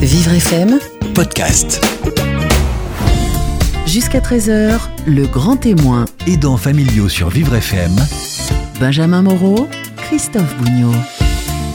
Vivre 0.00 0.34
FM, 0.34 0.78
podcast. 1.14 1.84
jusqu'à 3.84 4.20
13h, 4.20 4.78
le 5.04 5.26
grand 5.26 5.56
témoin. 5.56 6.04
Aidants 6.28 6.56
familiaux 6.56 7.08
sur 7.08 7.28
Vivre 7.28 7.56
FM. 7.56 7.90
Benjamin 8.78 9.22
Moreau, 9.22 9.68
Christophe 9.96 10.56
Bougnot. 10.58 10.94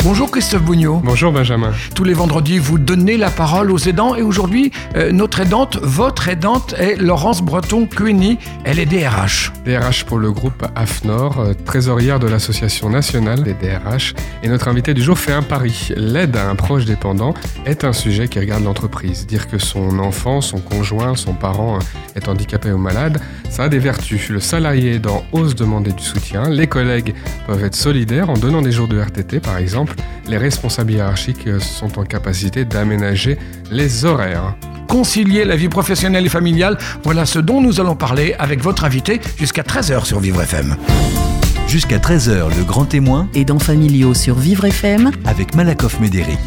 Bonjour 0.07 0.29
Christophe 0.29 0.61
Bougnot. 0.61 1.01
Bonjour 1.03 1.31
Benjamin. 1.31 1.71
Tous 1.95 2.03
les 2.03 2.13
vendredis, 2.13 2.59
vous 2.59 2.77
donnez 2.77 3.17
la 3.17 3.31
parole 3.31 3.71
aux 3.71 3.79
aidants 3.79 4.13
et 4.13 4.21
aujourd'hui, 4.21 4.71
euh, 4.95 5.11
notre 5.11 5.39
aidante, 5.39 5.79
votre 5.81 6.29
aidante 6.29 6.75
est 6.77 6.95
Laurence 6.95 7.41
Breton-Cueni. 7.41 8.37
Elle 8.65 8.77
est 8.77 8.85
DRH. 8.85 9.51
DRH 9.65 10.03
pour 10.03 10.19
le 10.19 10.31
groupe 10.31 10.63
AFNOR, 10.75 11.39
euh, 11.39 11.53
trésorière 11.65 12.19
de 12.19 12.27
l'Association 12.27 12.87
nationale 12.87 13.41
des 13.41 13.55
DRH. 13.55 14.13
Et 14.43 14.47
notre 14.47 14.67
invité 14.67 14.93
du 14.93 15.01
jour 15.01 15.17
fait 15.17 15.33
un 15.33 15.41
pari. 15.41 15.89
L'aide 15.97 16.37
à 16.37 16.51
un 16.51 16.55
proche 16.55 16.85
dépendant 16.85 17.33
est 17.65 17.83
un 17.83 17.91
sujet 17.91 18.27
qui 18.27 18.37
regarde 18.37 18.63
l'entreprise. 18.63 19.25
Dire 19.25 19.47
que 19.47 19.57
son 19.57 19.97
enfant, 19.97 20.39
son 20.39 20.59
conjoint, 20.59 21.15
son 21.15 21.33
parent 21.33 21.77
euh, 21.77 22.15
est 22.15 22.27
handicapé 22.27 22.71
ou 22.71 22.77
malade, 22.77 23.19
ça 23.55 23.63
a 23.63 23.69
des 23.69 23.79
vertus. 23.79 24.27
Le 24.27 24.41
salarié 24.41 24.95
aidant 24.95 25.23
ose 25.31 25.55
demander 25.55 25.93
du 25.93 26.03
soutien. 26.03 26.49
Les 26.49 26.67
collègues 26.67 27.15
peuvent 27.47 27.63
être 27.63 27.75
solidaires 27.75 28.29
en 28.29 28.33
donnant 28.33 28.61
des 28.61 28.73
jours 28.73 28.89
de 28.89 28.99
RTT 28.99 29.39
par 29.39 29.57
exemple. 29.57 29.95
Les 30.27 30.37
responsables 30.37 30.91
hiérarchiques 30.91 31.47
euh, 31.47 31.61
sont 31.61 31.97
en 31.97 32.03
capacité 32.03 32.65
d'aménager 32.65 33.37
les 33.71 34.03
horaires. 34.03 34.57
Concilier 34.89 35.45
la 35.45 35.55
vie 35.55 35.69
professionnelle 35.69 36.25
et 36.25 36.29
familiale, 36.29 36.77
voilà 37.03 37.25
ce 37.25 37.39
dont 37.39 37.61
nous 37.61 37.79
allons 37.79 37.95
parler 37.95 38.35
avec 38.39 38.61
votre 38.61 38.83
invité 38.83 39.21
jusqu'à 39.37 39.61
13h 39.61 40.03
sur 40.03 40.19
Vivre 40.19 40.41
FM. 40.41 40.75
Jusqu'à 41.69 41.99
13h, 41.99 42.57
le 42.57 42.63
grand 42.65 42.83
témoin 42.83 43.29
Aidants 43.35 43.59
familiaux 43.59 44.13
sur 44.13 44.35
Vivre 44.35 44.65
FM, 44.65 45.11
avec 45.23 45.55
Malakoff 45.55 46.01
Médéric. 46.01 46.39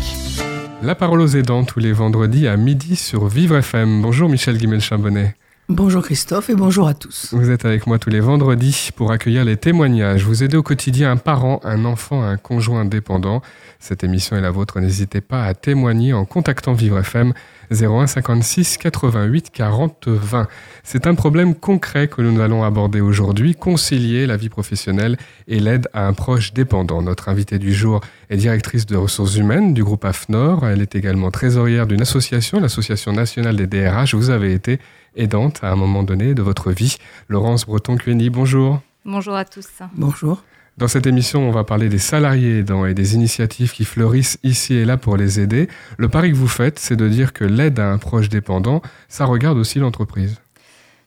La 0.82 0.94
parole 0.94 1.22
aux 1.22 1.28
aidants 1.28 1.64
tous 1.64 1.80
les 1.80 1.92
vendredis 1.92 2.46
à 2.46 2.58
midi 2.58 2.96
sur 2.96 3.28
Vivre 3.28 3.56
FM. 3.56 4.02
Bonjour 4.02 4.28
Michel 4.28 4.58
Guimel-Chambonnet. 4.58 5.34
Bonjour 5.70 6.02
Christophe 6.02 6.48
et 6.48 6.54
bonjour 6.54 6.88
à 6.88 6.94
tous. 6.94 7.28
Vous 7.32 7.50
êtes 7.50 7.66
avec 7.66 7.86
moi 7.86 7.98
tous 7.98 8.08
les 8.08 8.20
vendredis 8.20 8.88
pour 8.96 9.12
accueillir 9.12 9.44
les 9.44 9.58
témoignages. 9.58 10.24
Vous 10.24 10.42
aidez 10.42 10.56
au 10.56 10.62
quotidien 10.62 11.10
un 11.10 11.18
parent, 11.18 11.60
un 11.62 11.84
enfant, 11.84 12.22
un 12.22 12.38
conjoint 12.38 12.86
dépendant. 12.86 13.42
Cette 13.78 14.02
émission 14.02 14.34
est 14.34 14.40
la 14.40 14.50
vôtre. 14.50 14.80
N'hésitez 14.80 15.20
pas 15.20 15.44
à 15.44 15.52
témoigner 15.52 16.14
en 16.14 16.24
contactant 16.24 16.72
Vivre 16.72 16.98
FM 17.00 17.34
01 17.70 18.06
56 18.06 18.78
88 18.78 19.50
40 19.50 20.08
20. 20.08 20.48
C'est 20.84 21.06
un 21.06 21.14
problème 21.14 21.54
concret 21.54 22.08
que 22.08 22.22
nous 22.22 22.40
allons 22.40 22.64
aborder 22.64 23.02
aujourd'hui, 23.02 23.54
concilier 23.54 24.26
la 24.26 24.38
vie 24.38 24.48
professionnelle 24.48 25.18
et 25.48 25.60
l'aide 25.60 25.86
à 25.92 26.06
un 26.06 26.14
proche 26.14 26.54
dépendant. 26.54 27.02
Notre 27.02 27.28
invitée 27.28 27.58
du 27.58 27.74
jour 27.74 28.00
est 28.30 28.38
directrice 28.38 28.86
de 28.86 28.96
ressources 28.96 29.36
humaines 29.36 29.74
du 29.74 29.84
groupe 29.84 30.06
AFNOR. 30.06 30.66
Elle 30.66 30.80
est 30.80 30.94
également 30.94 31.30
trésorière 31.30 31.86
d'une 31.86 32.00
association, 32.00 32.58
l'Association 32.58 33.12
nationale 33.12 33.56
des 33.56 33.66
DRH. 33.66 34.14
Vous 34.14 34.30
avez 34.30 34.54
été 34.54 34.78
aidante 35.16 35.60
à 35.62 35.70
un 35.70 35.76
moment 35.76 36.02
donné 36.02 36.34
de 36.34 36.42
votre 36.42 36.72
vie. 36.72 36.96
Laurence 37.28 37.66
Breton-Cueni, 37.66 38.30
bonjour. 38.30 38.80
Bonjour 39.04 39.34
à 39.34 39.44
tous. 39.44 39.68
Bonjour. 39.94 40.42
Dans 40.78 40.86
cette 40.86 41.08
émission, 41.08 41.48
on 41.48 41.50
va 41.50 41.64
parler 41.64 41.88
des 41.88 41.98
salariés 41.98 42.58
aidants 42.58 42.86
et 42.86 42.94
des 42.94 43.16
initiatives 43.16 43.72
qui 43.72 43.84
fleurissent 43.84 44.38
ici 44.44 44.74
et 44.74 44.84
là 44.84 44.96
pour 44.96 45.16
les 45.16 45.40
aider. 45.40 45.66
Le 45.96 46.08
pari 46.08 46.30
que 46.30 46.36
vous 46.36 46.46
faites, 46.46 46.78
c'est 46.78 46.94
de 46.94 47.08
dire 47.08 47.32
que 47.32 47.44
l'aide 47.44 47.80
à 47.80 47.90
un 47.90 47.98
proche 47.98 48.28
dépendant, 48.28 48.80
ça 49.08 49.24
regarde 49.24 49.58
aussi 49.58 49.80
l'entreprise. 49.80 50.36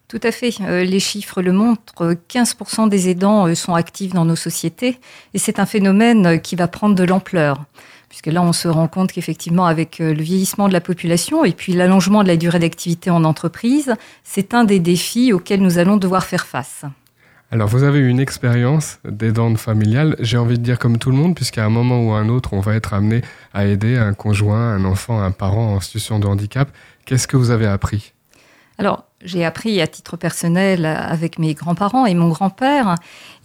Tout 0.09 0.19
à 0.23 0.33
fait. 0.33 0.53
Euh, 0.59 0.83
les 0.83 0.99
chiffres 0.99 1.41
le 1.41 1.53
montrent. 1.53 2.17
15% 2.29 2.89
des 2.89 3.07
aidants 3.07 3.47
euh, 3.47 3.55
sont 3.55 3.73
actifs 3.73 4.11
dans 4.11 4.25
nos 4.25 4.35
sociétés 4.35 4.99
et 5.33 5.37
c'est 5.37 5.57
un 5.57 5.65
phénomène 5.65 6.25
euh, 6.25 6.37
qui 6.37 6.57
va 6.57 6.67
prendre 6.67 6.95
de 6.95 7.05
l'ampleur. 7.05 7.63
Puisque 8.11 8.27
là, 8.27 8.41
on 8.41 8.51
se 8.51 8.67
rend 8.67 8.89
compte 8.89 9.13
qu'effectivement, 9.13 9.65
avec 9.65 10.01
euh, 10.01 10.13
le 10.13 10.21
vieillissement 10.21 10.67
de 10.67 10.73
la 10.73 10.81
population 10.81 11.45
et 11.45 11.53
puis 11.53 11.71
l'allongement 11.71 12.23
de 12.23 12.27
la 12.27 12.35
durée 12.35 12.59
d'activité 12.59 13.09
en 13.09 13.23
entreprise, 13.23 13.95
c'est 14.25 14.53
un 14.53 14.65
des 14.65 14.81
défis 14.81 15.31
auxquels 15.31 15.61
nous 15.61 15.77
allons 15.77 15.95
devoir 15.95 16.25
faire 16.25 16.45
face. 16.45 16.83
Alors, 17.51 17.69
vous 17.69 17.83
avez 17.83 17.99
eu 17.99 18.09
une 18.09 18.19
expérience 18.19 18.99
d'aidante 19.05 19.57
familiale, 19.57 20.17
j'ai 20.19 20.37
envie 20.37 20.57
de 20.57 20.63
dire 20.63 20.77
comme 20.77 20.97
tout 20.97 21.09
le 21.09 21.15
monde, 21.15 21.35
puisqu'à 21.35 21.63
un 21.63 21.69
moment 21.69 22.05
ou 22.05 22.11
à 22.11 22.17
un 22.17 22.27
autre, 22.27 22.51
on 22.51 22.59
va 22.59 22.75
être 22.75 22.93
amené 22.93 23.21
à 23.53 23.65
aider 23.65 23.95
un 23.95 24.13
conjoint, 24.13 24.73
un 24.73 24.83
enfant, 24.83 25.21
un 25.21 25.31
parent 25.31 25.75
en 25.75 25.79
situation 25.79 26.19
de 26.19 26.27
handicap. 26.27 26.69
Qu'est-ce 27.05 27.29
que 27.29 27.37
vous 27.37 27.49
avez 27.49 27.65
appris? 27.65 28.11
Alors, 28.77 29.05
j'ai 29.23 29.45
appris 29.45 29.81
à 29.81 29.87
titre 29.87 30.17
personnel 30.17 30.85
avec 30.85 31.39
mes 31.39 31.53
grands-parents 31.53 32.05
et 32.05 32.13
mon 32.13 32.29
grand-père. 32.29 32.95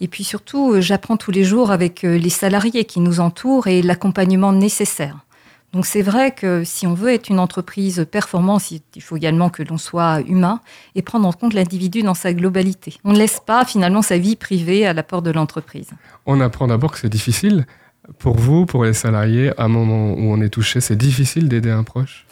Et 0.01 0.07
puis 0.07 0.23
surtout, 0.23 0.73
euh, 0.73 0.81
j'apprends 0.81 1.17
tous 1.17 1.31
les 1.31 1.43
jours 1.43 1.71
avec 1.71 2.03
euh, 2.03 2.17
les 2.17 2.29
salariés 2.29 2.85
qui 2.85 2.99
nous 2.99 3.19
entourent 3.19 3.67
et 3.67 3.81
l'accompagnement 3.81 4.53
nécessaire. 4.53 5.17
Donc 5.73 5.85
c'est 5.85 6.01
vrai 6.01 6.31
que 6.31 6.63
si 6.63 6.87
on 6.87 6.93
veut 6.93 7.11
être 7.11 7.29
une 7.29 7.39
entreprise 7.39 8.07
performante, 8.09 8.71
il 8.71 9.01
faut 9.01 9.17
également 9.17 9.49
que 9.49 9.63
l'on 9.63 9.77
soit 9.77 10.21
humain 10.21 10.61
et 10.95 11.01
prendre 11.01 11.27
en 11.27 11.33
compte 11.33 11.53
l'individu 11.53 12.03
dans 12.03 12.13
sa 12.13 12.33
globalité. 12.33 12.97
On 13.03 13.11
ne 13.11 13.17
laisse 13.17 13.41
pas 13.45 13.65
finalement 13.65 14.01
sa 14.01 14.17
vie 14.17 14.37
privée 14.37 14.87
à 14.87 14.93
la 14.93 15.03
porte 15.03 15.25
de 15.25 15.31
l'entreprise. 15.31 15.89
On 16.25 16.39
apprend 16.39 16.67
d'abord 16.67 16.93
que 16.93 16.99
c'est 16.99 17.09
difficile. 17.09 17.67
Pour 18.19 18.37
vous, 18.37 18.65
pour 18.65 18.85
les 18.85 18.93
salariés, 18.93 19.51
à 19.59 19.65
un 19.65 19.67
moment 19.67 20.13
où 20.13 20.31
on 20.31 20.41
est 20.41 20.49
touché, 20.49 20.79
c'est 20.79 20.95
difficile 20.95 21.49
d'aider 21.49 21.71
un 21.71 21.83
proche? 21.83 22.25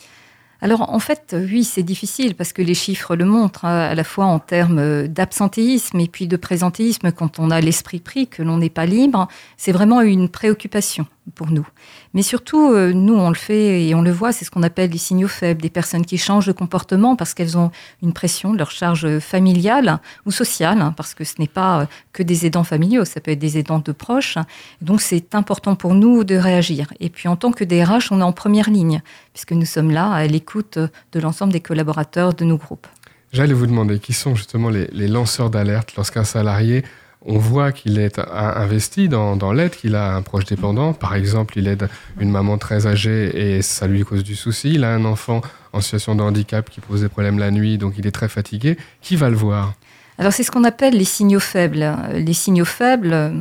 Alors 0.65 0.91
en 0.91 0.97
fait, 0.97 1.35
oui, 1.37 1.63
c'est 1.63 1.83
difficile 1.83 2.33
parce 2.33 2.51
que 2.51 2.63
les 2.63 2.73
chiffres 2.73 3.15
le 3.15 3.23
montrent, 3.23 3.65
hein, 3.65 3.81
à 3.81 3.93
la 3.93 4.03
fois 4.03 4.25
en 4.25 4.39
termes 4.39 5.07
d'absentéisme 5.07 5.99
et 5.99 6.07
puis 6.07 6.27
de 6.27 6.37
présentéisme, 6.37 7.11
quand 7.11 7.37
on 7.37 7.51
a 7.51 7.61
l'esprit 7.61 7.99
pris, 7.99 8.27
que 8.27 8.41
l'on 8.41 8.57
n'est 8.57 8.71
pas 8.71 8.87
libre, 8.87 9.27
c'est 9.57 9.71
vraiment 9.71 10.01
une 10.01 10.27
préoccupation 10.27 11.05
pour 11.33 11.51
nous. 11.51 11.67
Mais 12.13 12.21
surtout, 12.21 12.71
euh, 12.71 12.93
nous, 12.93 13.15
on 13.15 13.29
le 13.29 13.35
fait 13.35 13.83
et 13.83 13.95
on 13.95 14.01
le 14.01 14.11
voit, 14.11 14.31
c'est 14.31 14.45
ce 14.45 14.51
qu'on 14.51 14.63
appelle 14.63 14.91
les 14.91 14.97
signaux 14.97 15.27
faibles, 15.27 15.61
des 15.61 15.69
personnes 15.69 16.05
qui 16.05 16.17
changent 16.17 16.45
de 16.45 16.51
comportement 16.51 17.15
parce 17.15 17.33
qu'elles 17.33 17.57
ont 17.57 17.71
une 18.03 18.13
pression 18.13 18.53
de 18.53 18.57
leur 18.57 18.71
charge 18.71 19.19
familiale 19.19 19.99
ou 20.25 20.31
sociale, 20.31 20.81
hein, 20.81 20.93
parce 20.95 21.13
que 21.13 21.23
ce 21.23 21.35
n'est 21.39 21.47
pas 21.47 21.81
euh, 21.81 21.85
que 22.13 22.23
des 22.23 22.45
aidants 22.45 22.63
familiaux, 22.63 23.05
ça 23.05 23.21
peut 23.21 23.31
être 23.31 23.39
des 23.39 23.57
aidants 23.57 23.79
de 23.79 23.91
proches. 23.91 24.37
Donc 24.81 25.01
c'est 25.01 25.33
important 25.33 25.75
pour 25.75 25.95
nous 25.95 26.23
de 26.23 26.35
réagir. 26.35 26.93
Et 26.99 27.09
puis 27.09 27.27
en 27.27 27.35
tant 27.35 27.51
que 27.51 27.63
DRH, 27.63 28.11
on 28.11 28.19
est 28.19 28.23
en 28.23 28.33
première 28.33 28.69
ligne, 28.69 29.01
puisque 29.33 29.53
nous 29.53 29.65
sommes 29.65 29.91
là 29.91 30.11
à 30.11 30.27
l'écoute 30.27 30.77
de 30.77 31.19
l'ensemble 31.19 31.53
des 31.53 31.61
collaborateurs 31.61 32.33
de 32.33 32.45
nos 32.45 32.57
groupes. 32.57 32.87
J'allais 33.33 33.53
vous 33.53 33.67
demander 33.67 33.99
qui 33.99 34.13
sont 34.13 34.35
justement 34.35 34.69
les 34.69 35.07
lanceurs 35.07 35.49
d'alerte 35.49 35.95
lorsqu'un 35.97 36.23
salarié 36.23 36.85
on 37.25 37.39
voit 37.39 37.71
qu'il 37.71 37.97
est 37.97 38.19
investi 38.19 39.09
dans, 39.09 39.35
dans 39.35 39.51
l'aide, 39.51 39.71
qu'il 39.71 39.95
a 39.95 40.15
un 40.15 40.21
proche 40.21 40.45
dépendant. 40.45 40.93
Par 40.93 41.15
exemple, 41.15 41.57
il 41.57 41.67
aide 41.67 41.89
une 42.19 42.29
maman 42.29 42.57
très 42.57 42.85
âgée 42.85 43.55
et 43.55 43.61
ça 43.63 43.87
lui 43.87 44.03
cause 44.03 44.23
du 44.23 44.35
souci. 44.35 44.73
Il 44.75 44.83
a 44.83 44.93
un 44.93 45.05
enfant 45.05 45.41
en 45.73 45.81
situation 45.81 46.15
de 46.15 46.21
handicap 46.21 46.69
qui 46.69 46.81
pose 46.81 47.01
des 47.01 47.09
problèmes 47.09 47.39
la 47.39 47.49
nuit, 47.49 47.77
donc 47.77 47.95
il 47.97 48.05
est 48.05 48.11
très 48.11 48.29
fatigué. 48.29 48.77
Qui 49.01 49.15
va 49.15 49.29
le 49.29 49.35
voir? 49.35 49.73
Alors 50.17 50.33
c'est 50.33 50.43
ce 50.43 50.51
qu'on 50.51 50.63
appelle 50.63 50.95
les 50.95 51.03
signaux 51.03 51.39
faibles. 51.39 51.93
Les 52.13 52.33
signaux 52.33 52.63
faibles, 52.63 53.33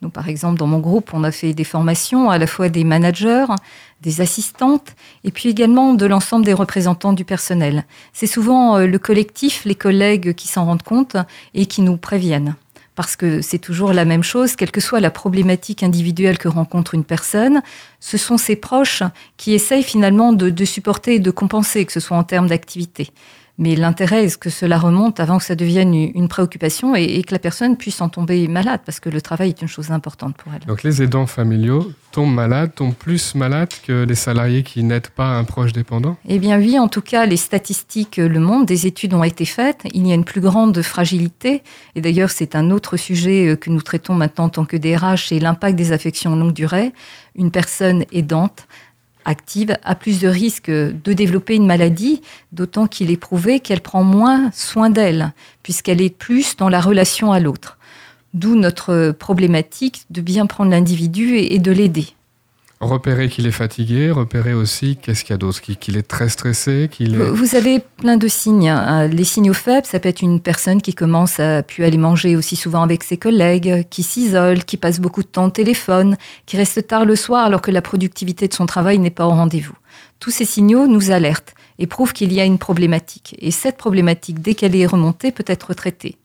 nous 0.00 0.08
par 0.08 0.28
exemple 0.28 0.58
dans 0.58 0.66
mon 0.66 0.80
groupe, 0.80 1.10
on 1.12 1.22
a 1.22 1.30
fait 1.30 1.52
des 1.52 1.64
formations 1.64 2.30
à 2.30 2.38
la 2.38 2.46
fois 2.46 2.70
des 2.70 2.84
managers, 2.84 3.46
des 4.00 4.22
assistantes 4.22 4.94
et 5.24 5.30
puis 5.30 5.50
également 5.50 5.94
de 5.94 6.06
l'ensemble 6.06 6.44
des 6.44 6.54
représentants 6.54 7.12
du 7.12 7.24
personnel. 7.24 7.84
C'est 8.12 8.26
souvent 8.26 8.78
euh, 8.78 8.86
le 8.86 8.98
collectif, 8.98 9.64
les 9.64 9.74
collègues 9.74 10.34
qui 10.34 10.48
s'en 10.48 10.64
rendent 10.64 10.82
compte 10.82 11.16
et 11.54 11.66
qui 11.66 11.82
nous 11.82 11.96
préviennent 11.96 12.56
parce 12.96 13.14
que 13.14 13.42
c'est 13.42 13.58
toujours 13.58 13.92
la 13.92 14.04
même 14.04 14.24
chose, 14.24 14.56
quelle 14.56 14.72
que 14.72 14.80
soit 14.80 15.00
la 15.00 15.10
problématique 15.10 15.82
individuelle 15.82 16.38
que 16.38 16.48
rencontre 16.48 16.94
une 16.94 17.04
personne, 17.04 17.62
ce 18.00 18.16
sont 18.16 18.38
ses 18.38 18.56
proches 18.56 19.02
qui 19.36 19.52
essayent 19.52 19.84
finalement 19.84 20.32
de, 20.32 20.50
de 20.50 20.64
supporter 20.64 21.14
et 21.16 21.20
de 21.20 21.30
compenser, 21.30 21.84
que 21.84 21.92
ce 21.92 22.00
soit 22.00 22.16
en 22.16 22.24
termes 22.24 22.48
d'activité. 22.48 23.10
Mais 23.58 23.74
l'intérêt 23.74 24.24
est 24.24 24.38
que 24.38 24.50
cela 24.50 24.78
remonte 24.78 25.18
avant 25.18 25.38
que 25.38 25.44
ça 25.44 25.54
devienne 25.54 25.94
une 25.94 26.28
préoccupation 26.28 26.94
et, 26.94 27.04
et, 27.04 27.24
que 27.24 27.32
la 27.32 27.38
personne 27.38 27.76
puisse 27.76 28.00
en 28.00 28.08
tomber 28.08 28.48
malade, 28.48 28.80
parce 28.84 29.00
que 29.00 29.08
le 29.08 29.22
travail 29.22 29.50
est 29.50 29.62
une 29.62 29.68
chose 29.68 29.90
importante 29.90 30.36
pour 30.36 30.52
elle. 30.54 30.66
Donc 30.66 30.82
les 30.82 31.02
aidants 31.02 31.26
familiaux 31.26 31.90
tombent 32.12 32.34
malades, 32.34 32.74
tombent 32.74 32.94
plus 32.94 33.34
malades 33.34 33.72
que 33.86 34.04
les 34.04 34.14
salariés 34.14 34.62
qui 34.62 34.82
n'aident 34.82 35.08
pas 35.08 35.36
un 35.36 35.44
proche 35.44 35.72
dépendant? 35.72 36.16
Eh 36.28 36.38
bien 36.38 36.58
oui, 36.58 36.78
en 36.78 36.88
tout 36.88 37.02
cas, 37.02 37.26
les 37.26 37.36
statistiques 37.36 38.16
le 38.16 38.40
montrent, 38.40 38.66
des 38.66 38.86
études 38.86 39.14
ont 39.14 39.24
été 39.24 39.44
faites, 39.44 39.82
il 39.92 40.06
y 40.06 40.12
a 40.12 40.14
une 40.14 40.24
plus 40.24 40.40
grande 40.40 40.80
fragilité, 40.82 41.62
et 41.94 42.00
d'ailleurs 42.00 42.30
c'est 42.30 42.56
un 42.56 42.70
autre 42.70 42.96
sujet 42.96 43.58
que 43.60 43.70
nous 43.70 43.82
traitons 43.82 44.14
maintenant 44.14 44.44
en 44.44 44.48
tant 44.48 44.64
que 44.64 44.76
DRH, 44.76 45.28
c'est 45.28 45.38
l'impact 45.38 45.76
des 45.76 45.92
affections 45.92 46.36
longue 46.36 46.52
durée. 46.52 46.92
Une 47.34 47.50
personne 47.50 48.04
aidante 48.12 48.66
active 49.26 49.76
a 49.84 49.94
plus 49.94 50.20
de 50.20 50.28
risques 50.28 50.70
de 50.70 51.12
développer 51.12 51.54
une 51.54 51.66
maladie, 51.66 52.22
d'autant 52.52 52.86
qu'il 52.86 53.10
est 53.10 53.16
prouvé 53.16 53.60
qu'elle 53.60 53.82
prend 53.82 54.02
moins 54.02 54.50
soin 54.52 54.88
d'elle, 54.88 55.34
puisqu'elle 55.62 56.00
est 56.00 56.16
plus 56.16 56.56
dans 56.56 56.70
la 56.70 56.80
relation 56.80 57.32
à 57.32 57.40
l'autre. 57.40 57.76
D'où 58.32 58.54
notre 58.54 59.12
problématique 59.12 60.04
de 60.10 60.20
bien 60.20 60.46
prendre 60.46 60.70
l'individu 60.70 61.36
et 61.36 61.58
de 61.58 61.72
l'aider. 61.72 62.15
Repérer 62.80 63.30
qu'il 63.30 63.46
est 63.46 63.52
fatigué, 63.52 64.10
repérer 64.10 64.52
aussi 64.52 64.98
qu'est-ce 65.00 65.24
qu'il 65.24 65.32
y 65.32 65.34
a 65.34 65.38
d'autre, 65.38 65.62
qu'il 65.62 65.96
est 65.96 66.06
très 66.06 66.28
stressé, 66.28 66.90
qu'il. 66.92 67.16
Vous 67.16 67.54
avez 67.54 67.80
plein 67.80 68.18
de 68.18 68.28
signes. 68.28 68.68
Hein. 68.68 69.08
Les 69.08 69.24
signaux 69.24 69.54
faibles, 69.54 69.86
ça 69.86 69.98
peut 69.98 70.10
être 70.10 70.20
une 70.20 70.40
personne 70.40 70.82
qui 70.82 70.92
commence 70.92 71.40
à 71.40 71.62
plus 71.62 71.84
aller 71.84 71.96
manger 71.96 72.36
aussi 72.36 72.54
souvent 72.54 72.82
avec 72.82 73.02
ses 73.02 73.16
collègues, 73.16 73.86
qui 73.88 74.02
s'isole, 74.02 74.62
qui 74.64 74.76
passe 74.76 75.00
beaucoup 75.00 75.22
de 75.22 75.28
temps 75.28 75.46
au 75.46 75.50
téléphone, 75.50 76.18
qui 76.44 76.58
reste 76.58 76.86
tard 76.86 77.06
le 77.06 77.16
soir 77.16 77.46
alors 77.46 77.62
que 77.62 77.70
la 77.70 77.80
productivité 77.80 78.46
de 78.46 78.52
son 78.52 78.66
travail 78.66 78.98
n'est 78.98 79.08
pas 79.08 79.26
au 79.26 79.30
rendez-vous. 79.30 79.76
Tous 80.20 80.30
ces 80.30 80.44
signaux 80.44 80.86
nous 80.86 81.10
alertent 81.10 81.54
et 81.78 81.86
prouvent 81.86 82.12
qu'il 82.12 82.32
y 82.32 82.40
a 82.40 82.44
une 82.44 82.58
problématique. 82.58 83.36
Et 83.38 83.50
cette 83.50 83.78
problématique, 83.78 84.40
dès 84.40 84.54
qu'elle 84.54 84.76
est 84.76 84.86
remontée, 84.86 85.32
peut 85.32 85.44
être 85.46 85.72
traitée. 85.72 86.16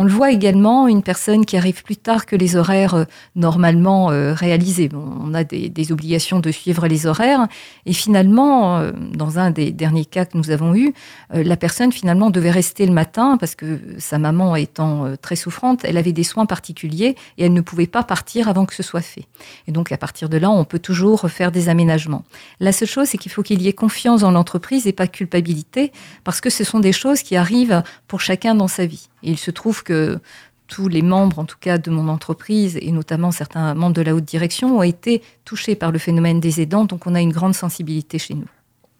On 0.00 0.04
le 0.04 0.10
voit 0.10 0.30
également, 0.30 0.86
une 0.86 1.02
personne 1.02 1.44
qui 1.44 1.56
arrive 1.56 1.82
plus 1.82 1.96
tard 1.96 2.24
que 2.24 2.36
les 2.36 2.54
horaires 2.54 2.94
euh, 2.94 3.04
normalement 3.34 4.12
euh, 4.12 4.32
réalisés. 4.32 4.88
on 4.94 5.34
a 5.34 5.42
des, 5.42 5.90
obligations 5.90 6.38
de 6.38 6.52
suivre 6.52 6.86
les 6.86 7.06
horaires. 7.08 7.48
Et 7.84 7.92
finalement, 7.92 8.78
euh, 8.78 8.92
dans 8.92 9.40
un 9.40 9.50
des 9.50 9.72
derniers 9.72 10.04
cas 10.04 10.24
que 10.24 10.38
nous 10.38 10.50
avons 10.50 10.76
eu, 10.76 10.94
la 11.32 11.56
personne 11.56 11.90
finalement 11.90 12.30
devait 12.30 12.52
rester 12.52 12.86
le 12.86 12.92
matin 12.92 13.38
parce 13.38 13.56
que 13.56 13.80
sa 13.98 14.18
maman 14.18 14.54
étant 14.54 15.16
très 15.20 15.34
souffrante, 15.34 15.80
elle 15.84 15.96
avait 15.96 16.12
des 16.12 16.22
soins 16.22 16.46
particuliers 16.46 17.16
et 17.36 17.46
elle 17.46 17.52
ne 17.52 17.60
pouvait 17.60 17.88
pas 17.88 18.04
partir 18.04 18.48
avant 18.48 18.66
que 18.66 18.74
ce 18.74 18.84
soit 18.84 19.00
fait. 19.00 19.24
Et 19.66 19.72
donc 19.72 19.90
à 19.90 19.96
partir 19.96 20.28
de 20.28 20.36
là, 20.36 20.48
on 20.50 20.64
peut 20.64 20.78
toujours 20.78 21.28
faire 21.28 21.50
des 21.50 21.68
aménagements. 21.68 22.24
La 22.60 22.70
seule 22.70 22.88
chose, 22.88 23.08
c'est 23.08 23.18
qu'il 23.18 23.32
faut 23.32 23.42
qu'il 23.42 23.62
y 23.62 23.68
ait 23.68 23.72
confiance 23.72 24.20
dans 24.20 24.30
l'entreprise 24.30 24.86
et 24.86 24.92
pas 24.92 25.08
culpabilité 25.08 25.90
parce 26.22 26.40
que 26.40 26.50
ce 26.50 26.62
sont 26.62 26.78
des 26.78 26.92
choses 26.92 27.22
qui 27.22 27.34
arrivent 27.36 27.82
pour 28.06 28.20
chacun 28.20 28.54
dans 28.54 28.68
sa 28.68 28.86
vie. 28.86 29.08
Il 29.22 29.38
se 29.38 29.50
trouve 29.50 29.82
que 29.82 30.18
tous 30.68 30.88
les 30.88 31.02
membres, 31.02 31.38
en 31.38 31.44
tout 31.44 31.56
cas 31.58 31.78
de 31.78 31.90
mon 31.90 32.08
entreprise, 32.08 32.78
et 32.80 32.92
notamment 32.92 33.30
certains 33.32 33.74
membres 33.74 33.94
de 33.94 34.02
la 34.02 34.14
haute 34.14 34.24
direction, 34.24 34.78
ont 34.78 34.82
été 34.82 35.22
touchés 35.44 35.74
par 35.74 35.90
le 35.92 35.98
phénomène 35.98 36.40
des 36.40 36.60
aidants, 36.60 36.84
donc 36.84 37.06
on 37.06 37.14
a 37.14 37.20
une 37.20 37.32
grande 37.32 37.54
sensibilité 37.54 38.18
chez 38.18 38.34
nous. 38.34 38.48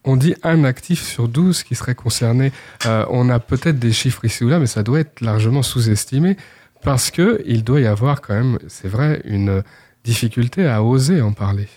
On 0.05 0.17
dit 0.17 0.35
un 0.43 0.65
actif 0.65 1.03
sur 1.03 1.29
12 1.29 1.62
qui 1.65 1.75
serait 1.75 1.94
concerné. 1.94 2.53
Euh, 2.87 3.05
on 3.11 3.29
a 3.29 3.38
peut-être 3.38 3.79
des 3.79 3.93
chiffres 3.93 4.25
ici 4.25 4.44
ou 4.44 4.49
là, 4.49 4.59
mais 4.59 4.67
ça 4.67 4.82
doit 4.82 5.00
être 5.00 5.20
largement 5.20 5.62
sous-estimé 5.62 6.37
parce 6.82 7.11
qu'il 7.11 7.64
doit 7.64 7.81
y 7.81 7.87
avoir 7.87 8.23
quand 8.23 8.35
même, 8.35 8.59
c'est 8.69 8.88
vrai, 8.88 9.21
une 9.25 9.62
difficulté 10.05 10.67
à 10.67 10.82
oser 10.82 11.21
en 11.21 11.32
parler. 11.32 11.69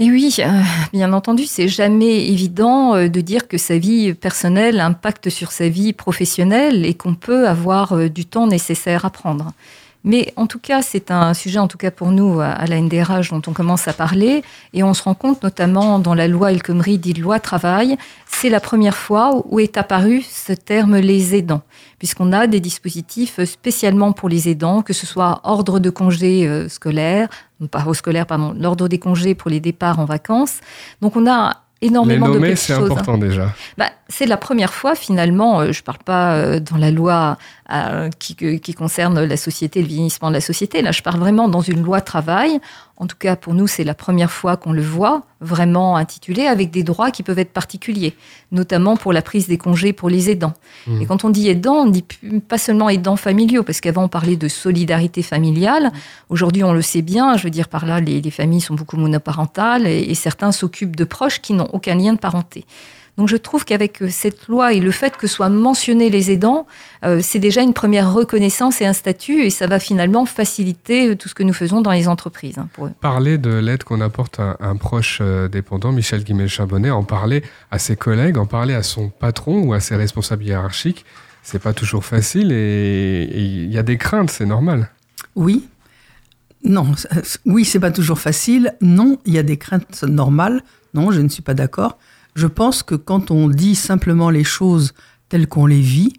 Et 0.00 0.12
oui, 0.12 0.36
euh, 0.38 0.62
bien 0.92 1.12
entendu, 1.12 1.44
c'est 1.46 1.66
jamais 1.66 2.28
évident 2.28 2.94
euh, 2.94 3.08
de 3.08 3.20
dire 3.20 3.48
que 3.48 3.58
sa 3.58 3.78
vie 3.78 4.14
personnelle 4.14 4.78
impacte 4.78 5.28
sur 5.28 5.50
sa 5.50 5.68
vie 5.68 5.92
professionnelle 5.92 6.86
et 6.86 6.94
qu'on 6.94 7.16
peut 7.16 7.48
avoir 7.48 7.94
euh, 7.94 8.08
du 8.08 8.24
temps 8.24 8.46
nécessaire 8.46 9.04
à 9.04 9.10
prendre. 9.10 9.50
Mais 10.04 10.32
en 10.36 10.46
tout 10.46 10.60
cas, 10.60 10.82
c'est 10.82 11.10
un 11.10 11.34
sujet, 11.34 11.58
en 11.58 11.66
tout 11.66 11.78
cas 11.78 11.90
pour 11.90 12.12
nous, 12.12 12.40
à 12.40 12.64
la 12.66 12.80
NDRH, 12.80 13.30
dont 13.30 13.42
on 13.48 13.52
commence 13.52 13.88
à 13.88 13.92
parler. 13.92 14.44
Et 14.72 14.84
on 14.84 14.94
se 14.94 15.02
rend 15.02 15.14
compte, 15.14 15.42
notamment 15.42 15.98
dans 15.98 16.14
la 16.14 16.28
loi 16.28 16.52
El 16.52 16.62
Khomri, 16.62 16.98
dit 16.98 17.14
loi 17.14 17.40
travail, 17.40 17.98
c'est 18.26 18.48
la 18.48 18.60
première 18.60 18.96
fois 18.96 19.42
où 19.50 19.58
est 19.58 19.76
apparu 19.76 20.22
ce 20.22 20.52
terme 20.52 20.98
les 20.98 21.34
aidants, 21.34 21.62
puisqu'on 21.98 22.32
a 22.32 22.46
des 22.46 22.60
dispositifs 22.60 23.42
spécialement 23.44 24.12
pour 24.12 24.28
les 24.28 24.48
aidants, 24.48 24.82
que 24.82 24.92
ce 24.92 25.04
soit 25.04 25.40
ordre 25.42 25.80
de 25.80 25.90
congé 25.90 26.46
euh, 26.46 26.68
scolaire, 26.68 27.28
scolaire, 27.94 28.26
pardon, 28.26 28.54
l'ordre 28.58 28.88
des 28.88 28.98
congés 28.98 29.34
pour 29.34 29.50
les 29.50 29.60
départs 29.60 29.98
en 29.98 30.04
vacances. 30.04 30.60
Donc 31.00 31.16
on 31.16 31.30
a 31.30 31.62
énormément 31.80 32.28
les 32.28 32.34
nommer, 32.34 32.56
c'est 32.56 32.74
important 32.74 33.18
déjà. 33.18 33.52
Bah, 33.76 33.90
c'est 34.10 34.24
la 34.24 34.38
première 34.38 34.72
fois 34.72 34.94
finalement, 34.94 35.60
euh, 35.60 35.72
je 35.72 35.80
ne 35.80 35.84
parle 35.84 35.98
pas 35.98 36.32
euh, 36.32 36.60
dans 36.60 36.78
la 36.78 36.90
loi 36.90 37.36
euh, 37.70 38.08
qui, 38.18 38.34
qui, 38.34 38.72
concerne 38.74 39.22
la 39.22 39.36
société, 39.36 39.82
le 39.82 39.88
vieillissement 39.88 40.28
de 40.28 40.34
la 40.34 40.40
société, 40.40 40.80
là 40.80 40.92
je 40.92 41.02
parle 41.02 41.18
vraiment 41.18 41.48
dans 41.48 41.60
une 41.60 41.82
loi 41.82 42.00
travail. 42.00 42.58
En 42.96 43.06
tout 43.06 43.16
cas 43.18 43.36
pour 43.36 43.52
nous 43.52 43.66
c'est 43.66 43.84
la 43.84 43.94
première 43.94 44.30
fois 44.30 44.56
qu'on 44.56 44.72
le 44.72 44.80
voit 44.80 45.22
vraiment 45.42 45.96
intitulé 45.96 46.46
avec 46.46 46.70
des 46.70 46.82
droits 46.82 47.10
qui 47.10 47.22
peuvent 47.22 47.38
être 47.38 47.52
particuliers, 47.52 48.16
notamment 48.50 48.96
pour 48.96 49.12
la 49.12 49.20
prise 49.20 49.46
des 49.46 49.58
congés 49.58 49.92
pour 49.92 50.08
les 50.08 50.30
aidants. 50.30 50.54
Mmh. 50.86 51.02
Et 51.02 51.06
quand 51.06 51.24
on 51.24 51.30
dit 51.30 51.48
aidants, 51.50 51.82
on 51.82 51.86
dit 51.90 52.04
pas 52.48 52.58
seulement 52.58 52.88
aidants 52.88 53.16
familiaux, 53.16 53.62
parce 53.62 53.82
qu'avant 53.82 54.04
on 54.04 54.08
parlait 54.08 54.36
de 54.36 54.48
solidarité 54.48 55.22
familiale. 55.22 55.92
Aujourd'hui 56.30 56.64
on 56.64 56.72
le 56.72 56.82
sait 56.82 57.02
bien, 57.02 57.36
je 57.36 57.44
veux 57.44 57.50
dire 57.50 57.68
par 57.68 57.84
là 57.84 58.00
les, 58.00 58.30
familles 58.30 58.62
sont 58.62 58.74
beaucoup 58.74 58.96
monoparentales 58.96 59.86
et 59.86 60.14
certains 60.14 60.50
s'occupent 60.50 60.96
de 60.96 61.04
proches 61.04 61.40
qui 61.40 61.52
n'ont 61.52 61.68
aucun 61.74 61.94
lien 61.94 62.14
de 62.14 62.18
parenté. 62.18 62.64
Donc 63.18 63.28
je 63.28 63.36
trouve 63.36 63.64
qu'avec 63.64 64.00
euh, 64.00 64.08
cette 64.10 64.46
loi 64.46 64.72
et 64.72 64.80
le 64.80 64.92
fait 64.92 65.16
que 65.16 65.26
soient 65.26 65.48
mentionnés 65.48 66.08
les 66.08 66.30
aidants, 66.30 66.68
euh, 67.04 67.18
c'est 67.20 67.40
déjà 67.40 67.62
une 67.62 67.74
première 67.74 68.12
reconnaissance 68.12 68.80
et 68.80 68.86
un 68.86 68.92
statut, 68.92 69.42
et 69.42 69.50
ça 69.50 69.66
va 69.66 69.80
finalement 69.80 70.24
faciliter 70.24 71.10
euh, 71.10 71.16
tout 71.16 71.28
ce 71.28 71.34
que 71.34 71.42
nous 71.42 71.52
faisons 71.52 71.80
dans 71.80 71.90
les 71.90 72.06
entreprises. 72.06 72.58
Hein, 72.58 72.68
parler 73.00 73.36
de 73.36 73.50
l'aide 73.50 73.82
qu'on 73.82 74.00
apporte 74.00 74.38
à 74.38 74.56
un 74.60 74.76
proche 74.76 75.20
dépendant, 75.50 75.90
Michel 75.90 76.22
Guimel-Charbonnet, 76.22 76.90
en 76.90 77.02
parler 77.02 77.42
à 77.72 77.80
ses 77.80 77.96
collègues, 77.96 78.38
en 78.38 78.46
parler 78.46 78.74
à 78.74 78.84
son 78.84 79.10
patron 79.10 79.62
ou 79.64 79.72
à 79.72 79.80
ses 79.80 79.96
responsables 79.96 80.44
hiérarchiques, 80.44 81.04
c'est 81.42 81.60
pas 81.60 81.72
toujours 81.72 82.04
facile 82.04 82.52
et 82.52 83.28
il 83.34 83.72
y 83.72 83.78
a 83.78 83.82
des 83.82 83.98
craintes, 83.98 84.30
c'est 84.30 84.46
normal. 84.46 84.90
Oui, 85.34 85.66
non, 86.62 86.92
oui, 87.46 87.64
c'est 87.64 87.80
pas 87.80 87.90
toujours 87.90 88.18
facile. 88.18 88.74
Non, 88.80 89.18
il 89.24 89.34
y 89.34 89.38
a 89.38 89.42
des 89.42 89.56
craintes 89.56 90.04
normales. 90.04 90.62
Non, 90.94 91.10
je 91.10 91.20
ne 91.20 91.28
suis 91.28 91.42
pas 91.42 91.54
d'accord. 91.54 91.98
Je 92.38 92.46
pense 92.46 92.84
que 92.84 92.94
quand 92.94 93.32
on 93.32 93.48
dit 93.48 93.74
simplement 93.74 94.30
les 94.30 94.44
choses 94.44 94.94
telles 95.28 95.48
qu'on 95.48 95.66
les 95.66 95.80
vit, 95.80 96.12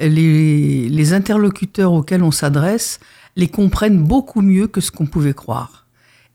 les, 0.00 1.12
interlocuteurs 1.12 1.92
auxquels 1.92 2.22
on 2.22 2.30
s'adresse 2.30 2.98
les 3.36 3.48
comprennent 3.48 4.02
beaucoup 4.02 4.40
mieux 4.40 4.68
que 4.68 4.80
ce 4.80 4.90
qu'on 4.90 5.04
pouvait 5.04 5.34
croire. 5.34 5.86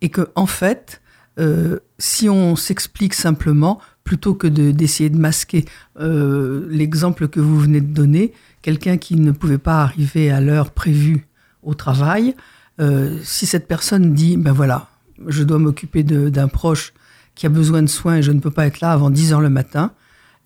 Et 0.02 0.10
que, 0.10 0.30
en 0.36 0.46
fait, 0.46 1.02
euh, 1.40 1.80
si 1.98 2.30
on 2.30 2.56
s'explique 2.56 3.16
simplement, 3.16 3.82
plutôt 4.04 4.36
que 4.36 4.46
d'essayer 4.46 5.10
de, 5.10 5.18
masquer 5.18 5.66
euh, 6.00 6.68
l'exemple 6.70 7.28
que 7.28 7.40
vous 7.40 7.60
venez 7.60 7.82
de 7.82 7.92
donner, 7.92 8.34
quelqu'un 8.62 8.98
qui 8.98 9.16
ne 9.16 9.32
pouvait 9.32 9.58
pas 9.58 9.82
arriver 9.82 10.30
à 10.30 10.40
l'heure 10.40 10.70
prévue 10.70 11.26
au 11.64 11.74
travail, 11.74 12.36
euh, 12.80 13.18
si 13.24 13.48
cette 13.48 13.68
personne 13.68 14.14
dit, 14.14 14.38
ben 14.38 14.52
voilà, 14.52 14.88
je 15.26 15.42
dois 15.42 15.58
m'occuper 15.58 16.04
d'un 16.04 16.48
proche 16.48 16.94
qui 17.42 17.48
a 17.48 17.50
besoin 17.50 17.82
de 17.82 17.88
soins 17.88 18.18
et 18.18 18.22
je 18.22 18.32
ne 18.32 18.40
peux 18.40 18.52
pas 18.52 18.68
être 18.68 18.82
là 18.82 18.92
avant 18.92 19.10
10 19.10 19.34
heures 19.34 19.42
le 19.42 19.50
matin, 19.50 19.94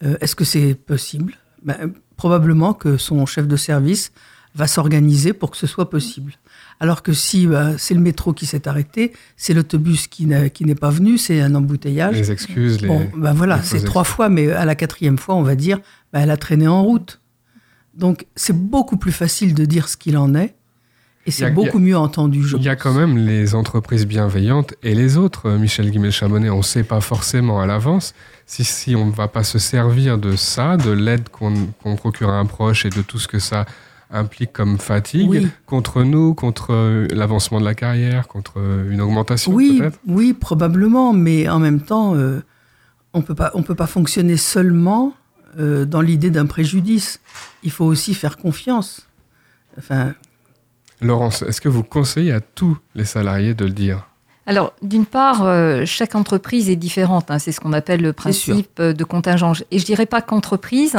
euh, 0.01 0.15
est-ce 0.21 0.33
que 0.33 0.45
c'est 0.45 0.75
possible? 0.75 1.33
Ben, 1.61 1.91
Probablement 2.15 2.73
que 2.73 2.95
son 2.95 3.25
chef 3.25 3.49
de 3.49 3.57
service 3.57 4.13
va 4.55 4.65
s'organiser 4.65 5.33
pour 5.33 5.51
que 5.51 5.57
ce 5.57 5.67
soit 5.67 5.89
possible. 5.89 6.35
Alors 6.79 7.03
que 7.03 7.11
si 7.11 7.47
ben, 7.47 7.75
c'est 7.77 7.95
le 7.95 7.99
métro 7.99 8.31
qui 8.31 8.45
s'est 8.45 8.65
arrêté, 8.65 9.11
c'est 9.35 9.53
l'autobus 9.53 10.07
qui 10.07 10.25
n'est 10.25 10.75
pas 10.75 10.89
venu, 10.89 11.17
c'est 11.17 11.41
un 11.41 11.53
embouteillage. 11.53 12.15
Les 12.15 12.31
excuses, 12.31 12.81
les. 12.81 12.87
Bon, 12.87 13.11
ben 13.17 13.33
voilà, 13.33 13.61
c'est 13.61 13.83
trois 13.83 14.05
fois, 14.05 14.29
mais 14.29 14.49
à 14.53 14.63
la 14.63 14.75
quatrième 14.75 15.17
fois, 15.17 15.35
on 15.35 15.43
va 15.43 15.55
dire, 15.55 15.81
ben, 16.13 16.21
elle 16.21 16.31
a 16.31 16.37
traîné 16.37 16.65
en 16.65 16.81
route. 16.81 17.19
Donc 17.93 18.25
c'est 18.37 18.57
beaucoup 18.57 18.95
plus 18.95 19.11
facile 19.11 19.53
de 19.53 19.65
dire 19.65 19.89
ce 19.89 19.97
qu'il 19.97 20.17
en 20.17 20.33
est 20.33 20.55
et 21.25 21.31
c'est 21.31 21.49
beaucoup 21.51 21.79
mieux 21.79 21.97
entendu, 21.97 22.45
Il 22.55 22.63
y 22.63 22.69
a 22.69 22.75
quand 22.75 22.93
même 22.93 23.17
les 23.17 23.55
entreprises 23.55 24.05
bienveillantes 24.05 24.75
et 24.83 24.93
les 24.93 25.17
autres. 25.17 25.47
Euh, 25.47 25.57
Michel 25.57 25.89
Guimel-Chamonnet, 25.89 26.51
on 26.51 26.57
ne 26.57 26.63
sait 26.63 26.83
pas 26.83 27.01
forcément 27.01 27.59
à 27.59 27.65
l'avance 27.65 28.13
si, 28.45 28.63
si 28.63 28.95
on 28.95 29.07
ne 29.07 29.11
va 29.11 29.27
pas 29.27 29.43
se 29.43 29.57
servir 29.57 30.19
de 30.19 30.35
ça, 30.35 30.77
de 30.77 30.91
l'aide 30.91 31.29
qu'on 31.29 31.95
procure 31.95 32.29
à 32.29 32.37
un 32.37 32.45
proche 32.45 32.85
et 32.85 32.91
de 32.91 33.01
tout 33.01 33.17
ce 33.17 33.27
que 33.27 33.39
ça 33.39 33.65
implique 34.11 34.53
comme 34.53 34.77
fatigue 34.77 35.47
contre 35.65 36.03
nous, 36.03 36.35
contre 36.35 36.73
euh, 36.73 37.07
l'avancement 37.11 37.59
de 37.59 37.65
la 37.65 37.73
carrière, 37.73 38.27
contre 38.27 38.53
euh, 38.57 38.91
une 38.91 39.01
augmentation 39.01 39.51
oui, 39.51 39.79
peut-être? 39.79 39.99
Oui, 40.07 40.33
probablement, 40.33 41.11
mais 41.11 41.49
en 41.49 41.57
même 41.59 41.81
temps, 41.81 42.13
on 42.13 42.43
on 43.13 43.63
peut 43.63 43.75
pas 43.75 43.87
fonctionner 43.87 44.37
seulement 44.37 45.13
dans 45.57 46.01
l'idée 46.01 46.31
d'un 46.31 46.45
préjudice. 46.45 47.21
Il 47.63 47.71
faut 47.71 47.85
aussi 47.85 48.13
faire 48.13 48.35
confiance. 48.35 49.07
Enfin, 49.77 50.13
Laurence, 51.01 51.41
est-ce 51.41 51.61
que 51.61 51.69
vous 51.69 51.83
conseillez 51.83 52.31
à 52.31 52.41
tous 52.41 52.77
les 52.95 53.05
salariés 53.05 53.53
de 53.53 53.65
le 53.65 53.71
dire? 53.71 54.07
Alors, 54.47 54.73
d'une 54.83 55.07
part, 55.07 55.43
euh, 55.43 55.85
chaque 55.85 56.13
entreprise 56.13 56.69
est 56.69 56.75
différente. 56.75 57.31
Hein. 57.31 57.39
c'est 57.39 57.51
ce 57.51 57.59
qu'on 57.59 57.73
appelle 57.73 58.01
le 58.01 58.13
principe 58.13 58.79
de 58.79 59.03
contingence. 59.03 59.63
Et 59.71 59.79
je 59.79 59.85
dirais 59.85 60.05
pas 60.05 60.21
qu'entreprise, 60.21 60.97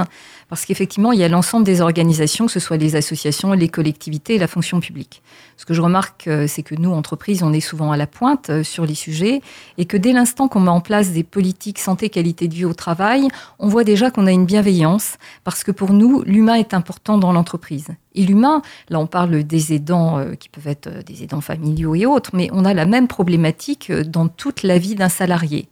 parce 0.49 0.65
qu'effectivement, 0.65 1.13
il 1.13 1.21
y 1.21 1.25
a 1.25 1.29
l'ensemble 1.29 1.65
des 1.65 1.81
organisations, 1.81 2.47
que 2.47 2.53
ce 2.53 2.61
soit 2.61 2.77
les 2.77 2.97
associations, 2.97 3.53
les 3.53 3.69
collectivités 3.69 4.35
et 4.35 4.39
la 4.39 4.49
fonction 4.49 4.81
publique. 4.81 5.23
Ce 5.57 5.65
que 5.65 5.73
je 5.73 5.81
remarque, 5.81 6.29
euh, 6.29 6.47
c'est 6.47 6.63
que 6.63 6.75
nous, 6.75 6.93
entreprises, 6.93 7.43
on 7.43 7.53
est 7.53 7.61
souvent 7.61 7.91
à 7.91 7.97
la 7.97 8.07
pointe 8.07 8.51
euh, 8.51 8.63
sur 8.63 8.85
les 8.85 8.95
sujets 8.95 9.41
et 9.79 9.87
que 9.87 9.97
dès 9.97 10.13
l'instant 10.13 10.49
qu'on 10.49 10.61
met 10.61 10.71
en 10.71 10.83
place 10.83 11.13
des 11.13 11.23
politiques 11.23 11.79
santé, 11.79 12.11
qualité 12.11 12.47
de 12.47 12.55
vie 12.55 12.67
au 12.67 12.75
travail, 12.75 13.29
on 13.59 13.69
voit 13.69 13.85
déjà 13.85 14.11
qu'on 14.11 14.27
a 14.27 14.33
une 14.33 14.45
bienveillance 14.45 15.17
parce 15.45 15.65
que 15.65 15.71
pour 15.71 15.93
nous, 15.93 16.23
l'humain 16.23 16.55
est 16.55 16.75
important 16.75 17.17
dans 17.17 17.33
l'entreprise. 17.33 17.89
Et 18.15 18.25
l'humain, 18.25 18.63
là 18.89 18.99
on 18.99 19.07
parle 19.07 19.45
des 19.45 19.73
aidants 19.73 20.19
euh, 20.19 20.35
qui 20.35 20.49
peuvent 20.51 20.69
être 20.69 21.05
des 21.05 21.23
aidants 21.23 21.41
familiaux 21.41 21.95
et 21.95 22.05
autres, 22.05 22.31
mais 22.35 22.49
on 22.53 22.65
a 22.65 22.75
la 22.75 22.87
même 22.87 23.09
problématique 23.09 23.91
dans 23.91 24.29
toute 24.29 24.63
la 24.63 24.79
vie 24.79 24.95
d'un 24.95 25.09
salarié. 25.09 25.69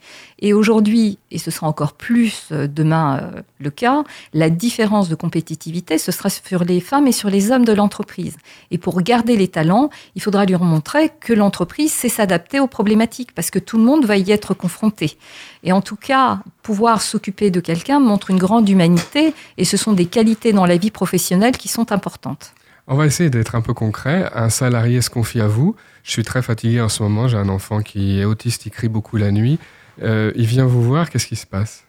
Et 0.47 0.53
aujourd'hui, 0.53 1.17
et 1.31 1.39
ce 1.39 1.51
sera 1.51 1.67
encore 1.67 1.95
plus 1.95 2.49
euh, 2.53 2.67
demain 2.67 3.17
euh, 3.17 3.41
le 3.59 3.71
cas, 3.71 4.05
la 4.35 4.51
différence 4.51 5.09
de 5.09 5.15
compétitivité, 5.15 5.97
ce 5.97 6.13
sera 6.13 6.29
sur 6.29 6.65
les 6.65 6.81
femmes 6.81 7.07
et 7.07 7.13
sur 7.13 7.31
les 7.31 7.51
hommes 7.51 7.65
de 7.65 7.73
l'entreprise. 7.73 8.37
Et 8.71 8.77
pour 8.77 9.01
garder 9.01 9.39
les 9.39 9.49
talents, 9.49 9.89
il 10.15 10.21
faudra 10.21 10.45
lui 10.45 10.55
remontrer 10.55 11.11
que 11.19 11.33
l'entreprise 11.33 11.95
sait 11.95 12.11
s'adapter 12.11 12.61
aux 12.61 12.67
problématiques, 12.67 13.35
parce 13.35 13.51
que 13.51 13.59
tout 13.59 13.79
le 13.79 13.85
monde 13.85 14.05
va 14.05 14.19
y 14.19 14.33
être 14.33 14.53
confronté. 14.53 15.17
Et 15.63 15.73
en 15.73 15.81
tout 15.81 15.97
cas, 15.97 16.41
pouvoir 16.63 17.01
s'occuper 17.01 17.51
de 17.51 17.61
quelqu'un 17.61 17.99
montre 17.99 18.29
une 18.29 18.37
grande 18.37 18.69
humanité, 18.69 19.33
et 19.57 19.65
ce 19.65 19.79
sont 19.79 19.95
des 19.95 20.05
qualités 20.05 20.53
dans 20.53 20.67
la 20.67 20.77
vie 20.77 20.91
professionnelle 20.91 21.57
qui 21.57 21.69
sont 21.69 21.91
importantes. 21.91 22.53
On 22.87 22.97
va 22.97 23.07
essayer 23.07 23.31
d'être 23.31 23.55
un 23.55 23.63
peu 23.63 23.73
concret. 23.73 24.31
Un 24.35 24.51
salarié 24.51 25.01
se 25.01 25.09
confie 25.09 25.41
à 25.41 25.49
vous. 25.49 25.75
Je 26.03 26.11
suis 26.11 26.23
très 26.23 26.43
fatigué 26.43 26.83
en 26.83 26.91
ce 26.91 27.03
moment. 27.03 27.29
J'ai 27.29 27.39
un 27.39 27.49
enfant 27.49 27.81
qui 27.81 28.21
est 28.21 28.27
autiste, 28.27 28.67
il 28.67 28.71
crie 28.73 28.89
beaucoup 28.89 29.17
la 29.17 29.31
nuit. 29.33 29.59
Euh, 30.03 30.33
il 30.35 30.47
vient 30.47 30.67
vous 30.67 30.83
voir. 30.83 31.11
Qu'est-ce 31.11 31.27
qui 31.27 31.37
se 31.37 31.47
passe? 31.47 31.85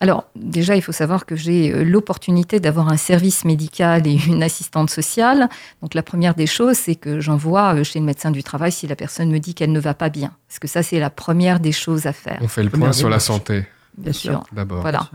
Alors, 0.00 0.26
déjà, 0.36 0.76
il 0.76 0.82
faut 0.82 0.92
savoir 0.92 1.26
que 1.26 1.34
j'ai 1.34 1.72
euh, 1.72 1.82
l'opportunité 1.82 2.60
d'avoir 2.60 2.88
un 2.88 2.96
service 2.96 3.44
médical 3.44 4.06
et 4.06 4.12
une 4.26 4.42
assistante 4.44 4.90
sociale. 4.90 5.48
Donc, 5.82 5.94
la 5.94 6.04
première 6.04 6.34
des 6.34 6.46
choses, 6.46 6.76
c'est 6.76 6.94
que 6.94 7.18
j'envoie 7.18 7.74
euh, 7.74 7.84
chez 7.84 7.98
le 7.98 8.04
médecin 8.04 8.30
du 8.30 8.44
travail 8.44 8.70
si 8.70 8.86
la 8.86 8.94
personne 8.94 9.30
me 9.30 9.38
dit 9.38 9.54
qu'elle 9.54 9.72
ne 9.72 9.80
va 9.80 9.94
pas 9.94 10.08
bien. 10.08 10.32
Parce 10.46 10.60
que 10.60 10.68
ça, 10.68 10.82
c'est 10.82 11.00
la 11.00 11.10
première 11.10 11.58
des 11.58 11.72
choses 11.72 12.06
à 12.06 12.12
faire. 12.12 12.38
On 12.40 12.48
fait 12.48 12.62
le 12.62 12.70
point 12.70 12.92
sur 12.92 13.08
la 13.08 13.18
santé. 13.18 13.64
Bien 13.96 14.12
sûr. 14.12 14.44
D'abord. 14.52 14.82
Voilà. 14.82 15.10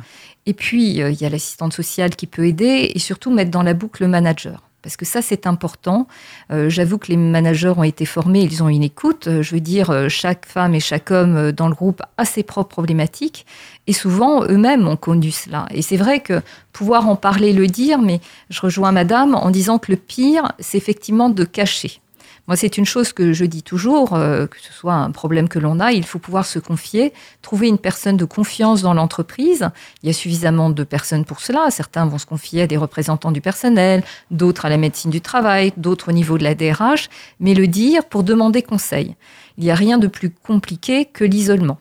Et 0.46 0.54
puis, 0.54 0.90
il 0.90 1.22
y 1.22 1.26
a 1.26 1.30
l'assistante 1.30 1.72
sociale 1.72 2.18
qui 2.18 2.28
peut 2.28 2.46
aider 2.46 2.92
et 2.94 3.00
surtout 3.00 3.32
mettre 3.32 3.52
dans 3.52 3.64
la 3.64 3.74
boucle 3.74 4.04
le 4.04 4.10
manager 4.10 4.62
parce 4.84 4.98
que 4.98 5.06
ça 5.06 5.22
c'est 5.24 5.48
important. 5.48 6.08
Euh, 6.52 6.70
j'avoue 6.70 7.00
que 7.00 7.08
les 7.08 7.18
managers 7.18 7.74
ont 7.76 7.84
été 7.84 8.06
formés, 8.06 8.42
ils 8.44 8.62
ont 8.62 8.70
une 8.70 8.84
écoute. 8.84 9.28
Euh, 9.28 9.42
je 9.42 9.56
veux 9.56 9.62
dire, 9.62 9.90
euh, 9.90 10.10
chaque 10.10 10.46
femme 10.46 10.76
et 10.76 10.80
chaque 10.80 11.10
homme 11.10 11.52
dans 11.54 11.70
le 11.70 11.74
groupe 11.74 12.04
a 12.18 12.26
ses 12.26 12.44
propres 12.44 12.70
problématiques 12.70 13.46
et 13.88 13.94
souvent 13.94 14.44
eux-mêmes 14.44 14.88
ont 14.88 14.98
connu 14.98 15.32
cela. 15.32 15.66
Et 15.72 15.82
c'est 15.82 15.98
vrai 15.98 16.20
que 16.20 16.42
pouvoir 16.74 17.08
en 17.08 17.16
parler, 17.16 17.54
le 17.54 17.68
dire, 17.68 18.02
mais 18.02 18.20
je 18.50 18.62
rejoins 18.62 18.92
Madame 18.92 19.34
en 19.34 19.50
disant 19.50 19.80
que 19.80 19.92
le 19.92 19.98
pire, 19.98 20.52
c'est 20.60 20.78
effectivement 20.78 21.30
de 21.30 21.44
cacher. 21.46 22.03
Moi, 22.48 22.58
c'est 22.58 22.78
une 22.78 22.86
chose 22.86 23.14
que 23.14 23.32
je 23.32 23.46
dis 23.46 23.64
toujours, 23.64 24.16
euh, 24.16 24.48
que 24.48 24.60
ce 24.60 24.74
soit 24.74 24.96
un 24.96 25.12
problème 25.12 25.48
que 25.48 25.60
l'on 25.60 25.80
a, 25.80 25.94
il 25.94 26.06
faut 26.06 26.20
pouvoir 26.20 26.46
se 26.46 26.60
confier, 26.60 27.14
trouver 27.42 27.70
une 27.70 27.78
personne 27.78 28.18
de 28.18 28.26
confiance 28.26 28.82
dans 28.82 28.94
l'entreprise. 28.94 29.70
Il 30.02 30.08
y 30.08 30.10
a 30.10 30.14
suffisamment 30.14 30.70
de 30.70 30.84
personnes 30.84 31.24
pour 31.24 31.40
cela. 31.40 31.72
Certains 31.72 32.06
vont 32.06 32.18
se 32.18 32.26
confier 32.26 32.64
à 32.64 32.68
des 32.68 32.76
représentants 32.76 33.32
du 33.32 33.40
personnel, 33.40 34.04
d'autres 34.30 34.66
à 34.66 34.70
la 34.70 34.78
médecine 34.78 35.10
du 35.10 35.22
travail, 35.22 35.72
d'autres 35.78 36.10
au 36.10 36.12
niveau 36.12 36.38
de 36.38 36.44
la 36.44 36.54
DRH, 36.54 37.10
mais 37.40 37.54
le 37.54 37.68
dire 37.68 38.04
pour 38.04 38.24
demander 38.24 38.62
conseil. 38.62 39.16
Il 39.58 39.64
n'y 39.64 39.72
a 39.72 39.76
rien 39.76 39.98
de 39.98 40.08
plus 40.08 40.30
compliqué 40.30 41.06
que 41.06 41.24
l'isolement. 41.24 41.80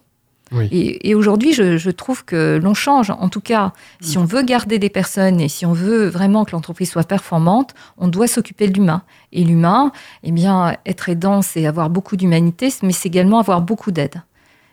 Et, 0.71 1.15
aujourd'hui, 1.15 1.53
je, 1.53 1.91
trouve 1.91 2.25
que 2.25 2.61
l'on 2.63 2.75
change. 2.75 3.11
En 3.11 3.29
tout 3.29 3.41
cas, 3.41 3.73
si 4.01 4.19
on 4.19 4.25
veut 4.25 4.43
garder 4.43 4.79
des 4.79 4.91
personnes 4.91 5.41
et 5.41 5.49
si 5.49 5.67
on 5.67 5.73
veut 5.73 6.09
vraiment 6.09 6.45
que 6.45 6.53
l'entreprise 6.53 6.91
soit 6.91 7.07
performante, 7.07 7.75
on 7.99 8.09
doit 8.09 8.27
s'occuper 8.27 8.69
de 8.69 8.75
l'humain. 8.75 9.03
Et 9.33 9.45
l'humain, 9.45 9.93
eh 10.23 10.33
bien, 10.33 10.77
être 10.87 11.09
aidant, 11.09 11.43
c'est 11.43 11.67
avoir 11.67 11.91
beaucoup 11.91 12.17
d'humanité, 12.17 12.73
mais 12.83 12.93
c'est 12.93 13.09
également 13.09 13.39
avoir 13.39 13.63
beaucoup 13.63 13.93
d'aide. 13.93 14.23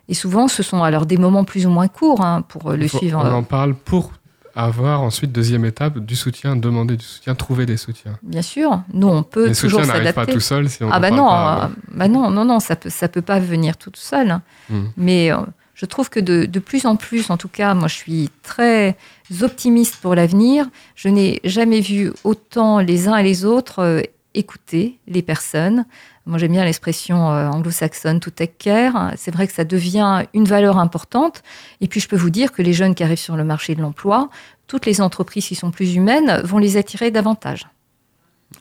Et 0.07 0.13
souvent, 0.13 0.47
ce 0.47 0.63
sont 0.63 0.83
alors 0.83 1.05
des 1.05 1.17
moments 1.17 1.43
plus 1.43 1.65
ou 1.65 1.69
moins 1.69 1.87
courts 1.87 2.21
hein, 2.21 2.41
pour 2.41 2.71
le 2.71 2.87
suivre. 2.87 3.21
On 3.23 3.31
en 3.31 3.43
parle 3.43 3.75
pour 3.75 4.11
avoir 4.55 5.01
ensuite 5.01 5.31
deuxième 5.31 5.65
étape 5.65 5.99
du 5.99 6.15
soutien, 6.15 6.55
demander 6.55 6.97
du 6.97 7.05
soutien, 7.05 7.35
trouver 7.35 7.65
des 7.65 7.77
soutiens. 7.77 8.17
Bien 8.23 8.41
sûr, 8.41 8.81
nous 8.93 9.07
on 9.07 9.23
peut 9.23 9.47
Les 9.47 9.55
toujours 9.55 9.85
s'adapter. 9.85 10.13
pas 10.13 10.25
tout 10.25 10.39
seul 10.39 10.69
si 10.69 10.83
on 10.83 10.91
ah 10.91 10.99
bah 10.99 11.11
non, 11.11 11.27
pas, 11.27 11.71
bah 11.93 12.07
non, 12.07 12.29
non, 12.29 12.45
non, 12.45 12.59
ça 12.59 12.75
peut 12.75 12.89
ça 12.89 13.07
peut 13.07 13.21
pas 13.21 13.39
venir 13.39 13.77
tout 13.77 13.91
seul. 13.93 14.31
Hein. 14.31 14.41
Hmm. 14.69 14.87
Mais 14.97 15.31
euh, 15.31 15.37
je 15.79 15.85
trouve 15.85 16.09
que 16.09 16.19
de, 16.19 16.59
plus 16.59 16.85
en 16.85 16.97
plus, 16.97 17.29
en 17.29 17.37
tout 17.37 17.47
cas, 17.47 17.73
moi 17.73 17.87
je 17.87 17.95
suis 17.95 18.29
très 18.43 18.97
optimiste 19.41 19.95
pour 20.01 20.13
l'avenir. 20.13 20.67
Je 20.95 21.07
n'ai 21.07 21.39
jamais 21.45 21.79
vu 21.79 22.11
autant 22.25 22.79
les 22.79 23.07
uns 23.07 23.15
et 23.15 23.23
les 23.23 23.45
autres 23.45 23.79
euh, 23.79 24.01
écouter 24.33 24.99
les 25.07 25.21
personnes. 25.21 25.85
Moi 26.25 26.37
j'aime 26.37 26.51
bien 26.51 26.65
l'expression 26.65 27.31
euh, 27.31 27.47
anglo-saxonne 27.47 28.19
to 28.19 28.29
take 28.29 28.55
care. 28.59 29.13
C'est 29.15 29.31
vrai 29.31 29.47
que 29.47 29.53
ça 29.53 29.63
devient 29.63 30.25
une 30.33 30.43
valeur 30.43 30.79
importante. 30.79 31.43
Et 31.79 31.87
puis 31.87 32.01
je 32.01 32.09
peux 32.09 32.17
vous 32.17 32.29
dire 32.29 32.51
que 32.51 32.61
les 32.61 32.73
jeunes 32.73 32.93
qui 32.93 33.03
arrivent 33.05 33.17
sur 33.17 33.37
le 33.37 33.45
marché 33.45 33.73
de 33.73 33.81
l'emploi, 33.81 34.29
toutes 34.67 34.85
les 34.85 34.99
entreprises 34.99 35.47
qui 35.47 35.55
sont 35.55 35.71
plus 35.71 35.95
humaines 35.95 36.41
vont 36.43 36.57
les 36.57 36.75
attirer 36.75 37.09
davantage. 37.09 37.69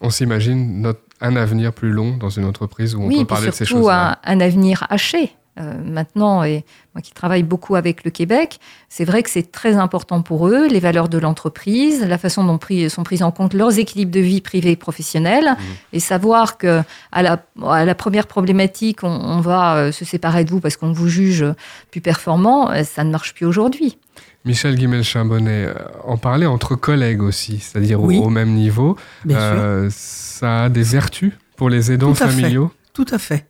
On 0.01 0.11
s'imagine 0.11 0.95
un 1.21 1.35
avenir 1.35 1.73
plus 1.73 1.91
long 1.91 2.17
dans 2.17 2.31
une 2.31 2.45
entreprise 2.45 2.95
où 2.95 3.03
on 3.03 3.09
peut 3.09 3.25
parler 3.25 3.49
de 3.49 3.55
ces 3.55 3.65
choses-là. 3.65 4.21
Un, 4.23 4.39
un 4.39 4.41
avenir 4.41 4.87
haché. 4.89 5.33
Euh, 5.59 5.75
maintenant, 5.85 6.45
et 6.45 6.65
moi 6.95 7.03
qui 7.03 7.13
travaille 7.13 7.43
beaucoup 7.43 7.75
avec 7.75 8.05
le 8.05 8.11
Québec, 8.11 8.61
c'est 8.89 9.05
vrai 9.05 9.23
que 9.23 9.31
c'est 9.31 9.51
très 9.51 9.75
important 9.75 10.23
pour 10.23 10.47
eux, 10.47 10.69
les 10.69 10.79
valeurs 10.79 11.09
de 11.09 11.19
l'entreprise, 11.19 12.05
la 12.05 12.19
façon 12.19 12.45
dont 12.45 12.59
sont 12.89 13.03
prises 13.03 13.23
en 13.23 13.31
compte 13.33 13.55
leurs 13.55 13.79
équilibres 13.79 14.13
de 14.13 14.21
vie 14.21 14.41
privée 14.41 14.73
et 14.73 14.77
professionnelle, 14.77 15.57
mmh. 15.59 15.95
et 15.95 16.01
savoir 16.01 16.59
que 16.59 16.83
à 17.11 17.23
la, 17.23 17.43
à 17.67 17.85
la 17.85 17.95
première 17.97 18.27
problématique, 18.29 19.03
on, 19.03 19.41
va 19.41 19.77
euh, 19.77 19.93
se 19.93 20.05
séparer 20.05 20.45
de 20.45 20.51
vous 20.51 20.61
parce 20.61 20.77
qu'on 20.77 20.93
vous 20.93 21.09
juge 21.09 21.45
plus 21.91 22.01
performant, 22.01 22.71
euh, 22.71 22.85
ça 22.85 23.03
ne 23.03 23.11
marche 23.11 23.35
plus 23.35 23.47
aujourd'hui. 23.47 23.99
Michel 24.45 24.77
Guimel-Chambonnet, 24.77 25.69
en 26.05 26.17
parler 26.17 26.47
entre 26.47 26.77
collègues 26.77 27.23
aussi, 27.23 27.59
c'est-à-dire 27.59 28.01
au, 28.01 28.31
même 28.31 28.55
niveau, 28.55 28.97
ça 29.29 30.65
a 30.65 30.69
des 30.69 30.83
vertus 30.83 31.33
pour 31.57 31.69
les 31.69 31.91
aidants 31.91 32.15
familiaux? 32.15 32.71
Tout 32.95 33.07
à 33.11 33.19
fait. 33.19 33.47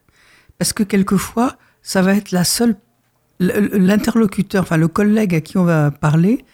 Parce 0.59 0.73
que 0.73 0.83
quelquefois, 0.83 1.57
ça 1.83 2.03
va 2.03 2.15
être 2.15 2.33
la 2.33 2.45
seule, 2.45 2.77
l'interlocuteur, 3.41 4.63
enfin 4.63 4.77
le 4.77 4.89
collègue 4.89 5.35
à 5.35 5.41
qui 5.41 5.59
on 5.59 5.65
va 5.65 5.91
parler, 5.91 6.45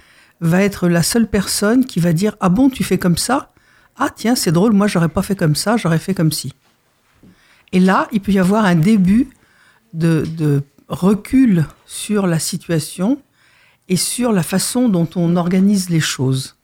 va 0.40 0.62
être 0.62 0.88
la 0.88 1.02
seule 1.02 1.28
personne 1.28 1.84
qui 1.84 2.00
va 2.00 2.12
dire 2.12 2.36
ah 2.40 2.48
bon 2.48 2.70
tu 2.70 2.84
fais 2.84 2.98
comme 2.98 3.16
ça? 3.16 3.52
Ah 3.96 4.10
tiens 4.14 4.34
c'est 4.34 4.52
drôle 4.52 4.72
moi 4.72 4.86
j'aurais 4.86 5.08
pas 5.08 5.22
fait 5.22 5.36
comme 5.36 5.54
ça 5.54 5.76
j'aurais 5.76 6.00
fait 6.00 6.14
comme 6.14 6.32
si 6.32 6.52
et 7.72 7.78
là 7.78 8.08
il 8.10 8.20
peut 8.20 8.32
y 8.32 8.40
avoir 8.40 8.64
un 8.64 8.74
début 8.74 9.28
de, 9.92 10.24
de 10.36 10.62
recul 10.88 11.64
sur 11.86 12.26
la 12.26 12.40
situation 12.40 13.22
et 13.88 13.96
sur 13.96 14.32
la 14.32 14.42
façon 14.42 14.88
dont 14.88 15.08
on 15.14 15.36
organise 15.36 15.90
les 15.90 16.00
choses 16.00 16.56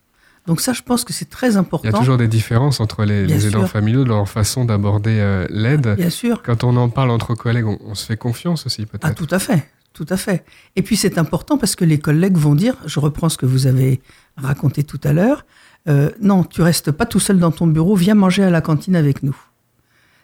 donc 0.46 0.60
ça, 0.60 0.72
je 0.72 0.82
pense 0.82 1.04
que 1.04 1.12
c'est 1.12 1.28
très 1.28 1.56
important. 1.56 1.88
Il 1.88 1.92
y 1.92 1.94
a 1.94 1.98
toujours 1.98 2.16
des 2.16 2.28
différences 2.28 2.80
entre 2.80 3.04
les, 3.04 3.46
aidants 3.46 3.66
familiaux 3.66 4.04
leur 4.04 4.28
façon 4.28 4.64
d'aborder 4.64 5.18
euh, 5.20 5.46
l'aide. 5.50 5.94
Bien 5.96 6.10
sûr. 6.10 6.42
Quand 6.42 6.64
on 6.64 6.76
en 6.76 6.88
parle 6.88 7.10
entre 7.10 7.34
collègues, 7.34 7.66
on, 7.66 7.94
se 7.94 8.06
fait 8.06 8.16
confiance 8.16 8.66
aussi 8.66 8.86
peut-être. 8.86 9.06
Ah 9.06 9.14
tout 9.14 9.28
à 9.30 9.38
fait, 9.38 9.68
tout 9.92 10.06
à 10.08 10.16
fait. 10.16 10.44
Et 10.76 10.82
puis 10.82 10.96
c'est 10.96 11.18
important 11.18 11.58
parce 11.58 11.76
que 11.76 11.84
les 11.84 11.98
collègues 11.98 12.36
vont 12.36 12.54
dire, 12.54 12.74
je 12.86 13.00
reprends 13.00 13.28
ce 13.28 13.36
que 13.36 13.46
vous 13.46 13.66
avez 13.66 14.00
raconté 14.36 14.82
tout 14.82 15.00
à 15.04 15.12
l'heure, 15.12 15.44
euh, 15.88 16.10
non, 16.20 16.44
tu 16.44 16.62
restes 16.62 16.90
pas 16.90 17.06
tout 17.06 17.20
seul 17.20 17.38
dans 17.38 17.52
ton 17.52 17.66
bureau, 17.66 17.94
viens 17.94 18.14
manger 18.14 18.42
à 18.42 18.50
la 18.50 18.60
cantine 18.60 18.96
avec 18.96 19.22
nous. 19.22 19.36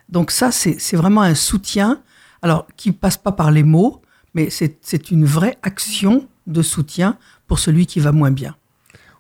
Donc 0.09 0.31
ça, 0.31 0.51
c'est 0.53 0.97
vraiment 0.97 1.23
un 1.23 1.35
soutien, 1.35 2.01
alors 2.43 2.67
qui 2.77 2.93
passe 2.93 3.17
pas 3.17 3.33
par 3.33 3.51
les 3.51 3.65
mots, 3.65 4.03
mais 4.35 4.49
c'est 4.51 5.11
une 5.11 5.25
vraie 5.25 5.59
action 5.63 6.29
de 6.47 6.63
soutien 6.63 7.19
pour 7.47 7.59
celui 7.59 7.87
qui 7.87 8.01
va 8.01 8.13
moins 8.13 8.31
bien. 8.31 8.55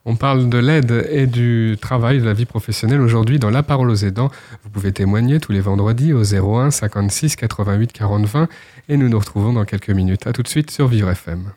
On 0.08 0.14
parle 0.14 0.48
de 0.48 0.58
l'aide 0.58 1.04
et 1.10 1.26
du 1.26 1.76
travail, 1.80 2.20
de 2.20 2.25
la 2.25 2.32
vie 2.32 2.44
professionnelle 2.44 3.00
aujourd'hui 3.00 3.40
dans 3.40 3.50
La 3.50 3.64
Parole 3.64 3.90
aux 3.90 3.96
aidants. 3.96 4.30
Vous 4.62 4.70
pouvez 4.70 4.92
témoigner 4.92 5.40
tous 5.40 5.50
les 5.50 5.60
vendredis 5.60 6.12
au 6.12 6.22
01 6.22 6.70
56 6.70 7.34
88 7.34 7.92
40 7.92 8.25
20 8.25 8.48
et 8.88 8.96
nous 8.96 9.08
nous 9.08 9.18
retrouvons 9.18 9.52
dans 9.52 9.64
quelques 9.64 9.90
minutes. 9.90 10.28
A 10.28 10.32
tout 10.32 10.44
de 10.44 10.48
suite 10.48 10.70
sur 10.70 10.86
Vivre 10.86 11.10
FM. 11.10 11.50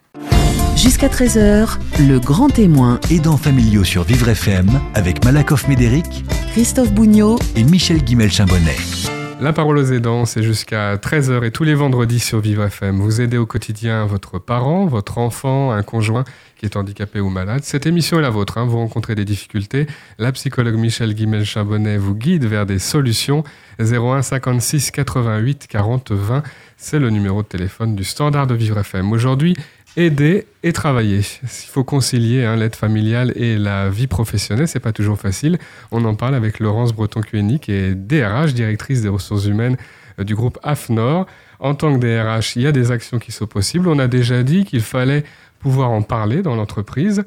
Jusqu'à 0.76 1.10
13h, 1.10 1.78
le 2.08 2.20
grand 2.20 2.50
témoin. 2.50 3.00
Aidants 3.12 3.38
familiaux 3.38 3.84
sur 3.84 4.04
Vivre 4.04 4.30
FM 4.30 4.68
avec 4.96 5.24
Malakoff 5.24 5.68
Médéric, 5.68 6.26
Christophe 6.52 6.92
Bougnot 6.92 7.38
et 7.56 7.64
Michel 7.64 8.04
Guimel-Chambonnet. 8.04 9.19
La 9.42 9.54
parole 9.54 9.78
aux 9.78 9.94
aidants, 9.94 10.26
c'est 10.26 10.44
jusqu'à 10.44 10.98
13h 10.98 11.46
et 11.46 11.52
tous 11.52 11.64
les 11.64 11.74
vendredis 11.74 12.20
sur 12.20 12.42
Vivre 12.42 12.66
FM. 12.66 13.00
Vous 13.00 13.22
aidez 13.22 13.38
au 13.38 13.46
quotidien 13.46 14.06
votre 14.06 14.38
parent, 14.38 14.86
votre 14.86 15.18
enfant, 15.18 15.72
un 15.72 15.82
conjoint 15.82 16.26
qui 16.58 16.66
est 16.66 16.76
handicapé 16.76 17.22
ou 17.22 17.30
malade. 17.30 17.62
Cette 17.64 17.86
émission 17.86 18.20
est 18.20 18.22
la 18.22 18.32
vôtre. 18.32 18.58
Hein. 18.58 18.66
Vous 18.66 18.80
rencontrez 18.80 19.16
des 19.16 19.24
difficultés. 19.24 19.88
La 20.18 20.34
psychologue 20.34 20.76
Michel 20.76 21.14
Guimel-Chambonnet 21.14 21.98
vous 21.98 22.16
guide 22.16 22.44
vers 22.44 22.66
des 22.66 22.80
solutions. 22.80 23.46
01 23.80 24.24
56 24.24 24.92
88 24.92 25.68
40 25.68 26.12
20, 26.12 26.44
c'est 26.76 27.00
le 27.00 27.10
numéro 27.10 27.42
de 27.42 27.48
téléphone 27.48 27.96
du 27.96 28.04
standard 28.04 28.46
de 28.46 28.56
Vivre 28.56 28.78
FM. 28.78 29.10
Aujourd'hui, 29.14 29.56
aider 29.98 30.46
et 30.64 30.74
travailler. 30.74 31.22
Il 31.44 31.70
faut 31.70 31.84
concilier 31.84 32.46
hein, 32.46 32.56
l'aide 32.56 32.76
familiale 32.76 33.34
et 33.36 33.58
la 33.58 33.90
vie 33.90 34.08
professionnelle, 34.08 34.68
c'est 34.68 34.80
pas 34.80 34.92
toujours 34.92 35.20
facile. 35.20 35.58
On 35.92 36.06
en 36.06 36.16
parle 36.16 36.36
avec 36.36 36.60
Laurence 36.60 36.94
Breton-Cueni, 36.94 37.60
qui 37.60 37.72
est 37.72 37.96
DRH, 37.96 38.54
directrice 38.54 39.02
des 39.02 39.10
ressources 39.10 39.46
humaines 39.46 39.78
euh, 40.20 40.24
du 40.24 40.36
groupe 40.36 40.60
AFNOR. 40.64 41.26
En 41.60 41.76
tant 41.76 41.94
que 41.94 42.00
DRH, 42.00 42.56
il 42.56 42.62
y 42.62 42.68
a 42.68 42.72
des 42.72 42.92
actions 42.92 43.20
qui 43.20 43.32
sont 43.32 43.48
possibles. 43.48 43.88
On 43.88 44.00
a 44.00 44.08
déjà 44.08 44.44
dit 44.44 44.64
qu'il 44.64 44.82
fallait 44.82 45.24
pouvoir 45.60 45.92
en 45.92 46.02
parler 46.02 46.42
dans 46.42 46.56
l'entreprise. 46.56 47.24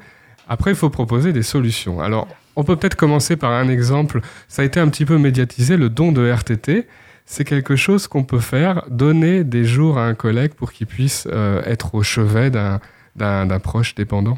Après, 0.47 0.71
il 0.71 0.75
faut 0.75 0.89
proposer 0.89 1.33
des 1.33 1.43
solutions. 1.43 2.01
Alors, 2.01 2.27
on 2.55 2.63
peut 2.63 2.75
peut-être 2.75 2.95
commencer 2.95 3.35
par 3.35 3.51
un 3.51 3.69
exemple. 3.69 4.21
Ça 4.47 4.61
a 4.61 4.65
été 4.65 4.79
un 4.79 4.87
petit 4.89 5.05
peu 5.05 5.17
médiatisé, 5.17 5.77
le 5.77 5.89
don 5.89 6.11
de 6.11 6.27
RTT. 6.27 6.87
C'est 7.25 7.45
quelque 7.45 7.75
chose 7.75 8.07
qu'on 8.07 8.23
peut 8.23 8.39
faire, 8.39 8.83
donner 8.89 9.43
des 9.43 9.63
jours 9.65 9.97
à 9.97 10.05
un 10.05 10.13
collègue 10.13 10.53
pour 10.53 10.71
qu'il 10.73 10.87
puisse 10.87 11.27
euh, 11.31 11.61
être 11.65 11.95
au 11.95 12.03
chevet 12.03 12.51
d'un 12.51 13.59
proche 13.59 13.95
dépendant 13.95 14.37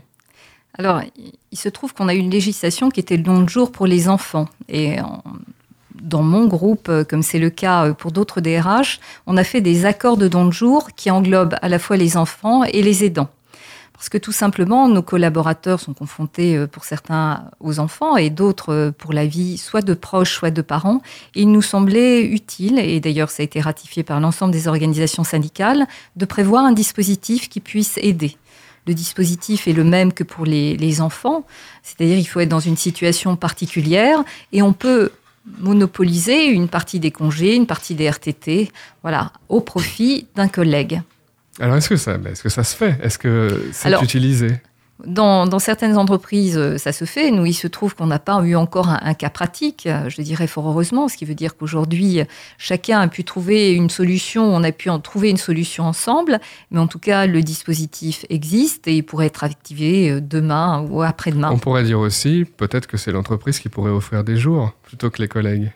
Alors, 0.77 1.01
il 1.51 1.57
se 1.57 1.69
trouve 1.69 1.93
qu'on 1.93 2.07
a 2.07 2.13
une 2.13 2.29
législation 2.29 2.89
qui 2.89 2.99
était 2.99 3.17
le 3.17 3.23
don 3.23 3.41
de 3.41 3.49
jour 3.49 3.71
pour 3.71 3.87
les 3.87 4.07
enfants. 4.07 4.47
Et 4.69 4.97
dans 6.01 6.23
mon 6.23 6.45
groupe, 6.45 6.89
euh, 6.89 7.03
comme 7.03 7.23
c'est 7.23 7.39
le 7.39 7.49
cas 7.49 7.87
euh, 7.87 7.93
pour 7.93 8.11
d'autres 8.11 8.41
DRH, 8.41 8.99
on 9.27 9.37
a 9.37 9.43
fait 9.43 9.61
des 9.61 9.85
accords 9.85 10.17
de 10.17 10.27
don 10.27 10.45
de 10.45 10.51
jour 10.51 10.89
qui 10.95 11.09
englobent 11.11 11.55
à 11.61 11.69
la 11.69 11.79
fois 11.79 11.97
les 11.97 12.17
enfants 12.17 12.63
et 12.63 12.81
les 12.81 13.03
aidants. 13.03 13.29
Parce 13.95 14.09
que 14.09 14.17
tout 14.17 14.31
simplement, 14.31 14.87
nos 14.89 15.01
collaborateurs 15.01 15.79
sont 15.79 15.93
confrontés 15.93 16.57
euh, 16.57 16.67
pour 16.67 16.83
certains 16.83 17.49
aux 17.59 17.79
enfants 17.79 18.17
et 18.17 18.29
d'autres 18.29 18.93
pour 18.97 19.13
la 19.13 19.25
vie 19.25 19.57
soit 19.57 19.81
de 19.81 19.93
proches, 19.93 20.33
soit 20.33 20.51
de 20.51 20.61
parents. 20.61 21.01
Il 21.33 21.51
nous 21.51 21.61
semblait 21.61 22.23
utile, 22.23 22.79
et 22.79 22.99
d'ailleurs 22.99 23.29
ça 23.29 23.41
a 23.41 23.45
été 23.45 23.61
ratifié 23.61 24.03
par 24.03 24.19
l'ensemble 24.19 24.51
des 24.51 24.67
organisations 24.67 25.23
syndicales, 25.23 25.87
de 26.15 26.25
prévoir 26.25 26.65
un 26.65 26.73
dispositif 26.73 27.49
qui 27.49 27.59
puisse 27.59 27.97
aider. 27.97 28.37
Le 28.87 28.93
dispositif 28.93 29.67
est 29.67 29.73
le 29.73 29.83
même 29.83 30.13
que 30.13 30.23
pour 30.23 30.45
les, 30.45 30.77
les 30.77 31.01
enfants, 31.01 31.45
c'est-à-dire 31.81 32.17
il 32.17 32.25
faut 32.25 32.39
être 32.39 32.49
dans 32.49 32.59
une 32.59 32.77
situation 32.77 33.35
particulière 33.35 34.23
et 34.51 34.61
on 34.61 34.73
peut 34.73 35.11
monopoliser 35.59 36.47
une 36.47 36.67
partie 36.67 36.99
des 36.99 37.11
congés, 37.11 37.55
une 37.55 37.67
partie 37.67 37.95
des 37.95 38.09
RTT, 38.09 38.71
voilà, 39.01 39.31
au 39.49 39.61
profit 39.61 40.27
d'un 40.35 40.47
collègue. 40.47 41.01
Alors 41.59 41.75
est-ce 41.77 41.89
que 41.89 41.95
ça, 41.95 42.17
est-ce 42.29 42.43
que 42.43 42.49
ça 42.49 42.63
se 42.63 42.75
fait? 42.75 42.97
Est-ce 43.01 43.17
que 43.17 43.69
c'est 43.71 44.01
utilisé? 44.01 44.59
dans, 45.05 45.59
certaines 45.59 45.97
entreprises, 45.97 46.57
euh, 46.57 46.77
ça 46.77 46.91
se 46.91 47.05
fait. 47.05 47.31
Nous, 47.31 47.45
il 47.45 47.53
se 47.53 47.67
trouve 47.67 47.95
qu'on 47.95 48.07
n'a 48.07 48.19
pas 48.19 48.41
eu 48.43 48.55
encore 48.55 48.89
un, 48.89 49.13
cas 49.13 49.29
pratique, 49.29 49.87
euh, 49.87 50.09
je 50.09 50.21
dirais 50.21 50.47
fort 50.47 50.67
heureusement, 50.67 51.07
ce 51.07 51.17
qui 51.17 51.25
veut 51.25 51.35
dire 51.35 51.57
qu'aujourd'hui, 51.57 52.21
chacun 52.57 53.01
a 53.01 53.07
pu 53.07 53.23
trouver 53.23 53.73
une 53.73 53.89
solution, 53.89 54.43
on 54.43 54.63
a 54.63 54.71
pu 54.71 54.89
en 54.89 54.99
trouver 54.99 55.29
une 55.29 55.37
solution 55.37 55.85
ensemble, 55.85 56.39
mais 56.71 56.79
en 56.79 56.87
tout 56.87 56.99
cas, 56.99 57.25
le 57.27 57.41
dispositif 57.41 58.25
existe 58.29 58.87
et 58.87 58.95
il 58.95 59.03
pourrait 59.03 59.27
être 59.27 59.43
activé 59.43 60.11
euh, 60.11 60.21
demain 60.21 60.85
ou 60.89 61.01
après-demain. 61.01 61.51
On 61.51 61.59
pourrait 61.59 61.83
dire 61.83 61.99
aussi, 61.99 62.45
peut-être 62.57 62.87
que 62.87 62.97
c'est 62.97 63.11
l'entreprise 63.11 63.59
qui 63.59 63.69
pourrait 63.69 63.91
offrir 63.91 64.23
des 64.23 64.37
jours 64.37 64.71
plutôt 64.83 65.09
que 65.09 65.21
les 65.21 65.27
collègues. 65.27 65.71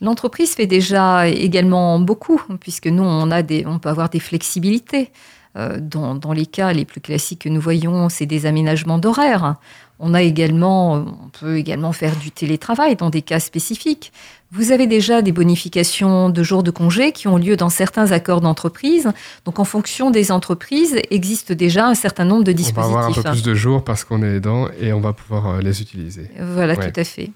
L'entreprise 0.00 0.54
fait 0.54 0.66
déjà 0.66 1.28
également 1.28 1.98
beaucoup, 1.98 2.40
puisque 2.60 2.86
nous, 2.86 3.02
on, 3.02 3.30
a 3.30 3.42
des, 3.42 3.64
on 3.66 3.78
peut 3.78 3.88
avoir 3.88 4.10
des 4.10 4.20
flexibilités. 4.20 5.10
Euh, 5.56 5.78
dans, 5.80 6.32
les 6.34 6.44
cas 6.44 6.74
les 6.74 6.84
plus 6.84 7.00
classiques 7.00 7.42
que 7.42 7.48
nous 7.48 7.62
voyons, 7.62 8.10
c'est 8.10 8.26
des 8.26 8.44
aménagements 8.44 8.98
d'horaire. 8.98 9.54
On 9.98 10.12
a 10.12 10.20
également, 10.20 10.92
on 10.92 11.30
peut 11.40 11.56
également 11.56 11.92
faire 11.92 12.14
du 12.16 12.30
télétravail 12.30 12.96
dans 12.96 13.08
des 13.08 13.22
cas 13.22 13.40
spécifiques. 13.40 14.12
Vous 14.52 14.70
avez 14.70 14.86
déjà 14.86 15.22
des 15.22 15.32
bonifications 15.32 16.28
de 16.28 16.42
jours 16.42 16.62
de 16.62 16.70
congé 16.70 17.12
qui 17.12 17.26
ont 17.26 17.38
lieu 17.38 17.56
dans 17.56 17.70
certains 17.70 18.12
accords 18.12 18.42
d'entreprise. 18.42 19.10
Donc, 19.46 19.58
en 19.58 19.64
fonction 19.64 20.10
des 20.10 20.30
entreprises, 20.30 21.00
existe 21.10 21.52
déjà 21.52 21.86
un 21.86 21.94
certain 21.94 22.26
nombre 22.26 22.44
de 22.44 22.52
dispositifs. 22.52 22.76
On 22.76 22.94
va 22.94 23.06
avoir 23.06 23.18
un 23.18 23.22
peu 23.22 23.30
plus 23.30 23.42
de 23.42 23.54
jours 23.54 23.82
parce 23.82 24.04
qu'on 24.04 24.22
est 24.22 24.36
aidant 24.36 24.68
et 24.78 24.92
on 24.92 25.00
va 25.00 25.14
pouvoir 25.14 25.46
euh, 25.46 25.60
les 25.62 25.80
utiliser. 25.80 26.30
Voilà, 26.38 26.76
tout 26.76 27.00
à 27.00 27.04
fait. 27.04 27.30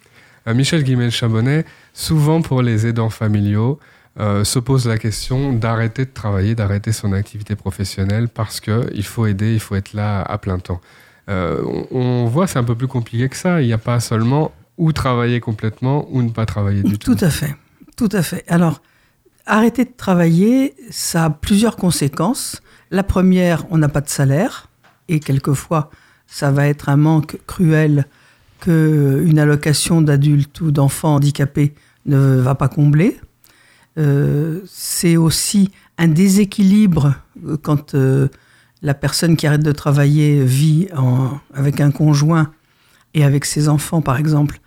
Euh, 0.47 0.55
Michel 0.55 0.83
Guimel-Chabonnet, 0.83 1.65
souvent 1.93 2.43
pour 2.43 2.63
les 2.63 2.87
aidants 2.87 3.11
familiaux, 3.11 3.79
euh, 4.19 4.43
se 4.45 4.59
pose 4.59 4.89
la 4.89 4.99
question 4.99 5.53
d'arrêter 5.53 6.05
de 6.05 6.11
travailler, 6.11 6.55
d'arrêter 6.55 6.93
son 6.93 7.13
activité 7.13 7.55
professionnelle 7.55 8.29
parce 8.29 8.61
qu'il 8.61 9.05
faut 9.05 9.27
aider, 9.27 9.55
il 9.55 9.61
faut 9.61 9.77
être 9.77 9.93
là 9.93 10.23
à 10.23 10.37
plein 10.39 10.59
temps. 10.59 10.81
Euh, 11.29 11.63
on, 11.93 12.25
voit 12.27 12.49
c'est 12.49 12.59
un 12.59 12.65
peu 12.65 12.75
plus 12.75 12.89
compliqué 12.89 13.29
que 13.29 13.37
ça. 13.37 13.63
Il 13.63 13.67
n'y 13.69 13.73
a 13.73 13.79
pas 13.79 14.01
seulement 14.01 14.53
ou 14.79 14.93
travailler 14.93 15.39
complètement 15.39 16.09
ou 16.11 16.23
ne 16.23 16.31
pas 16.31 16.45
travailler 16.45 16.83
du 16.83 16.99
tout. 16.99 17.15
Tout 17.15 17.25
à 17.25 17.31
fait, 17.31 17.55
tout 17.97 18.09
à 18.11 18.23
fait. 18.23 18.45
Alors, 18.49 18.83
arrêter 19.47 19.85
de 19.85 19.93
travailler, 19.97 20.75
ça 20.91 21.27
a 21.27 21.31
plusieurs 21.31 21.77
conséquences. 21.77 22.63
La 22.91 23.05
première, 23.05 23.65
on 23.71 23.79
n'a 23.79 23.89
pas 23.89 24.01
de 24.01 24.09
salaire 24.09 24.69
et 25.09 25.21
quelquefois, 25.21 25.91
ça 26.27 26.51
va 26.51 26.67
être 26.67 26.89
un 26.89 26.97
manque 26.97 27.39
cruel 27.47 28.07
qu'une 28.61 29.39
allocation 29.39 30.03
d'adulte 30.03 30.61
ou 30.61 30.71
d'enfant 30.71 31.17
handicapé 31.17 31.75
ne 32.07 32.37
va 32.37 32.55
pas 32.55 32.69
combler. 32.69 33.19
Euh, 33.99 34.61
c'est 34.67 35.17
aussi 35.17 35.71
un 35.99 36.09
déséquilibre 36.09 37.15
euh, 37.47 37.57
quand 37.61 37.95
euh, 37.95 38.29
la 38.83 38.95
personne 38.95 39.37
qui 39.37 39.47
arrête 39.47 39.63
de 39.63 39.73
travailler 39.73 40.43
vit 40.45 40.89
avec 41.53 41.81
un 41.81 41.91
conjoint 41.91 42.51
et 43.13 43.25
avec 43.25 43.45
ses 43.45 43.69
enfants, 43.69 44.01
par 44.01 44.17
exemple. 44.17 44.61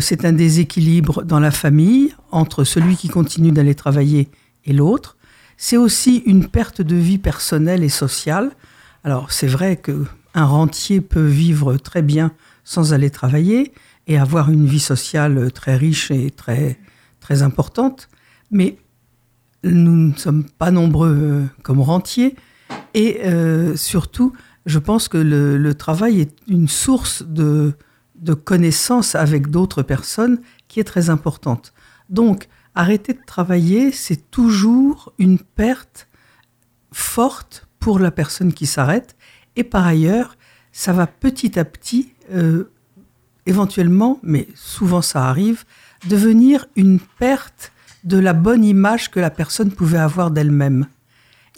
c'est 0.00 0.24
un 0.24 0.32
déséquilibre 0.32 1.22
dans 1.22 1.40
la 1.40 1.50
famille 1.50 2.14
entre 2.30 2.64
celui 2.64 2.96
qui 2.96 3.08
continue 3.08 3.52
d'aller 3.52 3.74
travailler 3.74 4.30
et 4.64 4.72
l'autre. 4.72 5.18
C'est 5.58 5.76
aussi 5.76 6.22
une 6.24 6.46
perte 6.48 6.80
de 6.80 6.96
vie 6.96 7.18
personnelle 7.18 7.84
et 7.84 7.90
sociale. 7.90 8.52
Alors 9.04 9.32
c'est 9.32 9.48
vrai 9.48 9.76
que 9.76 10.06
un 10.32 10.46
rentier 10.46 11.02
peut 11.02 11.26
vivre 11.26 11.76
très 11.76 12.00
bien 12.00 12.32
sans 12.68 12.92
aller 12.92 13.08
travailler 13.08 13.72
et 14.08 14.18
avoir 14.18 14.50
une 14.50 14.66
vie 14.66 14.78
sociale 14.78 15.50
très 15.52 15.74
riche 15.74 16.10
et 16.10 16.30
très 16.30 16.78
très 17.18 17.40
importante. 17.40 18.10
Mais 18.50 18.76
nous 19.64 19.96
ne 19.96 20.14
sommes 20.14 20.44
pas 20.44 20.70
nombreux 20.70 21.16
euh, 21.18 21.46
comme 21.62 21.80
rentiers. 21.80 22.36
Et 22.92 23.22
euh, 23.24 23.74
surtout, 23.74 24.34
je 24.66 24.78
pense 24.78 25.08
que 25.08 25.16
le, 25.16 25.74
travail 25.74 26.20
est 26.20 26.36
une 26.46 26.68
source 26.68 27.22
de, 27.22 27.72
de 28.16 28.34
connaissances 28.34 29.14
avec 29.14 29.46
d'autres 29.46 29.82
personnes 29.82 30.38
qui 30.68 30.78
est 30.78 30.84
très 30.84 31.08
importante. 31.08 31.72
Donc, 32.10 32.48
arrêter 32.74 33.14
de 33.14 33.24
travailler, 33.26 33.92
c'est 33.92 34.30
toujours 34.30 35.14
une 35.18 35.38
perte 35.38 36.06
forte 36.92 37.66
pour 37.80 37.98
la 37.98 38.10
personne 38.10 38.52
qui 38.52 38.66
s'arrête. 38.66 39.16
Et 39.56 39.64
par 39.64 39.86
ailleurs, 39.86 40.36
ça 40.72 40.92
va 40.92 41.06
petit 41.06 41.58
à 41.58 41.64
petit, 41.64 42.12
euh, 42.32 42.70
éventuellement, 43.46 44.18
mais 44.22 44.48
souvent 44.54 45.02
ça 45.02 45.28
arrive, 45.28 45.64
devenir 46.08 46.66
une 46.76 47.00
perte 47.00 47.72
de 48.04 48.18
la 48.18 48.32
bonne 48.32 48.64
image 48.64 49.10
que 49.10 49.20
la 49.20 49.30
personne 49.30 49.70
pouvait 49.70 49.98
avoir 49.98 50.30
d'elle-même. 50.30 50.86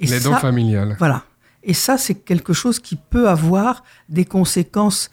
L'aidant 0.00 0.36
familial. 0.36 0.96
Voilà. 0.98 1.24
Et 1.62 1.74
ça, 1.74 1.98
c'est 1.98 2.14
quelque 2.14 2.54
chose 2.54 2.78
qui 2.80 2.96
peut 2.96 3.28
avoir 3.28 3.84
des 4.08 4.24
conséquences 4.24 5.10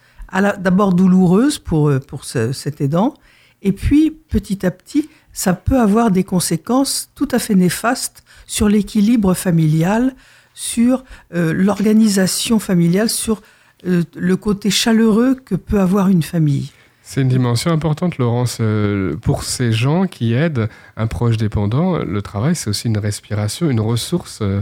d'abord 0.59 0.93
douloureuses 0.93 1.59
pour, 1.59 1.89
euh, 1.89 1.99
pour 1.99 2.23
cet 2.25 2.81
aidant, 2.81 3.13
et 3.61 3.71
puis 3.71 4.11
petit 4.11 4.65
à 4.65 4.71
petit, 4.71 5.09
ça 5.33 5.53
peut 5.53 5.79
avoir 5.79 6.11
des 6.11 6.23
conséquences 6.23 7.11
tout 7.15 7.27
à 7.31 7.39
fait 7.39 7.55
néfastes 7.55 8.23
sur 8.45 8.69
l'équilibre 8.69 9.33
familial, 9.33 10.15
sur 10.53 11.03
euh, 11.33 11.53
l'organisation 11.53 12.59
familiale, 12.59 13.09
sur 13.09 13.41
euh, 13.85 14.03
le 14.15 14.37
côté 14.37 14.69
chaleureux 14.69 15.35
que 15.35 15.55
peut 15.55 15.79
avoir 15.79 16.07
une 16.07 16.23
famille. 16.23 16.71
C'est 17.03 17.21
une 17.21 17.29
dimension 17.29 17.71
importante, 17.71 18.17
Laurence. 18.17 18.57
Euh, 18.59 19.15
pour 19.15 19.43
ces 19.43 19.71
gens 19.71 20.07
qui 20.07 20.33
aident 20.33 20.67
un 20.97 21.07
proche 21.07 21.37
dépendant, 21.37 21.99
le 21.99 22.21
travail, 22.21 22.55
c'est 22.55 22.69
aussi 22.69 22.87
une 22.87 22.97
respiration, 22.97 23.69
une 23.69 23.79
ressource, 23.79 24.39
euh, 24.41 24.61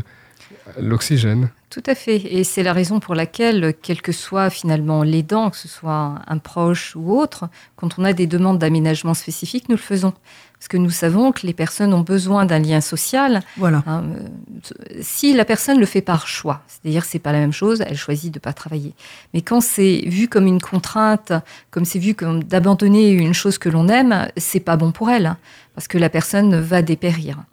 l'oxygène. 0.80 1.50
Tout 1.72 1.82
à 1.88 1.96
fait. 1.96 2.18
Et 2.18 2.44
c'est 2.44 2.62
la 2.62 2.74
raison 2.74 3.00
pour 3.00 3.16
laquelle, 3.16 3.74
quel 3.82 4.02
que 4.02 4.12
soit 4.12 4.50
finalement 4.50 5.02
l'aidant, 5.02 5.50
que 5.50 5.58
ce 5.58 5.68
soit 5.68 6.16
un 6.28 6.38
proche 6.38 6.96
ou 6.96 7.20
autre, 7.20 7.50
quand 7.78 7.98
on 7.98 8.04
a 8.04 8.14
des 8.14 8.28
demandes 8.28 8.60
d'aménagement 8.60 9.14
spécifiques, 9.14 9.68
nous 9.70 9.76
le 9.76 9.82
faisons. 9.82 10.14
Parce 10.58 10.68
que 10.68 10.78
nous 10.78 10.90
savons 10.90 11.32
que 11.32 11.46
les 11.46 11.54
personnes 11.54 11.94
ont 11.94 12.02
besoin 12.02 12.46
d'un 12.46 12.60
lien 12.60 12.82
social. 12.82 13.42
Voilà. 13.58 13.84
Hein, 13.86 14.04
euh, 14.16 15.00
si 15.02 15.34
la 15.34 15.46
personne 15.46 15.80
le 15.80 15.86
fait 15.86 16.02
par 16.02 16.28
choix, 16.28 16.62
c'est-à-dire 16.68 17.06
c'est 17.06 17.20
pas 17.20 17.32
la 17.32 17.40
même 17.40 17.54
chose, 17.54 17.84
elle 17.86 17.98
choisit 17.98 18.34
de 18.34 18.40
pas 18.40 18.54
travailler. 18.54 18.94
Mais 19.34 19.42
quand 19.42 19.62
c'est 19.62 20.04
vu 20.08 20.28
comme 20.28 20.48
une 20.48 20.62
contrainte, 20.62 21.34
comme 21.72 21.86
c'est 21.86 22.00
vu 22.00 22.16
comme 22.16 22.44
d'abandonner 22.44 23.12
une 23.12 23.34
chose 23.34 23.58
que 23.58 23.70
l'on 23.70 23.88
aime, 23.90 24.28
c'est 24.38 24.60
pas 24.60 24.78
bon 24.78 24.92
pour 24.92 25.10
elle, 25.10 25.26
hein, 25.26 25.38
parce 25.76 25.88
que 25.88 25.98
la 25.98 26.10
personne 26.10 26.60
va 26.60 26.82
dépérir. 26.82 27.44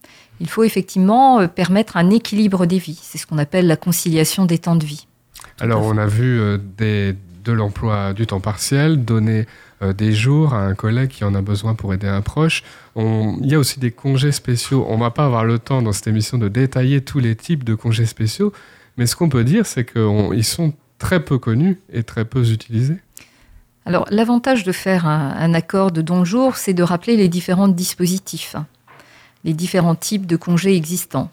Il 0.40 0.48
faut 0.48 0.64
effectivement 0.64 1.40
euh, 1.40 1.48
permettre 1.48 1.96
un 1.96 2.10
équilibre 2.10 2.66
des 2.66 2.78
vies. 2.78 2.98
C'est 3.02 3.18
ce 3.18 3.26
qu'on 3.26 3.38
appelle 3.38 3.66
la 3.66 3.76
conciliation 3.76 4.44
des 4.44 4.58
temps 4.58 4.76
de 4.76 4.84
vie. 4.84 5.06
Alors 5.60 5.84
on 5.84 5.98
a 5.98 6.06
vu 6.06 6.40
euh, 6.40 6.58
des, 6.78 7.14
de 7.44 7.52
l'emploi 7.52 8.12
du 8.12 8.26
temps 8.26 8.40
partiel, 8.40 9.04
donner 9.04 9.46
des 9.96 10.12
jours 10.12 10.54
à 10.54 10.64
un 10.64 10.74
collègue 10.74 11.10
qui 11.10 11.24
en 11.24 11.34
a 11.34 11.42
besoin 11.42 11.74
pour 11.74 11.92
aider 11.92 12.06
un 12.06 12.20
proche. 12.20 12.62
il 12.96 13.46
y 13.46 13.54
a 13.54 13.58
aussi 13.58 13.80
des 13.80 13.90
congés 13.90 14.32
spéciaux. 14.32 14.86
On 14.88 14.96
ne 14.96 15.00
va 15.00 15.10
pas 15.10 15.24
avoir 15.24 15.44
le 15.44 15.58
temps 15.58 15.82
dans 15.82 15.92
cette 15.92 16.06
émission 16.06 16.38
de 16.38 16.48
détailler 16.48 17.00
tous 17.00 17.18
les 17.18 17.34
types 17.34 17.64
de 17.64 17.74
congés 17.74 18.06
spéciaux, 18.06 18.52
mais 18.96 19.06
ce 19.06 19.16
qu'on 19.16 19.28
peut 19.28 19.44
dire, 19.44 19.66
c'est 19.66 19.84
qu'ils 19.84 20.44
sont 20.44 20.72
très 20.98 21.20
peu 21.20 21.38
connus 21.38 21.80
et 21.92 22.04
très 22.04 22.24
peu 22.24 22.48
utilisés. 22.48 22.98
Alors, 23.84 24.06
l'avantage 24.10 24.62
de 24.62 24.70
faire 24.70 25.06
un, 25.06 25.54
accord 25.54 25.90
de 25.90 26.02
don 26.02 26.24
jour, 26.24 26.56
c'est 26.56 26.74
de 26.74 26.84
rappeler 26.84 27.16
les 27.16 27.28
différents 27.28 27.68
dispositifs, 27.68 28.54
les 29.44 29.54
différents 29.54 29.96
types 29.96 30.26
de 30.26 30.36
congés 30.36 30.76
existants. 30.76 31.30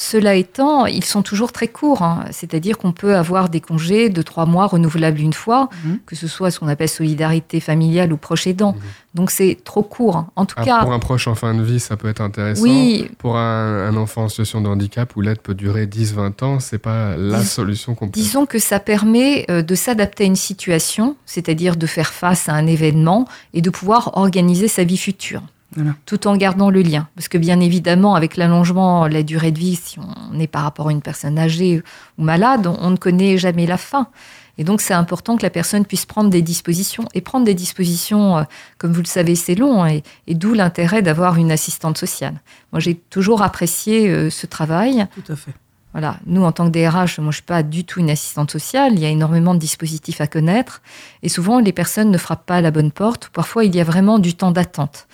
Cela 0.00 0.36
étant, 0.36 0.86
ils 0.86 1.02
sont 1.04 1.22
toujours 1.22 1.50
très 1.50 1.66
courts, 1.66 2.02
hein. 2.02 2.24
c'est-à-dire 2.30 2.78
qu'on 2.78 2.92
peut 2.92 3.16
avoir 3.16 3.48
des 3.48 3.60
congés 3.60 4.10
de 4.10 4.22
trois 4.22 4.46
mois 4.46 4.66
renouvelables 4.68 5.18
une 5.18 5.32
fois, 5.32 5.68
Mhm. 5.84 5.98
que 6.06 6.14
ce 6.14 6.28
soit 6.28 6.52
ce 6.52 6.60
qu'on 6.60 6.68
appelle 6.68 6.88
solidarité 6.88 7.58
familiale 7.58 8.12
ou 8.12 8.16
proche 8.16 8.46
aidant. 8.46 8.74
Mhm. 8.74 8.80
Donc 9.16 9.32
c'est 9.32 9.58
trop 9.64 9.82
court. 9.82 10.26
En 10.36 10.46
tout 10.46 10.54
Ah, 10.56 10.64
cas, 10.64 10.82
pour 10.82 10.92
un 10.92 11.00
proche 11.00 11.26
en 11.26 11.34
fin 11.34 11.52
de 11.52 11.64
vie, 11.64 11.80
ça 11.80 11.96
peut 11.96 12.06
être 12.08 12.20
intéressant. 12.20 12.62
oui, 12.62 13.10
Pour 13.18 13.38
un, 13.38 13.88
un 13.88 13.96
enfant 13.96 14.22
en 14.22 14.28
situation 14.28 14.60
de 14.60 14.68
handicap 14.68 15.16
où 15.16 15.20
l'aide 15.20 15.40
peut 15.40 15.54
durer 15.54 15.86
10-20 15.86 16.44
ans, 16.44 16.60
c'est 16.60 16.78
pas 16.78 17.16
la 17.16 17.40
Dis- 17.40 17.46
solution 17.46 17.96
qu'on 17.96 18.06
peut. 18.06 18.12
disons 18.20 18.46
que 18.46 18.60
ça 18.60 18.78
permet 18.78 19.46
euh, 19.50 19.62
de 19.62 19.74
s'adapter 19.74 20.22
à 20.22 20.26
une 20.28 20.36
situation, 20.36 21.16
c'est-à-dire 21.26 21.74
de 21.74 21.86
faire 21.88 22.12
face 22.12 22.48
à 22.48 22.52
un 22.54 22.68
événement 22.68 23.26
et 23.52 23.62
de 23.62 23.70
pouvoir 23.70 24.16
organiser 24.16 24.68
sa 24.68 24.84
vie 24.84 24.96
future. 24.96 25.42
Voilà. 25.74 25.94
tout 26.06 26.26
en 26.26 26.36
gardant 26.36 26.70
le 26.70 26.82
lien. 26.82 27.08
Parce 27.14 27.28
que 27.28 27.38
bien 27.38 27.60
évidemment, 27.60 28.14
avec 28.14 28.36
l'allongement, 28.36 29.06
la 29.06 29.22
durée 29.22 29.52
de 29.52 29.58
vie, 29.58 29.76
si 29.76 29.98
on 30.32 30.38
est 30.38 30.46
par 30.46 30.62
rapport 30.62 30.88
à 30.88 30.92
une 30.92 31.02
personne 31.02 31.38
âgée 31.38 31.82
ou 32.18 32.22
malade, 32.24 32.66
on, 32.66 32.90
ne 32.90 32.96
connaît 32.96 33.36
jamais 33.38 33.66
la 33.66 33.76
fin. 33.76 34.08
Et 34.56 34.64
donc, 34.64 34.80
c'est 34.80 34.94
important 34.94 35.36
que 35.36 35.42
la 35.42 35.50
personne 35.50 35.84
puisse 35.84 36.06
prendre 36.06 36.30
des 36.30 36.42
dispositions. 36.42 37.04
Et 37.14 37.20
prendre 37.20 37.44
des 37.44 37.54
dispositions, 37.54 38.38
euh, 38.38 38.42
comme 38.78 38.92
vous 38.92 39.02
le 39.02 39.06
savez, 39.06 39.36
c'est 39.36 39.54
long. 39.54 39.84
hein, 39.84 39.88
Et, 39.88 40.02
et 40.26 40.34
d'où 40.34 40.52
l'intérêt 40.54 41.00
d'avoir 41.00 41.36
une 41.36 41.52
assistante 41.52 41.96
sociale. 41.96 42.40
Moi, 42.72 42.80
j'ai 42.80 42.94
toujours 42.96 43.42
apprécié 43.42 44.08
euh, 44.08 44.30
ce 44.30 44.46
travail. 44.46 45.06
Tout 45.14 45.32
à 45.32 45.36
fait. 45.36 45.52
Voilà, 45.92 46.18
nous 46.26 46.44
en 46.44 46.52
tant 46.52 46.70
que 46.70 46.78
DRH, 46.78 47.18
moi 47.18 47.30
je 47.30 47.36
suis 47.36 47.44
pas 47.44 47.62
du 47.62 47.84
tout 47.84 47.98
une 47.98 48.10
assistante 48.10 48.50
sociale. 48.50 48.92
Il 48.92 49.00
y 49.00 49.06
a 49.06 49.08
énormément 49.08 49.54
de 49.54 49.58
dispositifs 49.58 50.20
à 50.20 50.26
connaître, 50.26 50.82
et 51.22 51.30
souvent 51.30 51.60
les 51.60 51.72
personnes 51.72 52.10
ne 52.10 52.18
frappent 52.18 52.44
pas 52.44 52.56
à 52.56 52.60
la 52.60 52.70
bonne 52.70 52.92
porte. 52.92 53.30
Parfois, 53.30 53.64
il 53.64 53.74
y 53.74 53.80
a 53.80 53.84
vraiment 53.84 54.18
du 54.18 54.34
temps 54.34 54.50
d'attente. 54.52 55.08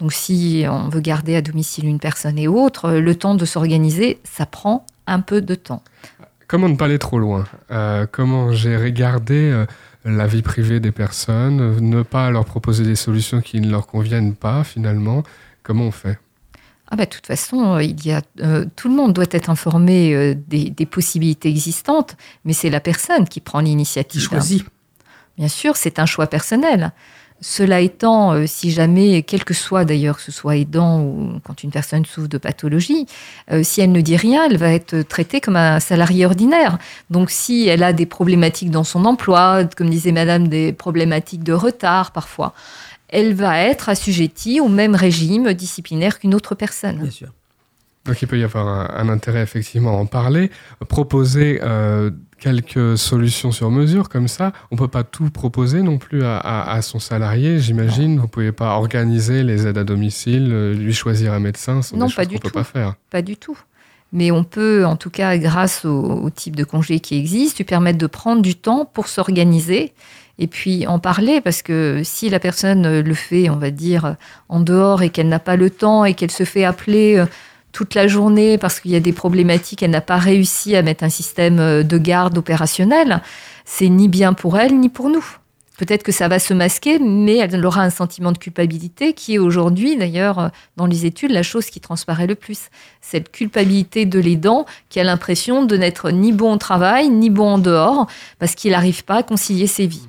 Donc, 0.00 0.12
si 0.12 0.64
on 0.68 0.88
veut 0.88 1.00
garder 1.00 1.34
à 1.36 1.42
domicile 1.42 1.86
une 1.86 1.98
personne 1.98 2.38
et 2.38 2.46
autre, 2.48 2.92
le 2.92 3.14
temps 3.16 3.34
de 3.34 3.44
s'organiser, 3.44 4.20
ça 4.24 4.46
prend 4.46 4.86
un 5.06 5.20
peu 5.20 5.40
de 5.40 5.54
temps. 5.54 5.82
Comment 6.46 6.68
ne 6.68 6.76
pas 6.76 6.84
aller 6.86 6.98
trop 6.98 7.18
loin? 7.18 7.44
Euh, 7.70 8.06
Comment 8.10 8.52
gérer, 8.52 8.92
garder 8.92 9.50
euh, 9.50 9.66
la 10.04 10.26
vie 10.26 10.42
privée 10.42 10.80
des 10.80 10.92
personnes, 10.92 11.60
euh, 11.60 11.80
ne 11.80 12.02
pas 12.02 12.30
leur 12.30 12.44
proposer 12.44 12.84
des 12.84 12.94
solutions 12.96 13.40
qui 13.40 13.60
ne 13.60 13.70
leur 13.70 13.86
conviennent 13.86 14.34
pas 14.34 14.64
finalement? 14.64 15.24
Comment 15.62 15.84
on 15.84 15.90
fait? 15.90 16.18
Ah 16.90 16.96
bah, 16.96 17.04
de 17.04 17.10
toute 17.10 17.26
façon, 17.26 17.74
euh, 17.74 17.82
il 17.82 18.06
y 18.06 18.12
a, 18.12 18.22
euh, 18.40 18.64
tout 18.76 18.88
le 18.88 18.94
monde 18.94 19.12
doit 19.12 19.26
être 19.30 19.50
informé 19.50 20.14
euh, 20.14 20.34
des, 20.34 20.70
des 20.70 20.86
possibilités 20.86 21.50
existantes, 21.50 22.16
mais 22.46 22.54
c'est 22.54 22.70
la 22.70 22.80
personne 22.80 23.28
qui 23.28 23.40
prend 23.40 23.58
Qui 23.58 23.66
l'initiative. 23.66 24.22
choisit. 24.22 24.64
Bien 25.36 25.48
sûr, 25.48 25.76
c'est 25.76 25.98
un 25.98 26.06
choix 26.06 26.28
personnel. 26.28 26.92
Cela 27.40 27.80
étant, 27.80 28.32
euh, 28.32 28.44
si 28.46 28.72
jamais, 28.72 29.22
quel 29.22 29.44
que 29.44 29.54
soit 29.54 29.84
d'ailleurs, 29.84 30.16
que 30.16 30.22
ce 30.22 30.32
soit 30.32 30.56
aidant 30.56 31.00
ou 31.00 31.40
quand 31.44 31.62
une 31.62 31.70
personne 31.70 32.04
souffre 32.04 32.28
de 32.28 32.38
pathologie, 32.38 33.06
euh, 33.52 33.62
si 33.62 33.80
elle 33.80 33.92
ne 33.92 34.00
dit 34.00 34.16
rien, 34.16 34.46
elle 34.46 34.56
va 34.56 34.72
être 34.72 35.02
traitée 35.02 35.40
comme 35.40 35.56
un 35.56 35.78
salarié 35.78 36.26
ordinaire. 36.26 36.78
Donc 37.10 37.30
si 37.30 37.68
elle 37.68 37.84
a 37.84 37.92
des 37.92 38.06
problématiques 38.06 38.70
dans 38.70 38.84
son 38.84 39.04
emploi, 39.04 39.64
comme 39.76 39.88
disait 39.88 40.12
Madame, 40.12 40.48
des 40.48 40.72
problématiques 40.72 41.44
de 41.44 41.52
retard 41.52 42.10
parfois, 42.10 42.54
elle 43.08 43.34
va 43.34 43.62
être 43.62 43.88
assujettie 43.88 44.60
au 44.60 44.68
même 44.68 44.94
régime 44.94 45.52
disciplinaire 45.54 46.18
qu'une 46.18 46.34
autre 46.34 46.54
personne. 46.54 46.98
Bien 46.98 47.10
sûr. 47.10 47.28
Donc 48.04 48.22
il 48.22 48.26
peut 48.26 48.38
y 48.38 48.44
avoir 48.44 48.66
un, 48.98 49.08
intérêt 49.10 49.42
effectivement 49.42 49.90
à 49.90 50.00
en 50.00 50.06
parler, 50.06 50.50
proposer 50.88 51.60
euh, 51.62 52.10
quelques 52.38 52.96
solutions 52.96 53.52
sur 53.52 53.70
mesure 53.70 54.08
comme 54.08 54.28
ça. 54.28 54.52
On 54.70 54.76
peut 54.76 54.88
pas 54.88 55.04
tout 55.04 55.30
proposer 55.30 55.82
non 55.82 55.98
plus 55.98 56.22
à, 56.24 56.38
à- 56.38 56.72
à 56.72 56.82
son 56.82 56.98
salarié, 56.98 57.58
j'imagine. 57.58 58.18
Vous 58.18 58.28
pouvez 58.28 58.52
pas 58.52 58.76
organiser 58.76 59.42
les 59.42 59.66
aides 59.66 59.78
à 59.78 59.84
domicile, 59.84 60.48
euh, 60.52 60.74
lui 60.74 60.92
choisir 60.94 61.32
un 61.32 61.40
médecin, 61.40 61.82
ce 61.82 61.90
sont 61.90 61.96
Non, 61.96 62.06
des 62.06 62.14
pas 62.14 62.24
du 62.24 62.34
qu'on 62.36 62.40
peut 62.42 62.48
tout. 62.48 62.54
pas 62.54 62.64
faire. 62.64 62.94
Pas 63.10 63.22
du 63.22 63.36
tout. 63.36 63.58
Mais 64.12 64.30
on 64.30 64.42
peut, 64.44 64.86
en 64.86 64.96
tout 64.96 65.10
cas, 65.10 65.36
grâce 65.36 65.84
au, 65.84 66.02
au 66.02 66.30
type 66.30 66.56
de 66.56 66.64
congé 66.64 66.98
qui 67.00 67.18
existe, 67.18 67.58
lui 67.58 67.64
permettre 67.64 67.98
de 67.98 68.06
prendre 68.06 68.40
du 68.40 68.54
temps 68.54 68.86
pour 68.86 69.06
s'organiser 69.08 69.92
et 70.38 70.46
puis 70.46 70.86
en 70.86 70.98
parler, 71.00 71.40
parce 71.40 71.62
que 71.62 72.00
si 72.04 72.30
la 72.30 72.38
personne 72.38 72.86
euh, 72.86 73.02
le 73.02 73.12
fait, 73.14 73.50
on 73.50 73.56
va 73.56 73.70
dire, 73.70 74.14
en 74.48 74.60
dehors 74.60 75.02
et 75.02 75.10
qu'elle 75.10 75.28
n'a 75.28 75.40
pas 75.40 75.56
le 75.56 75.68
temps 75.68 76.04
et 76.04 76.14
qu'elle 76.14 76.30
se 76.30 76.44
fait 76.44 76.64
appeler 76.64 77.16
euh, 77.18 77.26
toute 77.78 77.94
la 77.94 78.08
journée 78.08 78.58
parce 78.58 78.80
qu'il 78.80 78.90
y 78.90 78.96
a 78.96 79.00
des 79.00 79.12
problématiques, 79.12 79.84
elle 79.84 79.92
n'a 79.92 80.00
pas 80.00 80.16
réussi 80.16 80.74
à 80.74 80.82
mettre 80.82 81.04
un 81.04 81.08
système 81.08 81.60
euh, 81.60 81.84
de 81.84 81.96
garde 81.96 82.36
opérationnel, 82.36 83.22
c'est 83.64 83.88
ni 83.88 84.08
bien 84.08 84.32
pour 84.32 84.58
elle 84.58 84.76
ni 84.80 84.88
pour 84.88 85.08
nous. 85.10 85.24
Peut-être 85.78 86.02
que 86.02 86.10
ça 86.10 86.26
va 86.26 86.40
se 86.40 86.52
masquer, 86.54 86.98
mais 86.98 87.36
elle 87.36 87.64
aura 87.64 87.82
un 87.82 87.90
sentiment 87.90 88.32
de 88.32 88.38
culpabilité 88.38 89.12
qui 89.12 89.34
est 89.34 89.38
aujourd'hui, 89.38 89.96
d'ailleurs, 89.96 90.38
euh, 90.40 90.48
dans 90.76 90.86
les 90.86 91.06
études, 91.06 91.30
la 91.30 91.44
chose 91.44 91.66
qui 91.66 91.78
transparaît 91.78 92.26
le 92.26 92.34
plus. 92.34 92.62
Cette 93.00 93.30
culpabilité 93.30 94.04
de 94.06 94.18
l'aidant 94.18 94.66
qui 94.88 94.98
a 94.98 95.04
l'impression 95.04 95.64
de 95.64 95.76
n'être 95.76 96.10
ni 96.10 96.32
bon 96.32 96.54
au 96.54 96.56
travail, 96.58 97.10
ni 97.10 97.30
bon 97.30 97.46
en 97.46 97.58
dehors, 97.58 98.08
parce 98.40 98.56
qu'il 98.56 98.72
n'arrive 98.72 99.04
pas 99.04 99.18
à 99.18 99.22
concilier 99.22 99.68
ses 99.68 99.86
vies. 99.86 100.08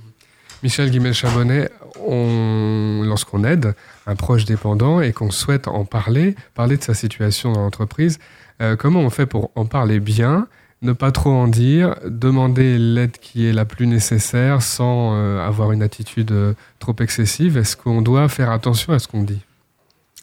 Michel 0.64 0.90
Guimel-Chabonnet, 0.90 1.70
on- 2.08 3.04
lorsqu'on 3.06 3.44
aide 3.44 3.76
un 4.08 4.16
proche 4.16 4.46
dépendant 4.46 5.02
et 5.02 5.14
qu'on 5.14 5.32
souhaite 5.32 5.68
en 5.68 5.86
parler, 5.86 6.36
parler 6.56 6.78
de 6.78 6.84
sa 6.84 6.94
situation 6.94 7.54
dans 7.54 7.62
l'entreprise, 7.62 8.20
euh, 8.62 8.76
comment 8.76 9.00
on 9.00 9.10
fait 9.10 9.26
pour 9.26 9.52
en 9.56 9.66
parler 9.66 10.00
bien, 10.00 10.48
ne 10.82 10.94
pas 10.94 11.12
trop 11.12 11.32
en 11.32 11.48
dire, 11.48 11.96
demander 12.06 12.78
l'aide 12.78 13.18
qui 13.18 13.46
est 13.46 13.54
la 13.54 13.66
plus 13.66 13.88
nécessaire 13.88 14.62
sans 14.62 15.14
euh, 15.14 15.46
avoir 15.46 15.72
une 15.72 15.82
attitude 15.82 16.32
euh, 16.32 16.54
trop 16.80 16.96
excessive? 17.00 17.58
Est-ce 17.58 17.78
qu'on 17.78 18.02
doit 18.02 18.28
faire 18.30 18.52
attention 18.52 18.94
à 18.94 19.00
ce 19.00 19.08
qu'on 19.08 19.24
dit? 19.24 19.42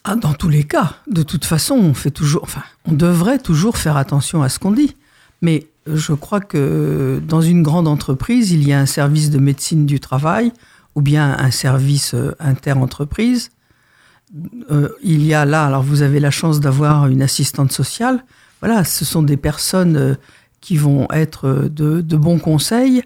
Ah, 0.03 0.15
dans 0.15 0.33
tous 0.33 0.49
les 0.49 0.63
cas, 0.63 0.95
de 1.07 1.23
toute 1.23 1.45
façon, 1.45 1.75
on 1.75 1.93
fait 1.93 2.11
toujours, 2.11 2.43
enfin, 2.43 2.63
on 2.85 2.93
devrait 2.93 3.39
toujours 3.39 3.77
faire 3.77 3.97
attention 3.97 4.41
à 4.41 4.49
ce 4.49 4.59
qu'on 4.59 4.71
dit. 4.71 4.95
Mais 5.41 5.67
je 5.85 6.13
crois 6.13 6.39
que 6.39 7.21
dans 7.27 7.41
une 7.41 7.61
grande 7.61 7.87
entreprise, 7.87 8.51
il 8.51 8.67
y 8.67 8.73
a 8.73 8.79
un 8.79 8.85
service 8.85 9.29
de 9.29 9.39
médecine 9.39 9.85
du 9.85 9.99
travail 9.99 10.51
ou 10.95 11.01
bien 11.01 11.37
un 11.37 11.51
service 11.51 12.15
inter-entreprise. 12.39 13.51
Euh, 14.71 14.89
il 15.01 15.25
y 15.25 15.33
a 15.33 15.45
là, 15.45 15.65
alors 15.65 15.83
vous 15.83 16.01
avez 16.01 16.19
la 16.19 16.31
chance 16.31 16.59
d'avoir 16.59 17.07
une 17.07 17.21
assistante 17.21 17.71
sociale. 17.71 18.23
Voilà, 18.61 18.83
ce 18.83 19.05
sont 19.05 19.23
des 19.23 19.37
personnes 19.37 19.95
euh, 19.95 20.15
qui 20.61 20.77
vont 20.77 21.07
être 21.11 21.47
euh, 21.47 21.69
de, 21.69 22.17
bons 22.17 22.39
conseils 22.39 23.03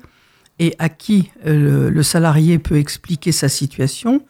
et 0.60 0.76
à 0.80 0.90
qui 0.90 1.32
le, 1.46 2.04
salarié 2.04 2.60
peut 2.60 2.78
expliquer 2.78 3.32
sa 3.32 3.50
situation. 3.50 4.24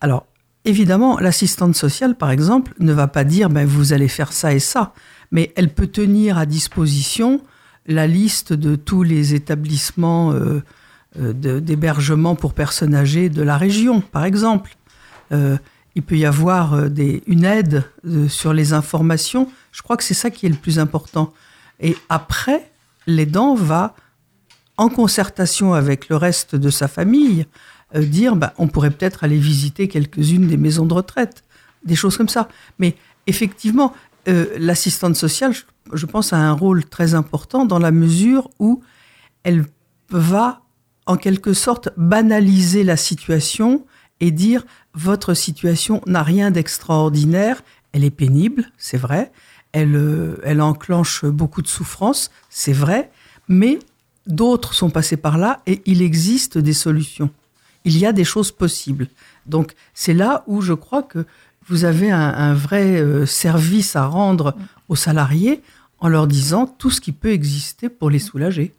Alors, 0.00 0.26
évidemment, 0.64 1.18
l'assistante 1.18 1.74
sociale, 1.74 2.16
par 2.16 2.30
exemple, 2.30 2.74
ne 2.78 2.92
va 2.92 3.06
pas 3.06 3.24
dire 3.24 3.50
ben, 3.50 3.66
vous 3.66 3.92
allez 3.92 4.08
faire 4.08 4.32
ça 4.32 4.54
et 4.54 4.60
ça, 4.60 4.94
mais 5.30 5.52
elle 5.56 5.68
peut 5.68 5.86
tenir 5.86 6.38
à 6.38 6.46
disposition 6.46 7.42
la 7.86 8.06
liste 8.06 8.52
de 8.52 8.76
tous 8.76 9.02
les 9.02 9.34
établissements 9.34 10.34
d'hébergement 11.16 12.34
pour 12.34 12.54
personnes 12.54 12.94
âgées 12.94 13.28
de 13.28 13.42
la 13.42 13.58
région, 13.58 14.00
par 14.00 14.24
exemple. 14.24 14.76
Il 15.94 16.02
peut 16.02 16.16
y 16.16 16.26
avoir 16.26 16.74
euh, 16.74 16.88
des, 16.88 17.22
une 17.26 17.44
aide 17.44 17.84
euh, 18.06 18.28
sur 18.28 18.52
les 18.52 18.72
informations. 18.72 19.50
Je 19.72 19.82
crois 19.82 19.96
que 19.96 20.04
c'est 20.04 20.14
ça 20.14 20.30
qui 20.30 20.46
est 20.46 20.48
le 20.48 20.56
plus 20.56 20.78
important. 20.78 21.32
Et 21.80 21.96
après, 22.08 22.70
l'aidant 23.06 23.54
va, 23.54 23.94
en 24.76 24.88
concertation 24.88 25.74
avec 25.74 26.08
le 26.08 26.16
reste 26.16 26.54
de 26.54 26.70
sa 26.70 26.88
famille, 26.88 27.46
euh, 27.94 28.04
dire 28.04 28.36
bah, 28.36 28.54
on 28.58 28.68
pourrait 28.68 28.90
peut-être 28.90 29.24
aller 29.24 29.38
visiter 29.38 29.88
quelques-unes 29.88 30.46
des 30.46 30.56
maisons 30.56 30.86
de 30.86 30.94
retraite, 30.94 31.42
des 31.84 31.96
choses 31.96 32.16
comme 32.16 32.28
ça. 32.28 32.48
Mais 32.78 32.96
effectivement, 33.26 33.92
l'assistante 34.58 35.16
sociale, 35.16 35.54
je, 35.54 35.62
je 35.94 36.04
pense, 36.04 36.34
a 36.34 36.36
un 36.36 36.52
rôle 36.52 36.84
très 36.84 37.14
important 37.14 37.64
dans 37.64 37.78
la 37.78 37.90
mesure 37.90 38.50
où 38.58 38.82
elle 39.42 39.64
va, 40.10 40.60
en 41.06 41.16
quelque 41.16 41.54
sorte, 41.54 41.88
banaliser 41.96 42.84
la 42.84 42.98
situation 42.98 43.86
et 44.20 44.30
dire 44.30 44.64
votre 44.94 45.34
situation 45.34 46.00
n'a 46.06 46.22
rien 46.22 46.50
d'extraordinaire, 46.50 47.62
elle 47.92 48.04
est 48.04 48.10
pénible, 48.10 48.70
c'est 48.76 48.96
vrai, 48.96 49.32
elle, 49.72 49.96
euh, 49.96 50.40
elle 50.44 50.60
enclenche 50.60 51.24
beaucoup 51.24 51.62
de 51.62 51.68
souffrance, 51.68 52.30
c'est 52.50 52.72
vrai, 52.72 53.10
mais 53.48 53.78
d'autres 54.26 54.74
sont 54.74 54.90
passés 54.90 55.16
par 55.16 55.38
là 55.38 55.60
et 55.66 55.82
il 55.86 56.02
existe 56.02 56.58
des 56.58 56.72
solutions. 56.72 57.30
Il 57.84 57.96
y 57.96 58.06
a 58.06 58.12
des 58.12 58.24
choses 58.24 58.52
possibles. 58.52 59.08
Donc 59.46 59.74
c'est 59.94 60.14
là 60.14 60.44
où 60.46 60.60
je 60.60 60.74
crois 60.74 61.02
que 61.02 61.24
vous 61.66 61.84
avez 61.84 62.10
un, 62.10 62.20
un 62.20 62.54
vrai 62.54 63.00
euh, 63.00 63.26
service 63.26 63.94
à 63.94 64.06
rendre 64.06 64.56
aux 64.88 64.96
salariés 64.96 65.62
en 66.00 66.08
leur 66.08 66.26
disant 66.26 66.66
tout 66.66 66.90
ce 66.90 67.00
qui 67.00 67.12
peut 67.12 67.30
exister 67.30 67.88
pour 67.88 68.10
les 68.10 68.18
soulager. 68.18 68.74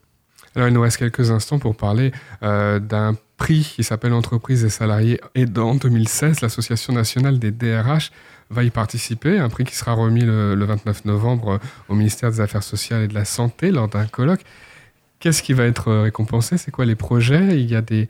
Alors, 0.56 0.68
il 0.68 0.74
nous 0.74 0.82
reste 0.82 0.98
quelques 0.98 1.32
instants 1.32 1.60
pour 1.60 1.76
parler 1.76 2.12
euh, 2.44 2.80
d'un 2.80 3.16
prix 3.40 3.74
qui 3.76 3.84
s'appelle 3.84 4.14
Entreprise 4.14 4.62
des 4.62 4.70
salariés 4.70 5.20
aidants 5.34 5.74
2016. 5.74 6.42
L'Association 6.42 6.94
nationale 6.94 7.40
des 7.40 7.52
DRH 7.52 8.12
va 8.52 8.64
y 8.64 8.70
participer. 8.70 9.40
Un 9.40 9.50
prix 9.50 9.64
qui 9.64 9.76
sera 9.76 9.94
remis 9.94 10.22
le, 10.22 10.54
le 10.54 10.66
29 10.66 11.06
novembre 11.06 11.54
euh, 11.54 11.58
au 11.88 11.96
ministère 11.96 12.30
des 12.30 12.42
Affaires 12.42 12.64
sociales 12.64 13.04
et 13.04 13.08
de 13.08 13.16
la 13.16 13.26
Santé 13.26 13.72
lors 13.72 13.88
d'un 13.88 14.06
colloque. 14.06 14.42
Qu'est-ce 15.20 15.42
qui 15.42 15.54
va 15.54 15.64
être 15.66 15.88
euh, 15.88 16.02
récompensé? 16.04 16.58
C'est 16.58 16.72
quoi 16.72 16.86
les 16.86 16.96
projets? 16.96 17.60
Il 17.60 17.70
y 17.70 17.76
a 17.76 17.82
des, 17.82 18.08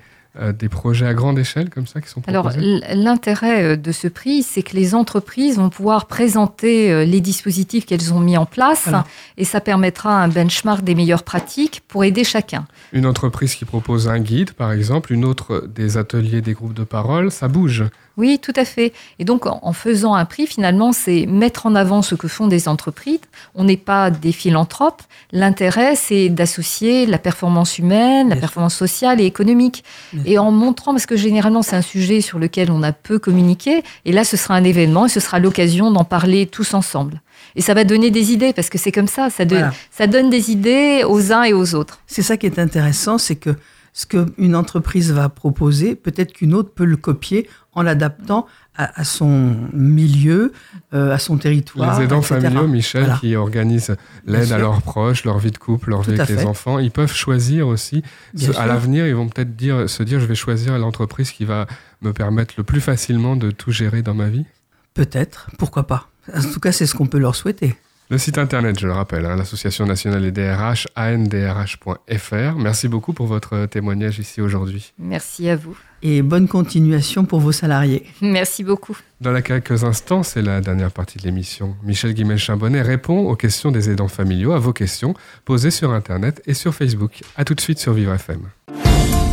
des 0.54 0.70
projets 0.70 1.08
à 1.08 1.14
grande 1.14 1.40
échelle 1.40 1.70
comme 1.70 1.88
ça 1.88 2.02
qui 2.02 2.08
sont 2.10 2.22
Alors, 2.28 2.44
proposés 2.50 2.66
l- 2.66 2.84
l'intérêt 3.04 3.64
euh, 3.64 3.76
de 3.76 3.92
ce 3.92 4.08
prix, 4.08 4.44
c'est 4.44 4.62
que 4.62 4.76
les 4.76 4.94
entreprises 4.96 5.58
vont 5.58 5.70
pouvoir 5.70 6.06
présenter 6.06 6.92
euh, 6.92 7.04
les 7.04 7.20
dispositifs 7.20 7.86
qu'elles 7.86 8.14
ont 8.14 8.20
mis 8.20 8.38
en 8.38 8.46
place 8.46 8.84
Voilà. 8.84 9.06
et 9.38 9.44
ça 9.44 9.60
permettra 9.60 10.22
un 10.22 10.28
benchmark 10.28 10.84
des 10.84 10.94
meilleures 10.96 11.24
pratiques 11.24 11.82
pour 11.88 12.04
aider 12.04 12.24
chacun. 12.24 12.66
Une 12.94 13.06
entreprise 13.08 13.56
qui 13.56 13.66
propose 13.66 14.08
un 14.08 14.20
guide, 14.20 14.52
par 14.54 14.72
exemple, 14.72 15.12
une 15.14 15.26
autre 15.26 15.68
des 15.74 15.98
ateliers, 15.98 16.42
des 16.42 16.54
groupes 16.54 16.74
de 16.76 16.84
parole, 16.84 17.32
ça 17.32 17.48
bouge. 17.48 17.84
Oui, 18.20 18.38
tout 18.38 18.52
à 18.58 18.66
fait. 18.66 18.92
Et 19.18 19.24
donc, 19.24 19.46
en 19.46 19.72
faisant 19.72 20.14
un 20.14 20.26
prix, 20.26 20.46
finalement, 20.46 20.92
c'est 20.92 21.26
mettre 21.26 21.66
en 21.66 21.74
avant 21.74 22.02
ce 22.02 22.16
que 22.16 22.28
font 22.28 22.48
des 22.48 22.68
entreprises. 22.68 23.22
On 23.56 23.64
n'est 23.64 23.78
pas 23.78 24.12
des 24.12 24.34
philanthropes. 24.34 25.02
L'intérêt, 25.32 25.96
c'est 25.96 26.28
d'associer 26.28 27.06
la 27.06 27.18
performance 27.18 27.78
humaine, 27.80 28.28
la 28.28 28.36
sûr. 28.36 28.42
performance 28.42 28.76
sociale 28.76 29.22
et 29.22 29.26
économique. 29.26 29.86
Bien 30.12 30.24
Et 30.26 30.38
en 30.38 30.52
montrant, 30.52 30.92
parce 30.92 31.06
que 31.06 31.16
généralement, 31.16 31.62
c'est 31.62 31.78
un 31.78 31.82
sujet 31.82 32.20
sur 32.20 32.40
lequel 32.40 32.72
on 32.72 32.84
a 32.84 32.92
peu 32.92 33.20
communiqué, 33.20 33.84
et 34.04 34.12
là, 34.12 34.26
ce 34.26 34.36
sera 34.36 34.56
un 34.56 34.66
événement 34.66 35.06
et 35.06 35.10
ce 35.10 35.22
sera 35.22 35.40
l'occasion 35.40 35.90
d'en 35.90 36.04
parler 36.04 36.46
tous 36.46 36.74
ensemble. 36.74 37.22
Et 37.56 37.62
ça 37.62 37.74
va 37.74 37.86
donner 37.86 38.12
des 38.12 38.34
idées, 38.34 38.52
parce 38.52 38.70
que 38.70 38.78
c'est 38.78 38.92
comme 38.92 39.08
ça, 39.08 39.30
ça, 39.30 39.46
Voilà. 39.46 39.72
ça 39.92 40.08
donne 40.08 40.30
des 40.30 40.52
idées 40.52 41.04
aux 41.08 41.32
uns 41.32 41.44
et 41.44 41.54
aux 41.54 41.74
autres. 41.74 42.00
C'est 42.06 42.22
ça 42.22 42.36
qui 42.36 42.48
est 42.48 42.60
intéressant, 42.60 43.18
c'est 43.18 43.38
que 43.38 43.52
ce 44.00 44.06
qu'une 44.06 44.56
entreprise 44.56 45.12
va 45.12 45.28
proposer, 45.28 45.94
peut-être 45.94 46.32
qu'une 46.32 46.54
autre 46.54 46.72
peut 46.74 46.86
le 46.86 46.96
copier 46.96 47.50
en 47.74 47.82
l'adaptant 47.82 48.48
à, 48.78 48.98
à 49.02 49.04
son 49.04 49.58
milieu, 49.74 50.54
euh, 50.94 51.12
à 51.14 51.20
son 51.20 51.38
territoire. 51.38 52.00
les 52.00 52.06
aidants 52.06 52.22
etc. 52.22 52.36
familiaux, 52.40 52.66
Michel, 52.68 53.02
Voilà. 53.04 53.18
qui 53.18 53.36
organisent 53.36 53.98
l'aide 54.26 54.54
à 54.54 54.58
leurs 54.58 54.82
proches, 54.82 55.26
leur 55.26 55.38
vie 55.38 55.52
de 55.52 55.58
couple, 55.58 55.90
leur 55.90 56.04
Tout 56.06 56.12
vie 56.12 56.20
avec 56.22 56.34
les 56.34 56.46
enfants, 56.46 56.80
ils 56.80 56.92
peuvent 56.92 57.12
choisir 57.14 57.68
aussi. 57.68 58.02
Ce- 58.38 58.58
à 58.58 58.66
l'avenir, 58.68 59.06
ils 59.06 59.16
vont 59.16 59.28
peut-être 59.28 59.58
dire, 59.58 59.90
se 59.90 60.02
dire, 60.04 60.22
je 60.22 60.26
vais 60.28 60.36
choisir 60.36 60.78
l'entreprise 60.80 61.32
qui 61.32 61.44
va 61.44 61.68
me 62.02 62.14
permettre 62.14 62.54
le 62.58 62.64
plus 62.64 62.80
facilement 62.80 63.36
de 63.36 63.52
tout 63.52 63.72
gérer 63.74 64.02
dans 64.02 64.14
ma 64.14 64.30
vie. 64.30 64.46
Peut-être, 64.94 65.50
pourquoi 65.58 65.88
pas. 65.88 66.08
En 66.34 66.42
tout 66.42 66.62
cas, 66.62 66.72
c'est 66.72 66.86
ce 66.86 66.96
qu'on 66.96 67.08
peut 67.08 67.20
leur 67.20 67.36
souhaiter. 67.36 67.76
Le 68.12 68.18
site 68.18 68.40
internet, 68.40 68.80
je 68.80 68.88
le 68.88 68.94
rappelle, 68.94 69.24
hein, 69.28 69.36
l'Association 69.36 69.86
nationale 69.86 70.24
des 70.24 70.32
DRH, 70.32 70.88
andrh.fr. 70.96 72.58
Merci 72.58 72.88
beaucoup 72.88 73.14
pour 73.14 73.28
votre 73.28 73.68
témoignage 73.68 74.18
ici 74.18 74.42
aujourd'hui. 74.42 74.94
Merci 74.98 75.48
à 75.48 75.56
vous. 75.56 75.78
Et 76.02 76.24
bonne 76.24 76.48
continuation 76.48 77.26
pour 77.26 77.40
vos 77.40 77.52
salariés. 77.52 78.08
Merci 78.22 78.64
beaucoup. 78.64 78.98
Dans 79.22 79.32
la 79.32 79.44
quelques 79.44 79.84
instants, 79.84 80.24
c'est 80.24 80.42
la 80.42 80.60
dernière 80.60 80.92
partie 80.92 81.20
de 81.20 81.24
l'émission. 81.24 81.76
Michel 81.84 82.14
Guimel-Chambonnet 82.14 82.82
répond 82.82 83.30
aux 83.30 83.36
questions 83.36 83.70
des 83.70 83.92
aidants 83.92 84.08
familiaux, 84.08 84.54
à 84.54 84.60
vos 84.60 84.74
questions 84.74 85.14
posées 85.46 85.70
sur 85.70 85.92
Internet 85.92 86.42
et 86.48 86.56
sur 86.56 86.74
Facebook. 86.74 87.22
A 87.38 87.46
tout 87.46 87.54
de 87.54 87.62
suite 87.62 87.78
sur 87.78 87.94
Vivre 87.94 88.16
FM. 88.16 88.42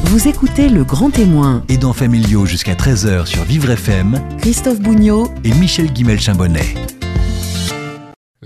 Vous 0.05 0.29
écoutez 0.29 0.69
Le 0.69 0.85
Grand 0.85 1.09
Témoin, 1.09 1.65
Aidants 1.71 1.95
familiaux 1.95 2.45
jusqu'à 2.45 2.75
13h 2.75 3.25
sur 3.25 3.43
Vivre 3.45 3.71
FM 3.71 4.21
Christophe 4.39 4.81
Bougnot 4.81 5.33
et 5.45 5.55
Michel 5.55 5.91
Guimel-Chambonnet. 5.93 6.96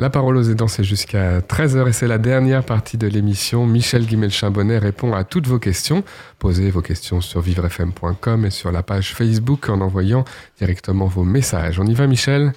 La 0.00 0.08
parole 0.08 0.38
aux 0.38 0.42
aidants, 0.44 0.66
c'est 0.66 0.82
jusqu'à 0.82 1.40
13h 1.40 1.86
et 1.86 1.92
c'est 1.92 2.06
la 2.06 2.16
dernière 2.16 2.64
partie 2.64 2.96
de 2.96 3.06
l'émission. 3.06 3.66
Michel 3.66 4.06
Guimel-Chambonnet 4.06 4.78
répond 4.78 5.12
à 5.12 5.24
toutes 5.24 5.46
vos 5.46 5.58
questions. 5.58 6.04
Posez 6.38 6.70
vos 6.70 6.80
questions 6.80 7.20
sur 7.20 7.42
vivrefm.com 7.42 8.46
et 8.46 8.50
sur 8.50 8.72
la 8.72 8.82
page 8.82 9.14
Facebook 9.14 9.68
en 9.68 9.82
envoyant 9.82 10.24
directement 10.56 11.04
vos 11.04 11.22
messages. 11.22 11.78
On 11.78 11.84
y 11.84 11.92
va, 11.92 12.06
Michel? 12.06 12.54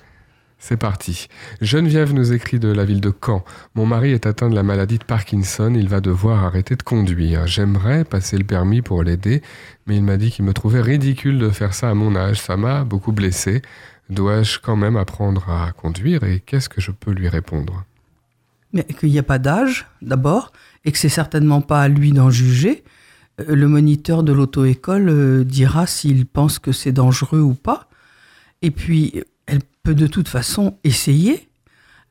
C'est 0.58 0.78
parti. 0.78 1.28
Geneviève 1.60 2.14
nous 2.14 2.32
écrit 2.32 2.60
de 2.60 2.72
la 2.72 2.86
ville 2.86 3.02
de 3.02 3.12
Caen. 3.12 3.44
Mon 3.76 3.86
mari 3.86 4.12
est 4.12 4.26
atteint 4.26 4.50
de 4.50 4.56
la 4.56 4.64
maladie 4.64 4.98
de 4.98 5.04
Parkinson. 5.04 5.74
Il 5.76 5.90
va 5.90 6.00
devoir 6.00 6.46
arrêter 6.46 6.78
de 6.78 6.84
conduire. 6.84 7.46
J'aimerais 7.46 8.06
passer 8.06 8.38
le 8.38 8.46
permis 8.46 8.82
pour 8.82 9.04
l'aider, 9.04 9.42
mais 9.86 9.98
il 9.98 10.04
m'a 10.04 10.16
dit 10.16 10.32
qu'il 10.32 10.46
me 10.46 10.54
trouvait 10.54 10.80
ridicule 10.80 11.40
de 11.40 11.50
faire 11.50 11.74
ça 11.74 11.90
à 11.90 11.94
mon 11.94 12.16
âge. 12.16 12.40
Ça 12.40 12.56
m'a 12.56 12.86
beaucoup 12.86 13.12
blessé. 13.12 13.62
Dois-je 14.10 14.60
quand 14.60 14.76
même 14.76 14.98
apprendre 14.98 15.50
à 15.50 15.72
conduire 15.72 16.24
et 16.24 16.40
qu'est-ce 16.40 16.70
que 16.70 16.82
je 16.82 16.92
peux 16.92 17.12
lui 17.12 17.30
répondre? 17.30 17.86
Mais 18.74 18.84
qu'il 18.84 19.10
n'y 19.10 19.20
a 19.20 19.24
pas 19.24 19.40
d'âge, 19.40 19.88
d'abord, 20.02 20.52
et 20.84 20.92
que 20.92 20.98
c'est 20.98 21.10
certainement 21.10 21.62
pas 21.62 21.82
à 21.82 21.88
lui 21.88 22.12
d'en 22.12 22.30
juger. 22.30 22.84
Euh, 23.40 23.56
Le 23.56 23.68
moniteur 23.68 24.24
de 24.24 24.34
l'auto-école 24.34 25.10
euh, 25.10 25.44
dira 25.44 25.88
s'il 25.88 26.26
pense 26.26 26.60
que 26.60 26.72
c'est 26.72 26.92
dangereux 26.92 27.42
ou 27.42 27.54
pas. 27.54 27.88
Et 28.62 28.72
puis, 28.72 29.24
elle 29.46 29.62
peut 29.84 29.96
de 29.96 30.08
toute 30.08 30.28
façon 30.28 30.78
essayer. 30.84 31.48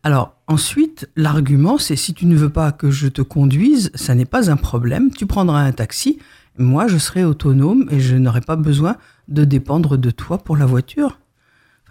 Alors, 0.03 0.35
ensuite, 0.49 1.09
l'argument, 1.17 1.79
c'est 1.79 1.97
si 1.97 2.15
tu 2.15 2.27
ne 2.27 2.37
veux 2.37 2.51
pas 2.51 2.73
que 2.73 2.91
je 2.91 3.09
te 3.09 3.23
conduise, 3.23 3.91
ça 3.95 4.15
n'est 4.15 4.25
pas 4.25 4.51
un 4.51 4.57
problème. 4.57 5.11
Tu 5.11 5.27
prendras 5.27 5.61
un 5.61 5.73
taxi. 5.73 6.19
Moi, 6.59 6.87
je 6.89 6.99
serai 6.99 7.25
autonome 7.25 7.89
et 7.91 8.01
je 8.01 8.17
n'aurai 8.17 8.41
pas 8.41 8.57
besoin 8.57 8.97
de 9.29 9.45
dépendre 9.45 9.97
de 9.97 10.11
toi 10.11 10.39
pour 10.39 10.57
la 10.57 10.67
voiture. 10.67 11.19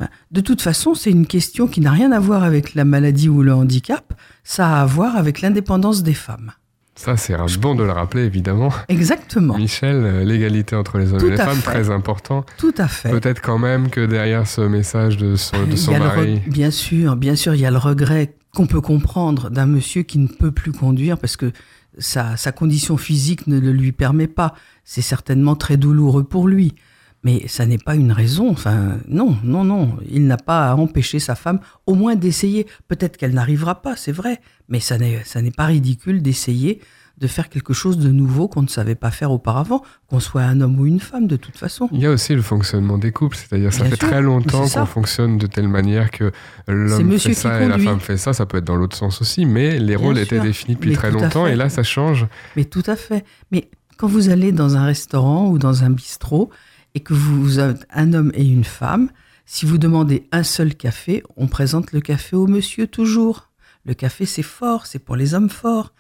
Enfin, 0.02 0.10
de 0.32 0.42
toute 0.42 0.62
façon, 0.62 0.96
c'est 0.96 1.12
une 1.12 1.28
question 1.28 1.68
qui 1.68 1.80
n'a 1.80 1.92
rien 1.92 2.12
à 2.12 2.20
voir 2.20 2.44
avec 2.44 2.74
la 2.74 2.86
maladie 2.86 3.30
ou 3.30 3.44
le 3.44 3.54
handicap. 3.54 4.14
Ça 4.44 4.78
a 4.78 4.82
à 4.82 4.86
voir 4.86 5.16
avec 5.16 5.42
l'indépendance 5.42 6.02
des 6.02 6.16
femmes. 6.16 6.52
Ça, 6.96 7.18
c'est 7.18 7.36
bon 7.60 7.76
de 7.76 7.84
le 7.84 7.92
rappeler, 7.92 8.24
évidemment. 8.24 8.72
Exactement. 8.90 9.58
Michel, 9.58 9.96
euh, 9.96 10.24
l'égalité 10.24 10.76
entre 10.76 10.98
les 10.98 11.14
hommes 11.14 11.20
Tout 11.20 11.28
et 11.28 11.32
les 11.32 11.38
femmes, 11.38 11.56
fait. 11.56 11.72
très 11.72 11.90
important. 11.90 12.46
Tout 12.58 12.74
à 12.78 12.88
fait. 12.88 13.10
Peut-être 13.10 13.42
quand 13.42 13.58
même 13.58 13.90
que 13.90 14.06
derrière 14.06 14.48
ce 14.48 14.62
message 14.62 15.18
de 15.18 15.36
son, 15.36 15.58
de 15.66 16.00
mari... 16.00 16.42
Bien 16.48 16.72
sûr, 16.72 17.16
bien 17.16 17.36
sûr, 17.36 17.56
il 17.56 17.62
y 17.62 17.66
a 17.66 17.72
le 17.72 17.78
regret 17.78 18.36
qu'on 18.56 18.68
peut 18.68 18.82
comprendre 18.82 19.50
d'un 19.50 19.66
monsieur 19.68 20.04
qui 20.04 20.20
ne 20.20 20.28
peut 20.28 20.52
plus 20.52 20.72
conduire 20.72 21.18
parce 21.18 21.38
que 21.38 21.52
sa, 21.98 22.38
sa 22.38 22.52
condition 22.52 22.98
physique 22.98 23.48
ne 23.48 23.60
le 23.60 23.72
lui 23.72 23.92
permet 23.92 24.28
pas. 24.28 24.54
C'est 24.84 25.02
certainement 25.02 25.56
très 25.56 25.78
douloureux 25.78 26.24
pour 26.24 26.48
lui. 26.48 26.76
Mais 27.24 27.48
ça 27.48 27.66
n'est 27.66 27.78
pas 27.78 27.96
une 27.96 28.12
raison. 28.12 28.50
Enfin, 28.50 28.98
non, 29.08 29.38
non, 29.44 29.64
non. 29.64 29.98
Il 30.10 30.26
n'a 30.26 30.38
pas 30.38 30.72
à 30.72 30.76
empêcher 30.76 31.20
sa 31.20 31.36
femme 31.36 31.60
au 31.86 31.94
moins 31.94 32.16
d'essayer. 32.16 32.66
Peut-être 32.88 33.18
qu'elle 33.18 33.34
n'arrivera 33.34 33.82
pas, 33.82 33.96
c'est 33.96 34.12
vrai. 34.12 34.42
Mais 34.70 34.80
ça 34.80 34.98
n'est, 34.98 35.24
ça 35.24 35.42
n'est 35.42 35.52
pas 35.52 35.66
ridicule 35.66 36.22
d'essayer 36.22 36.82
de 37.22 37.28
faire 37.28 37.50
quelque 37.50 37.74
chose 37.74 38.00
de 38.00 38.10
nouveau 38.12 38.48
qu'on 38.48 38.64
ne 38.64 38.68
savait 38.68 38.96
pas 38.96 39.12
faire 39.12 39.32
auparavant, 39.32 39.84
qu'on 40.10 40.20
soit 40.20 40.42
un 40.42 40.60
homme 40.60 40.80
ou 40.80 40.88
une 40.88 41.00
femme 41.00 41.28
de 41.28 41.36
toute 41.36 41.56
façon. 41.56 41.88
Il 41.92 42.00
y 42.00 42.08
a 42.08 42.10
aussi 42.10 42.34
le 42.34 42.42
fonctionnement 42.42 42.98
des 42.98 43.12
couples, 43.12 43.38
c'est-à-dire 43.38 43.72
ça 43.72 43.84
Bien 43.84 43.92
fait 43.92 44.00
sûr, 44.00 44.08
très 44.10 44.22
longtemps 44.24 44.68
qu'on 44.68 44.86
fonctionne 44.88 45.38
de 45.38 45.46
telle 45.46 45.68
manière 45.68 46.10
que 46.10 46.32
l'homme 46.68 47.20
fait 47.20 47.34
ça 47.36 47.62
et 47.62 47.68
la 47.68 47.78
femme 47.78 48.00
fait 48.00 48.18
ça, 48.18 48.34
ça 48.34 48.48
peut 48.48 48.58
être 48.58 48.66
dans 48.66 48.76
l'autre 48.76 48.98
sens 48.98 49.22
aussi, 49.22 49.46
mais 49.46 49.78
les 49.78 49.96
Bien 49.96 49.98
rôles 49.98 50.16
sûr. 50.16 50.24
étaient 50.24 50.40
définis 50.40 50.74
depuis 50.74 50.90
Mais 50.90 50.96
très 50.96 51.12
longtemps 51.12 51.46
et 51.46 51.56
là 51.56 51.70
ça 51.70 51.84
change. 51.84 52.26
Mais 52.56 52.66
tout 52.66 52.84
à 52.88 52.96
fait. 52.96 53.24
Mais 53.52 53.70
quand 53.98 54.08
vous 54.08 54.30
allez 54.30 54.52
dans 54.52 54.76
un 54.76 54.86
restaurant 54.86 55.48
ou 55.48 55.60
dans 55.60 55.84
un 55.84 55.92
bistrot 55.92 56.50
et 56.96 57.00
que 57.00 57.14
vous 57.14 57.60
êtes 57.60 57.86
un 57.92 58.14
homme 58.14 58.32
et 58.34 58.46
une 58.46 58.64
femme, 58.64 59.10
si 59.46 59.66
vous 59.66 59.78
demandez 59.78 60.28
un 60.32 60.44
seul 60.44 60.76
café, 60.76 61.24
on 61.36 61.48
présente 61.48 61.92
le 61.92 62.02
café 62.02 62.36
au 62.36 62.48
monsieur 62.48 62.88
toujours. 62.88 63.50
Le 63.84 63.94
café, 63.94 64.26
c'est 64.26 64.44
fort, 64.44 64.86
c'est 64.86 65.00
pour 65.00 65.16
les 65.16 65.34
hommes 65.34 65.50
forts. 65.50 65.94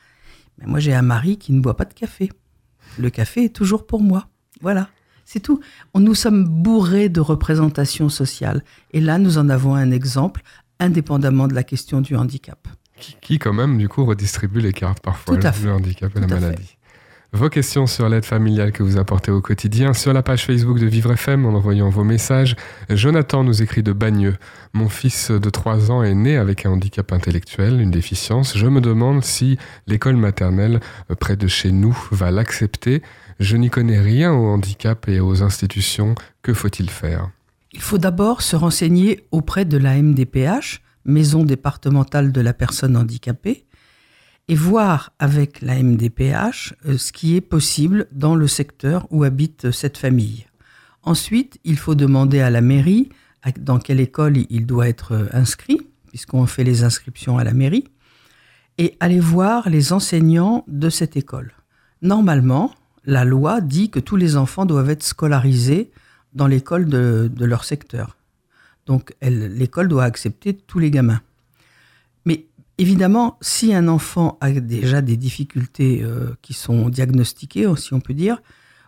Mais 0.57 0.67
moi, 0.67 0.79
j'ai 0.79 0.93
un 0.93 1.01
mari 1.01 1.37
qui 1.37 1.51
ne 1.53 1.59
boit 1.59 1.75
pas 1.75 1.85
de 1.85 1.93
café. 1.93 2.31
Le 2.97 3.09
café 3.09 3.45
est 3.45 3.55
toujours 3.55 3.87
pour 3.87 4.01
moi. 4.01 4.27
Voilà. 4.61 4.89
C'est 5.25 5.39
tout. 5.39 5.61
Nous 5.95 6.15
sommes 6.15 6.45
bourrés 6.45 7.09
de 7.09 7.21
représentations 7.21 8.09
sociales. 8.09 8.63
Et 8.91 8.99
là, 9.01 9.17
nous 9.17 9.37
en 9.37 9.49
avons 9.49 9.75
un 9.75 9.91
exemple, 9.91 10.43
indépendamment 10.79 11.47
de 11.47 11.53
la 11.53 11.63
question 11.63 12.01
du 12.01 12.15
handicap. 12.15 12.67
Qui, 12.99 13.15
qui, 13.21 13.39
quand 13.39 13.53
même 13.53 13.77
du 13.77 13.89
coup 13.89 14.05
redistribue 14.05 14.59
les 14.59 14.73
cartes 14.73 15.01
parfois, 15.01 15.37
Tout 15.37 15.47
à 15.47 15.51
le, 15.51 15.55
fait. 15.55 15.69
handicap 15.69 16.15
et 16.15 16.19
la 16.19 16.35
à 16.35 16.39
fait. 16.51 16.77
Vos 17.33 17.47
questions 17.47 17.87
sur 17.87 18.09
l'aide 18.09 18.25
familiale 18.25 18.73
que 18.73 18.83
vous 18.83 18.97
apportez 18.97 19.31
au 19.31 19.39
quotidien 19.39 19.93
sur 19.93 20.11
la 20.11 20.21
page 20.21 20.45
Facebook 20.45 20.79
de 20.79 20.85
Vivre 20.85 21.13
FM 21.13 21.45
en 21.45 21.53
envoyant 21.53 21.89
vos 21.89 22.03
messages. 22.03 22.57
Jonathan 22.89 23.45
nous 23.45 23.61
écrit 23.61 23.83
de 23.83 23.93
Bagneux. 23.93 24.35
Mon 24.73 24.89
fils 24.89 25.31
de 25.31 25.49
3 25.49 25.91
ans 25.91 26.03
est 26.03 26.13
né 26.13 26.35
avec 26.35 26.65
un 26.65 26.71
handicap 26.71 27.13
intellectuel, 27.13 27.79
une 27.79 27.89
déficience. 27.89 28.57
Je 28.57 28.67
me 28.67 28.81
demande 28.81 29.23
si 29.23 29.57
l'école 29.87 30.17
maternelle 30.17 30.81
euh, 31.09 31.15
près 31.15 31.37
de 31.37 31.47
chez 31.47 31.71
nous 31.71 31.97
va 32.11 32.31
l'accepter. 32.31 33.01
Je 33.39 33.55
n'y 33.55 33.69
connais 33.69 34.01
rien 34.01 34.33
au 34.33 34.47
handicap 34.47 35.07
et 35.07 35.21
aux 35.21 35.41
institutions. 35.41 36.15
Que 36.41 36.53
faut-il 36.53 36.89
faire? 36.89 37.29
Il 37.71 37.79
faut 37.79 37.97
d'abord 37.97 38.41
se 38.41 38.57
renseigner 38.57 39.23
auprès 39.31 39.63
de 39.63 39.77
la 39.77 40.01
MDPH, 40.01 40.81
Maison 41.05 41.45
départementale 41.45 42.33
de 42.33 42.41
la 42.41 42.53
personne 42.53 42.97
handicapée, 42.97 43.63
et 44.51 44.55
voir 44.55 45.13
avec 45.17 45.61
la 45.61 45.81
MDPH 45.81 46.73
euh, 46.85 46.97
ce 46.97 47.13
qui 47.13 47.37
est 47.37 47.41
possible 47.41 48.07
dans 48.11 48.35
le 48.35 48.47
secteur 48.47 49.07
où 49.09 49.23
habite 49.23 49.71
cette 49.71 49.97
famille. 49.97 50.45
Ensuite, 51.03 51.57
il 51.63 51.77
faut 51.77 51.95
demander 51.95 52.41
à 52.41 52.49
la 52.49 52.59
mairie 52.59 53.07
dans 53.61 53.79
quelle 53.79 54.01
école 54.01 54.35
il 54.49 54.65
doit 54.65 54.89
être 54.89 55.13
euh, 55.13 55.29
inscrit, 55.31 55.79
puisqu'on 56.09 56.45
fait 56.47 56.65
les 56.65 56.83
inscriptions 56.83 57.37
à 57.37 57.45
la 57.45 57.53
mairie, 57.53 57.85
et 58.77 58.97
aller 58.99 59.21
voir 59.21 59.69
les 59.69 59.93
enseignants 59.93 60.65
de 60.67 60.89
cette 60.89 61.15
école. 61.15 61.53
Normalement, 62.01 62.75
la 63.05 63.23
loi 63.23 63.61
dit 63.61 63.89
que 63.89 64.01
tous 64.01 64.17
les 64.17 64.35
enfants 64.35 64.65
doivent 64.65 64.89
être 64.89 65.03
scolarisés 65.03 65.91
dans 66.33 66.47
l'école 66.47 66.87
de, 66.87 67.31
de 67.33 67.45
leur 67.45 67.63
secteur. 67.63 68.17
Donc 68.85 69.15
l'école 69.21 69.87
doit 69.87 70.03
accepter 70.03 70.53
tous 70.53 70.79
les 70.79 70.91
gamins. 70.91 71.21
Évidemment, 72.81 73.37
si 73.41 73.75
un 73.75 73.87
enfant 73.87 74.39
a 74.41 74.49
déjà 74.53 75.03
des 75.03 75.15
difficultés 75.15 76.01
euh, 76.01 76.31
qui 76.41 76.53
sont 76.53 76.89
diagnostiquées, 76.89 77.71
si 77.77 77.93
on 77.93 77.99
peut 77.99 78.15
dire, 78.15 78.41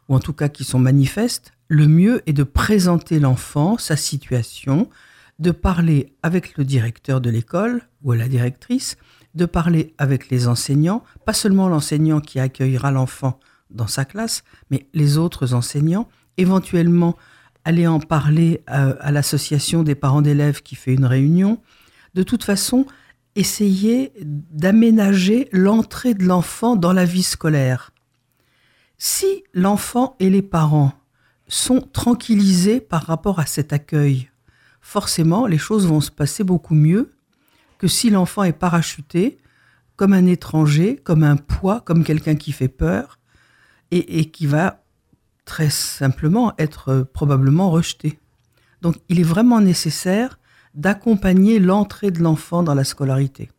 ou 0.09 0.15
en 0.15 0.19
tout 0.19 0.33
cas 0.33 0.49
qui 0.49 0.63
sont 0.63 0.79
manifestes, 0.79 1.53
le 1.67 1.87
mieux 1.87 2.23
est 2.25 2.33
de 2.33 2.41
présenter 2.41 3.19
l'enfant, 3.19 3.77
sa 3.77 3.95
situation, 3.95 4.89
de 5.37 5.51
parler 5.51 6.15
avec 6.23 6.57
le 6.57 6.65
directeur 6.65 7.21
de 7.21 7.29
l'école 7.29 7.83
ou 8.01 8.13
la 8.13 8.27
directrice, 8.27 8.97
de 9.35 9.45
parler 9.45 9.93
avec 9.99 10.31
les 10.31 10.47
enseignants, 10.47 11.03
pas 11.27 11.33
seulement 11.33 11.69
l'enseignant 11.69 12.19
qui 12.19 12.39
accueillera 12.39 12.89
l'enfant 12.89 13.39
dans 13.69 13.85
sa 13.85 14.05
classe, 14.05 14.43
mais 14.71 14.87
les 14.95 15.19
autres 15.19 15.53
enseignants, 15.53 16.09
éventuellement 16.37 17.15
aller 17.63 17.85
en 17.85 17.99
parler 17.99 18.63
à, 18.65 18.89
à 18.89 19.11
l'association 19.11 19.83
des 19.83 19.93
parents 19.93 20.23
d'élèves 20.23 20.63
qui 20.63 20.73
fait 20.73 20.95
une 20.95 21.05
réunion. 21.05 21.61
De 22.15 22.23
toute 22.23 22.43
façon, 22.43 22.87
essayer 23.35 24.13
d'aménager 24.21 25.49
l'entrée 25.51 26.13
de 26.13 26.23
l'enfant 26.23 26.75
dans 26.75 26.93
la 26.93 27.05
vie 27.05 27.23
scolaire. 27.23 27.91
Si 28.97 29.43
l'enfant 29.53 30.15
et 30.19 30.29
les 30.29 30.41
parents 30.41 30.93
sont 31.47 31.81
tranquillisés 31.81 32.79
par 32.79 33.03
rapport 33.03 33.39
à 33.39 33.45
cet 33.45 33.73
accueil, 33.73 34.29
forcément 34.81 35.47
les 35.47 35.57
choses 35.57 35.87
vont 35.87 36.01
se 36.01 36.11
passer 36.11 36.43
beaucoup 36.43 36.75
mieux 36.75 37.11
que 37.79 37.87
si 37.87 38.09
l'enfant 38.09 38.43
est 38.43 38.53
parachuté 38.53 39.37
comme 39.95 40.13
un 40.13 40.25
étranger, 40.25 40.99
comme 41.03 41.23
un 41.23 41.35
poids, 41.35 41.81
comme 41.81 42.03
quelqu'un 42.03 42.35
qui 42.35 42.51
fait 42.51 42.67
peur 42.67 43.19
et, 43.91 44.19
et 44.19 44.31
qui 44.31 44.47
va 44.47 44.83
très 45.45 45.69
simplement 45.69 46.53
être 46.57 47.07
probablement 47.13 47.69
rejeté. 47.69 48.19
Donc 48.81 48.95
il 49.09 49.19
est 49.19 49.23
vraiment 49.23 49.59
nécessaire 49.59 50.39
d'accompagner 50.75 51.59
l'entrée 51.59 52.11
de 52.11 52.21
l'enfant 52.21 52.63
dans 52.63 52.75
la 52.75 52.83
scolarité. 52.83 53.49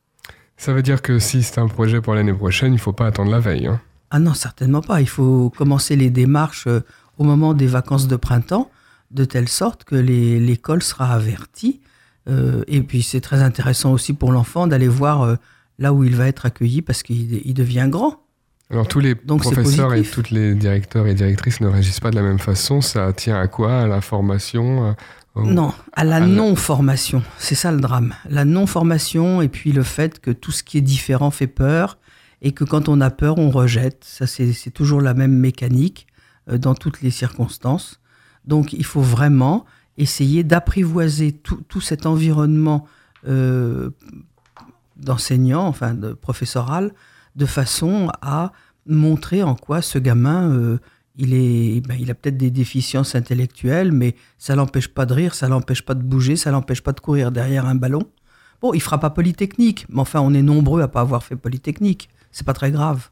Ça 0.56 0.72
veut 0.72 0.82
dire 0.82 1.02
que 1.02 1.18
si 1.18 1.42
c'est 1.42 1.58
un 1.58 1.68
projet 1.68 2.00
pour 2.00 2.14
l'année 2.14 2.32
prochaine, 2.32 2.72
il 2.72 2.76
ne 2.76 2.80
faut 2.80 2.92
pas 2.92 3.06
attendre 3.06 3.30
la 3.30 3.40
veille. 3.40 3.66
Hein 3.66 3.80
ah 4.14 4.20
non, 4.20 4.32
certainement 4.32 4.80
pas. 4.80 5.00
Il 5.00 5.08
faut 5.08 5.50
commencer 5.50 5.96
les 5.96 6.08
démarches 6.08 6.68
euh, 6.68 6.84
au 7.18 7.24
moment 7.24 7.52
des 7.52 7.66
vacances 7.66 8.06
de 8.06 8.14
printemps, 8.14 8.70
de 9.10 9.24
telle 9.24 9.48
sorte 9.48 9.82
que 9.82 9.96
l'école 9.96 10.84
sera 10.84 11.12
avertie. 11.12 11.80
Euh, 12.28 12.62
et 12.68 12.80
puis 12.82 13.02
c'est 13.02 13.20
très 13.20 13.42
intéressant 13.42 13.92
aussi 13.92 14.12
pour 14.12 14.30
l'enfant 14.30 14.68
d'aller 14.68 14.86
voir 14.86 15.22
euh, 15.22 15.34
là 15.80 15.92
où 15.92 16.04
il 16.04 16.14
va 16.14 16.28
être 16.28 16.46
accueilli 16.46 16.80
parce 16.80 17.02
qu'il 17.02 17.54
devient 17.54 17.88
grand. 17.90 18.20
Alors 18.70 18.86
tous 18.86 19.00
les 19.00 19.16
Donc 19.16 19.42
professeurs 19.42 19.92
et 19.94 20.02
tous 20.02 20.30
les 20.30 20.54
directeurs 20.54 21.08
et 21.08 21.14
directrices 21.14 21.60
ne 21.60 21.66
réagissent 21.66 22.00
pas 22.00 22.10
de 22.10 22.16
la 22.16 22.22
même 22.22 22.38
façon. 22.38 22.80
Ça 22.80 23.12
tient 23.12 23.38
à 23.38 23.48
quoi 23.48 23.80
À 23.80 23.86
la 23.88 24.00
formation 24.00 24.94
non, 25.36 25.72
à 25.92 26.04
la 26.04 26.20
non-formation. 26.20 27.22
C'est 27.38 27.56
ça 27.56 27.72
le 27.72 27.80
drame. 27.80 28.14
La 28.28 28.44
non-formation 28.44 29.42
et 29.42 29.48
puis 29.48 29.72
le 29.72 29.82
fait 29.82 30.20
que 30.20 30.30
tout 30.30 30.52
ce 30.52 30.62
qui 30.62 30.78
est 30.78 30.82
différent 30.82 31.30
fait 31.30 31.48
peur 31.48 31.98
et 32.40 32.52
que 32.52 32.62
quand 32.62 32.88
on 32.88 33.00
a 33.00 33.10
peur, 33.10 33.38
on 33.38 33.50
rejette. 33.50 34.04
Ça, 34.04 34.26
c'est 34.26 34.70
toujours 34.70 35.00
la 35.00 35.14
même 35.14 35.36
mécanique 35.36 36.06
euh, 36.48 36.58
dans 36.58 36.74
toutes 36.74 37.02
les 37.02 37.10
circonstances. 37.10 38.00
Donc, 38.44 38.72
il 38.72 38.84
faut 38.84 39.00
vraiment 39.00 39.64
essayer 39.96 40.44
d'apprivoiser 40.44 41.32
tout, 41.32 41.80
cet 41.80 42.06
environnement 42.06 42.86
euh, 43.26 43.90
d'enseignant, 44.96 45.66
enfin 45.66 45.94
de 45.94 46.12
professoral, 46.12 46.92
de 47.36 47.46
façon 47.46 48.10
à 48.20 48.52
montrer 48.86 49.42
en 49.42 49.54
quoi 49.54 49.82
ce 49.82 49.98
gamin 49.98 50.50
euh, 50.50 50.78
il, 51.16 51.34
est, 51.34 51.80
ben, 51.80 51.96
il 51.98 52.10
a 52.10 52.14
peut-être 52.14 52.36
des 52.36 52.50
déficiences 52.50 53.14
intellectuelles, 53.14 53.92
mais 53.92 54.16
ça 54.38 54.56
l'empêche 54.56 54.88
pas 54.88 55.06
de 55.06 55.14
rire, 55.14 55.34
ça 55.34 55.48
l'empêche 55.48 55.82
pas 55.82 55.94
de 55.94 56.02
bouger, 56.02 56.36
ça 56.36 56.50
l'empêche 56.50 56.82
pas 56.82 56.92
de 56.92 57.00
courir 57.00 57.30
derrière 57.30 57.66
un 57.66 57.74
ballon. 57.74 58.02
Bon, 58.60 58.72
il 58.72 58.80
fera 58.80 58.98
pas 58.98 59.10
Polytechnique, 59.10 59.86
mais 59.88 60.00
enfin, 60.00 60.20
on 60.20 60.32
est 60.34 60.42
nombreux 60.42 60.82
à 60.82 60.88
pas 60.88 61.00
avoir 61.00 61.22
fait 61.22 61.36
Polytechnique. 61.36 62.08
C'est 62.32 62.46
pas 62.46 62.54
très 62.54 62.70
grave. 62.70 63.10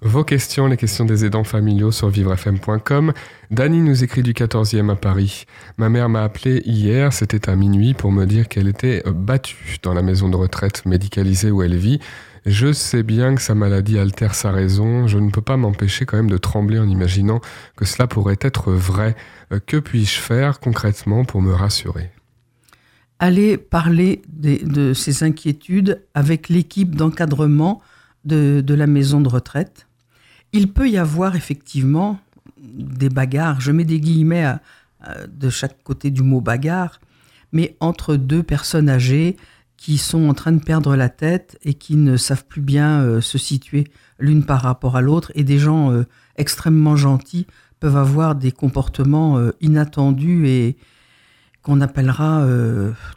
Vos 0.00 0.22
questions, 0.22 0.68
les 0.68 0.76
questions 0.76 1.04
des 1.04 1.24
aidants 1.24 1.42
familiaux 1.42 1.90
sur 1.90 2.08
vivrefm.com. 2.08 3.12
Dany 3.50 3.80
nous 3.80 4.04
écrit 4.04 4.22
du 4.22 4.32
14e 4.32 4.92
à 4.92 4.94
Paris. 4.94 5.44
Ma 5.76 5.88
mère 5.88 6.08
m'a 6.08 6.22
appelé 6.22 6.62
hier, 6.64 7.12
c'était 7.12 7.50
à 7.50 7.56
minuit, 7.56 7.94
pour 7.94 8.12
me 8.12 8.24
dire 8.24 8.46
qu'elle 8.46 8.68
était 8.68 9.02
battue 9.06 9.78
dans 9.82 9.94
la 9.94 10.02
maison 10.02 10.28
de 10.28 10.36
retraite 10.36 10.86
médicalisée 10.86 11.50
où 11.50 11.62
elle 11.62 11.76
vit. 11.76 11.98
Je 12.46 12.72
sais 12.72 13.02
bien 13.02 13.34
que 13.34 13.42
sa 13.42 13.54
maladie 13.54 13.98
altère 13.98 14.34
sa 14.34 14.50
raison, 14.50 15.06
je 15.06 15.18
ne 15.18 15.30
peux 15.30 15.42
pas 15.42 15.56
m'empêcher 15.56 16.06
quand 16.06 16.16
même 16.16 16.30
de 16.30 16.38
trembler 16.38 16.78
en 16.78 16.88
imaginant 16.88 17.40
que 17.76 17.84
cela 17.84 18.06
pourrait 18.06 18.38
être 18.40 18.72
vrai. 18.72 19.16
Euh, 19.52 19.60
que 19.64 19.76
puis-je 19.76 20.18
faire 20.18 20.60
concrètement 20.60 21.24
pour 21.24 21.42
me 21.42 21.52
rassurer? 21.52 22.10
Allez 23.18 23.56
parler 23.58 24.22
de 24.28 24.92
ces 24.94 25.24
inquiétudes 25.24 26.02
avec 26.14 26.48
l'équipe 26.48 26.94
d'encadrement 26.94 27.82
de, 28.24 28.74
la 28.74 28.86
maison 28.86 29.20
de 29.20 29.28
retraite. 29.28 29.86
Il 30.52 30.72
peut 30.72 30.88
y 30.88 30.98
avoir 30.98 31.36
effectivement 31.36 32.18
des 32.58 33.08
bagarres, 33.08 33.60
je 33.60 33.72
mets 33.72 33.84
des 33.84 34.00
guillemets 34.00 34.54
de 35.28 35.50
chaque 35.50 35.82
côté 35.82 36.10
du 36.10 36.22
mot 36.22 36.40
bagarre, 36.40 37.00
mais 37.52 37.76
entre 37.80 38.16
deux 38.16 38.42
personnes 38.42 38.88
âgées, 38.88 39.36
qui 39.78 39.96
sont 39.96 40.28
en 40.28 40.34
train 40.34 40.52
de 40.52 40.62
perdre 40.62 40.96
la 40.96 41.08
tête 41.08 41.56
et 41.62 41.72
qui 41.72 41.96
ne 41.96 42.16
savent 42.16 42.44
plus 42.44 42.60
bien 42.60 43.00
euh, 43.00 43.20
se 43.20 43.38
situer 43.38 43.84
l'une 44.18 44.44
par 44.44 44.60
rapport 44.60 44.96
à 44.96 45.00
l'autre. 45.00 45.30
Et 45.36 45.44
des 45.44 45.58
gens 45.58 45.92
euh, 45.92 46.04
extrêmement 46.36 46.96
gentils 46.96 47.46
peuvent 47.78 47.96
avoir 47.96 48.34
des 48.34 48.50
comportements 48.50 49.38
euh, 49.38 49.52
inattendus 49.60 50.48
et 50.48 50.76
qu'on 51.62 51.80
appellera 51.80 52.46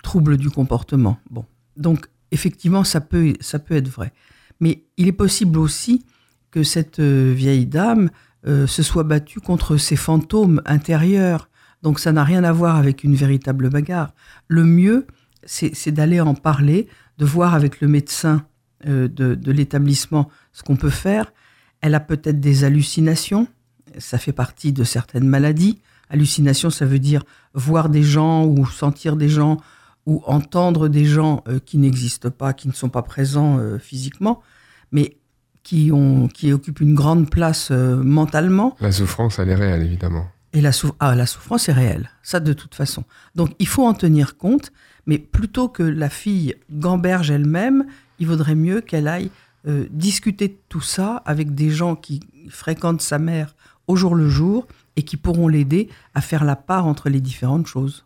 troubles 0.04 0.36
du 0.36 0.50
comportement. 0.50 1.20
Bon, 1.30 1.46
donc 1.78 2.08
effectivement, 2.32 2.84
ça 2.84 3.00
peut, 3.00 3.34
ça 3.40 3.60
peut 3.60 3.76
être 3.76 3.88
vrai. 3.88 4.12
Mais 4.60 4.84
il 4.98 5.08
est 5.08 5.14
possible 5.14 5.58
aussi 5.58 6.06
que 6.50 6.64
cette 6.64 7.00
vieille 7.00 7.66
dame 7.66 8.10
se 8.46 8.84
soit 8.84 9.04
battue 9.04 9.40
contre 9.40 9.78
ses 9.78 9.96
fantômes 9.96 10.62
intérieurs. 10.66 11.50
Donc 11.82 12.00
ça 12.00 12.12
n'a 12.12 12.26
rien 12.26 12.44
à 12.44 12.52
voir 12.52 12.76
avec 12.76 13.06
une 13.06 13.16
véritable 13.16 13.70
bagarre. 13.70 14.14
Le 14.50 14.66
mieux, 14.66 15.06
c'est 15.46 15.92
d'aller 15.92 16.22
en 16.22 16.36
parler, 16.36 16.88
de 17.18 17.26
voir 17.26 17.54
avec 17.54 17.82
le 17.82 17.88
médecin 17.88 18.46
euh, 18.88 19.08
de, 19.08 19.52
l'établissement 19.52 20.30
ce 20.54 20.64
qu'on 20.64 20.76
peut 20.76 20.90
faire. 20.90 21.34
Elle 21.82 21.96
a 21.96 22.00
peut-être 22.00 22.40
des 22.40 22.64
hallucinations, 22.64 23.48
ça 23.98 24.18
fait 24.18 24.34
partie 24.34 24.72
de 24.74 24.84
certaines 24.84 25.28
maladies. 25.28 25.80
Hallucination, 26.10 26.70
ça 26.70 26.86
veut 26.86 27.00
dire 27.00 27.24
voir 27.54 27.90
des 27.90 28.04
gens 28.04 28.46
ou 28.46 28.66
sentir 28.66 29.16
des 29.16 29.30
gens 29.30 29.58
ou 30.06 30.24
entendre 30.26 30.88
des 30.88 31.06
gens 31.06 31.44
euh, 31.48 31.60
qui 31.64 31.78
n'existent 31.78 32.32
pas, 32.32 32.54
qui 32.54 32.68
ne 32.68 32.74
sont 32.74 32.90
pas 32.90 33.04
présents 33.04 33.60
euh, 33.60 33.78
physiquement, 33.78 34.42
mais 34.92 35.18
qui, 35.64 35.92
ont, 35.92 36.28
qui 36.28 36.52
occupent 36.52 36.82
une 36.82 36.96
grande 36.96 37.30
place 37.30 37.70
mentalement. 37.70 38.76
La 38.82 38.92
souffrance, 38.92 39.38
elle 39.38 39.50
est 39.50 39.56
réelle, 39.56 39.84
évidemment. 39.84 40.26
Et 40.54 40.62
la, 40.62 40.72
ah, 41.00 41.16
la 41.16 41.26
souffrance 41.26 41.70
est 41.70 41.74
réelle, 41.74 42.10
ça 42.24 42.40
de 42.40 42.54
toute 42.54 42.76
façon. 42.76 43.04
Donc 43.36 43.52
il 43.60 43.68
faut 43.68 43.86
en 43.86 43.94
tenir 43.94 44.38
compte 44.38 44.72
mais 45.06 45.18
plutôt 45.18 45.68
que 45.68 45.84
la 45.84 46.10
fille 46.10 46.56
gamberge 46.72 47.32
elle-même, 47.32 47.86
il 48.20 48.28
vaudrait 48.28 48.56
mieux 48.56 48.82
qu'elle 48.82 49.08
aille 49.08 49.32
euh, 49.68 49.86
discuter 49.92 50.48
de 50.48 50.58
tout 50.70 50.82
ça 50.82 51.22
avec 51.26 51.54
des 51.54 51.70
gens 51.70 51.96
qui 51.96 52.22
fréquentent 52.50 53.02
sa 53.02 53.20
mère 53.20 53.56
au 53.88 53.96
jour 53.96 54.16
le 54.16 54.30
jour 54.30 54.68
et 54.96 55.04
qui 55.04 55.18
pourront 55.18 55.48
l'aider 55.48 55.90
à 56.14 56.22
faire 56.22 56.44
la 56.44 56.56
part 56.56 56.86
entre 56.86 57.10
les 57.10 57.22
différentes 57.22 57.68
choses. 57.68 58.06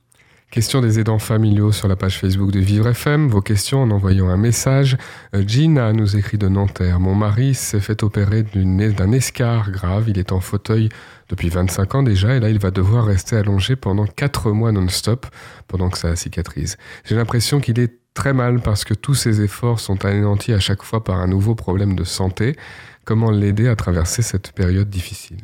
Question 0.52 0.80
des 0.80 1.00
aidants 1.00 1.20
familiaux 1.20 1.72
sur 1.72 1.88
la 1.88 1.96
page 1.96 2.20
Facebook 2.20 2.52
de 2.52 2.60
Vivre 2.60 2.88
FM. 2.88 3.28
Vos 3.28 3.42
questions 3.42 3.82
en 3.82 3.92
envoyant 3.92 4.30
un 4.30 4.38
message. 4.38 4.96
Euh, 5.34 5.44
Gina 5.46 5.92
nous 5.92 6.16
écrit 6.16 6.38
de 6.38 6.48
Nanterre. 6.48 7.00
Mon 7.00 7.16
mari 7.16 7.56
s'est 7.56 7.80
fait 7.80 8.04
opérer 8.04 8.44
d'un 8.44 9.12
escar 9.12 9.72
grave. 9.72 10.08
Il 10.08 10.18
est 10.18 10.32
en 10.32 10.40
fauteuil 10.40 10.90
depuis 11.30 11.50
25 11.50 11.96
ans 11.96 12.04
déjà 12.04 12.36
et 12.36 12.40
là 12.40 12.50
il 12.50 12.60
va 12.60 12.72
devoir 12.72 13.06
rester 13.06 13.36
allongé 13.36 13.76
pendant 13.76 14.06
4 14.06 14.52
mois 14.52 14.72
non-stop 14.72 15.26
pendant 15.68 15.90
que 15.90 15.98
ça 15.98 16.16
cicatrise. 16.16 16.78
J'ai 17.04 17.16
l'impression 17.16 17.60
qu'il 17.60 17.80
est 17.80 18.00
très 18.14 18.34
mal 18.34 18.62
parce 18.62 18.84
que 18.84 18.94
tous 18.94 19.16
ses 19.16 19.42
efforts 19.42 19.80
sont 19.80 20.06
anéantis 20.06 20.54
à 20.54 20.60
chaque 20.60 20.84
fois 20.84 21.04
par 21.04 21.18
un 21.18 21.28
nouveau 21.28 21.56
problème 21.56 21.96
de 21.96 22.04
santé. 22.04 22.56
Comment 23.04 23.32
l'aider 23.32 23.68
à 23.68 23.76
traverser 23.76 24.22
cette 24.22 24.52
période 24.52 24.90
difficile? 24.90 25.42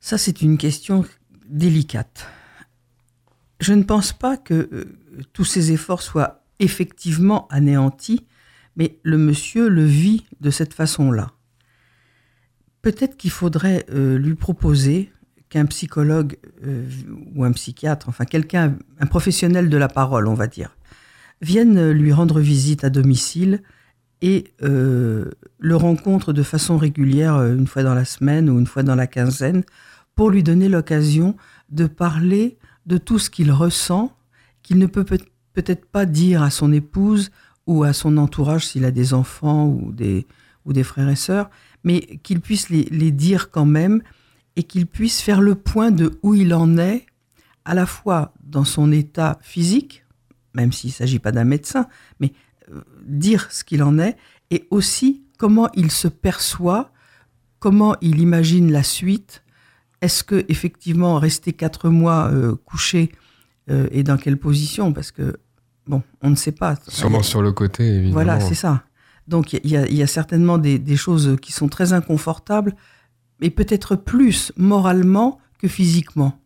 Ça 0.00 0.18
c'est 0.18 0.42
une 0.42 0.58
question 0.58 1.04
délicate. 1.48 2.26
Je 3.60 3.72
ne 3.72 3.82
pense 3.82 4.12
pas 4.12 4.36
que 4.36 4.68
euh, 4.72 4.84
tous 5.32 5.44
ces 5.44 5.72
efforts 5.72 6.02
soient 6.02 6.42
effectivement 6.58 7.48
anéantis, 7.48 8.26
mais 8.76 8.98
le 9.02 9.18
monsieur 9.18 9.68
le 9.68 9.84
vit 9.84 10.26
de 10.40 10.50
cette 10.50 10.74
façon-là. 10.74 11.32
Peut-être 12.86 13.16
qu'il 13.16 13.32
faudrait 13.32 13.84
euh, 13.90 14.16
lui 14.16 14.36
proposer 14.36 15.10
qu'un 15.48 15.66
psychologue 15.66 16.36
euh, 16.64 16.88
ou 17.34 17.42
un 17.42 17.50
psychiatre, 17.50 18.08
enfin 18.08 18.24
quelqu'un, 18.24 18.76
un 19.00 19.06
professionnel 19.06 19.68
de 19.68 19.76
la 19.76 19.88
parole, 19.88 20.28
on 20.28 20.34
va 20.34 20.46
dire, 20.46 20.76
vienne 21.40 21.90
lui 21.90 22.12
rendre 22.12 22.38
visite 22.38 22.84
à 22.84 22.90
domicile 22.90 23.64
et 24.22 24.52
euh, 24.62 25.32
le 25.58 25.74
rencontre 25.74 26.32
de 26.32 26.44
façon 26.44 26.78
régulière, 26.78 27.42
une 27.42 27.66
fois 27.66 27.82
dans 27.82 27.92
la 27.96 28.04
semaine 28.04 28.48
ou 28.48 28.56
une 28.60 28.68
fois 28.68 28.84
dans 28.84 28.94
la 28.94 29.08
quinzaine, 29.08 29.64
pour 30.14 30.30
lui 30.30 30.44
donner 30.44 30.68
l'occasion 30.68 31.36
de 31.70 31.88
parler 31.88 32.56
de 32.86 32.98
tout 32.98 33.18
ce 33.18 33.30
qu'il 33.30 33.50
ressent, 33.50 34.16
qu'il 34.62 34.78
ne 34.78 34.86
peut 34.86 35.04
peut-être 35.54 35.86
pas 35.86 36.06
dire 36.06 36.40
à 36.40 36.50
son 36.50 36.72
épouse 36.72 37.32
ou 37.66 37.82
à 37.82 37.92
son 37.92 38.16
entourage 38.16 38.64
s'il 38.64 38.84
a 38.84 38.92
des 38.92 39.12
enfants 39.12 39.66
ou 39.66 39.90
des, 39.90 40.24
ou 40.64 40.72
des 40.72 40.84
frères 40.84 41.08
et 41.08 41.16
sœurs, 41.16 41.50
mais 41.86 42.18
qu'il 42.24 42.40
puisse 42.40 42.68
les, 42.68 43.12
dire 43.12 43.50
quand 43.52 43.64
même 43.64 44.02
et 44.56 44.64
qu'il 44.64 44.88
puisse 44.88 45.20
faire 45.20 45.40
le 45.40 45.54
point 45.54 45.92
de 45.92 46.18
où 46.24 46.34
il 46.34 46.52
en 46.52 46.78
est, 46.78 47.06
à 47.64 47.74
la 47.74 47.86
fois 47.86 48.34
dans 48.42 48.64
son 48.64 48.90
état 48.90 49.38
physique, 49.40 50.04
même 50.52 50.72
s'il 50.72 50.90
ne 50.90 50.94
s'agit 50.94 51.20
pas 51.20 51.30
d'un 51.30 51.44
médecin, 51.44 51.86
mais 52.18 52.32
euh, 52.72 52.80
dire 53.06 53.46
ce 53.52 53.62
qu'il 53.62 53.84
en 53.84 54.00
est, 54.00 54.16
et 54.50 54.66
aussi 54.70 55.22
comment 55.38 55.68
il 55.74 55.92
se 55.92 56.08
perçoit, 56.08 56.90
comment 57.60 57.94
il 58.00 58.18
imagine 58.18 58.72
la 58.72 58.82
suite. 58.82 59.44
Est-ce 60.00 60.24
que 60.24 60.44
effectivement 60.48 61.20
rester 61.20 61.52
quatre 61.52 61.88
mois 61.88 62.30
euh, 62.32 62.56
couché 62.64 63.12
euh, 63.70 63.86
et 63.92 64.02
dans 64.02 64.16
quelle 64.16 64.38
position? 64.38 64.92
Parce 64.92 65.12
que 65.12 65.38
bon, 65.86 66.02
on 66.20 66.30
ne 66.30 66.36
sait 66.36 66.50
pas. 66.52 66.74
Sûrement 66.88 67.22
sur 67.22 67.42
le 67.42 67.52
côté, 67.52 67.86
évidemment. 67.86 68.14
Voilà, 68.14 68.40
c'est 68.40 68.56
ça. 68.56 68.82
Donc 69.28 69.52
il 69.52 69.60
y, 69.64 69.94
y, 69.94 70.02
a 70.02 70.06
certainement 70.06 70.58
des, 70.58 70.78
des, 70.78 70.96
choses 70.96 71.36
qui 71.42 71.52
sont 71.52 71.68
très 71.68 71.92
inconfortables, 71.92 72.74
mais 73.40 73.50
peut-être 73.50 73.96
plus 73.96 74.52
moralement 74.56 75.38
que 75.58 75.68
physiquement. 75.68 76.38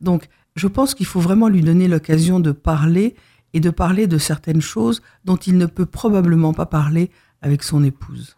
Donc 0.00 0.28
je 0.56 0.66
pense 0.66 0.94
qu'il 0.94 1.06
faut 1.06 1.20
vraiment 1.20 1.48
lui 1.48 1.60
donner 1.60 1.88
l'occasion 1.88 2.40
de 2.40 2.52
parler 2.52 3.14
et 3.54 3.60
de 3.60 3.70
parler 3.70 4.06
de 4.06 4.18
certaines 4.18 4.60
choses 4.60 5.02
dont 5.24 5.36
il 5.36 5.56
ne 5.56 5.66
peut 5.66 5.86
probablement 5.86 6.52
pas 6.52 6.66
parler 6.66 7.10
avec 7.42 7.62
son 7.62 7.84
épouse. 7.84 8.36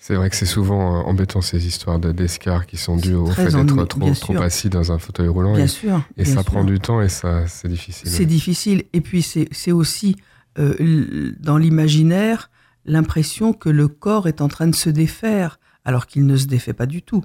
C'est 0.00 0.14
vrai 0.14 0.30
que 0.30 0.36
c'est 0.36 0.46
souvent 0.46 0.96
euh, 0.96 1.00
embêtant 1.02 1.40
ces 1.40 1.66
histoires 1.66 1.98
d'escar 1.98 2.66
qui 2.66 2.76
sont 2.76 2.96
dues 2.96 3.14
au 3.14 3.26
fait 3.26 3.50
d'être 3.50 3.84
trop, 3.86 4.10
trop 4.12 4.36
assis 4.40 4.68
dans 4.68 4.92
un 4.92 4.98
fauteuil 4.98 5.26
roulant. 5.26 5.54
Bien 5.54 5.64
et, 5.64 5.68
sûr. 5.68 6.00
Et 6.16 6.22
bien 6.22 6.34
ça 6.34 6.42
sûr. 6.42 6.52
prend 6.52 6.62
du 6.62 6.78
temps 6.78 7.02
et 7.02 7.08
ça 7.08 7.48
c'est 7.48 7.68
difficile. 7.68 8.08
C'est 8.08 8.26
difficile. 8.26 8.84
Et 8.92 9.00
puis 9.00 9.22
c'est 9.22 9.72
aussi 9.72 10.14
euh, 10.58 11.34
dans 11.40 11.58
l'imaginaire 11.58 12.50
l'impression 12.84 13.52
que 13.52 13.68
le 13.68 13.88
corps 13.88 14.28
est 14.28 14.40
en 14.40 14.48
train 14.48 14.66
de 14.66 14.74
se 14.74 14.90
défaire 14.90 15.58
alors 15.84 16.06
qu'il 16.06 16.26
ne 16.26 16.36
se 16.36 16.46
défait 16.46 16.72
pas 16.72 16.86
du 16.86 17.02
tout. 17.02 17.24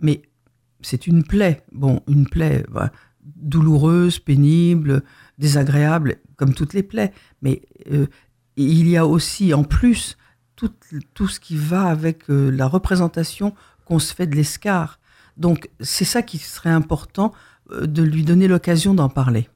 Mais 0.00 0.22
c'est 0.80 1.06
une 1.06 1.24
plaie. 1.24 1.62
Bon, 1.72 2.02
une 2.08 2.26
plaie 2.26 2.64
douloureuse, 3.36 4.18
pénible, 4.18 5.02
désagréable, 5.38 6.16
comme 6.36 6.54
toutes 6.54 6.74
les 6.74 6.82
plaies. 6.82 7.12
Mais 7.42 7.62
euh, 7.92 8.06
il 8.56 8.88
y 8.88 8.96
a 8.96 9.06
aussi 9.06 9.54
en 9.54 9.64
plus 9.64 10.16
tout, 10.56 10.72
tout 11.14 11.28
ce 11.28 11.40
qui 11.40 11.56
va 11.56 11.84
avec 11.84 12.30
euh, 12.30 12.50
la 12.50 12.66
représentation 12.66 13.54
qu'on 13.84 13.98
se 13.98 14.14
fait 14.14 14.26
de 14.26 14.34
l'escar. 14.34 14.98
Donc 15.36 15.70
c'est 15.80 16.04
ça 16.04 16.22
qui 16.22 16.38
serait 16.38 16.70
important 16.70 17.32
euh, 17.70 17.86
de 17.86 18.02
lui 18.02 18.24
donner 18.24 18.48
l'occasion 18.48 18.94
d'en 18.94 19.08
parler. 19.08 19.48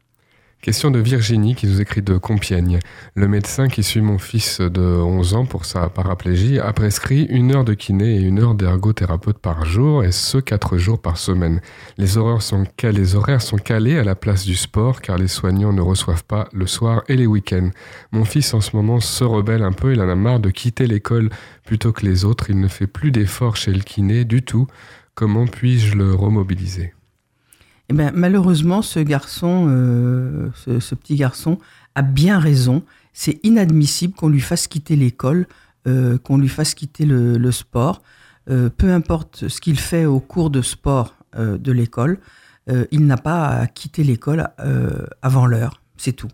Question 0.63 0.93
de 0.93 1.01
Virginie 1.01 1.57
qui 1.57 1.67
nous 1.67 1.81
écrit 1.81 2.03
de 2.03 2.17
Compiègne. 2.17 2.79
Le 3.17 3.27
médecin 3.27 3.67
qui 3.67 3.83
suit 3.83 4.01
mon 4.01 4.19
fils 4.19 4.61
de 4.61 4.81
11 4.81 5.35
ans 5.35 5.45
pour 5.45 5.65
sa 5.65 5.89
paraplégie 5.89 6.61
a 6.61 6.73
prescrit 6.73 7.25
une 7.25 7.53
heure 7.53 7.65
de 7.65 7.75
kiné 7.75 8.15
et 8.15 8.21
une 8.21 8.39
heure 8.39 8.55
d'ergothérapeute 8.55 9.39
par 9.39 9.65
jour, 9.65 10.05
et 10.05 10.13
ce, 10.13 10.39
quatre 10.39 10.79
jours 10.79 11.03
par 11.03 11.19
semaine. 11.19 11.61
Les 11.99 12.17
horaires, 12.17 12.43
sont 12.43 12.63
calés, 12.77 13.01
les 13.01 13.17
horaires 13.17 13.43
sont 13.43 13.57
calés 13.57 13.99
à 13.99 14.05
la 14.05 14.15
place 14.15 14.45
du 14.45 14.55
sport 14.55 15.01
car 15.01 15.19
les 15.19 15.27
soignants 15.27 15.73
ne 15.73 15.81
reçoivent 15.81 16.25
pas 16.25 16.49
le 16.53 16.69
soir 16.69 17.03
et 17.09 17.17
les 17.17 17.27
week-ends. 17.27 17.71
Mon 18.13 18.25
fils 18.25 18.55
en 18.55 18.61
ce 18.61 18.77
moment 18.77 19.01
se 19.01 19.25
rebelle 19.25 19.65
un 19.65 19.73
peu, 19.73 19.93
il 19.95 20.01
en 20.01 20.09
a 20.09 20.15
marre 20.15 20.39
de 20.39 20.51
quitter 20.51 20.87
l'école 20.87 21.31
plutôt 21.67 21.91
que 21.91 22.07
les 22.07 22.25
autres, 22.25 22.51
il 22.51 22.61
ne 22.61 22.69
fait 22.69 22.87
plus 22.87 23.11
d'efforts 23.11 23.57
chez 23.57 23.73
le 23.73 23.81
kiné 23.81 24.25
du 24.25 24.45
tout. 24.45 24.69
Comment 25.17 25.49
puis-je 25.49 25.97
le 25.97 26.15
remobiliser? 26.15 26.95
Eh 27.93 27.95
ben, 27.95 28.11
malheureusement, 28.15 28.81
ce 28.81 29.01
garçon, 29.01 29.67
euh, 29.69 30.49
ce, 30.55 30.95
petit 30.95 31.17
garçon, 31.17 31.59
a 31.95 32.01
bien 32.01 32.39
raison. 32.39 32.83
C'est 33.13 33.39
inadmissible 33.43 34.15
qu'on 34.15 34.31
lui 34.31 34.41
fasse 34.41 34.67
quitter 34.67 34.97
l'école, 34.97 35.47
euh, 35.87 36.17
qu'on 36.17 36.39
lui 36.39 36.49
fasse 36.49 36.73
quitter 36.73 37.05
le, 37.05 37.53
sport. 37.53 38.03
Euh, 38.49 38.71
peu 38.75 38.91
importe 38.91 39.47
ce 39.49 39.61
qu'il 39.61 39.79
fait 39.79 40.07
au 40.07 40.21
cours 40.21 40.49
de 40.49 40.63
sport 40.63 41.15
de 41.39 41.73
l'école, 41.73 42.19
il 42.91 43.07
n'a 43.07 43.17
pas 43.17 43.47
à 43.47 43.67
quitter 43.67 44.05
l'école 44.05 44.51
avant 45.23 45.47
l'heure. 45.47 45.81
C'est 45.97 46.13
tout. 46.13 46.29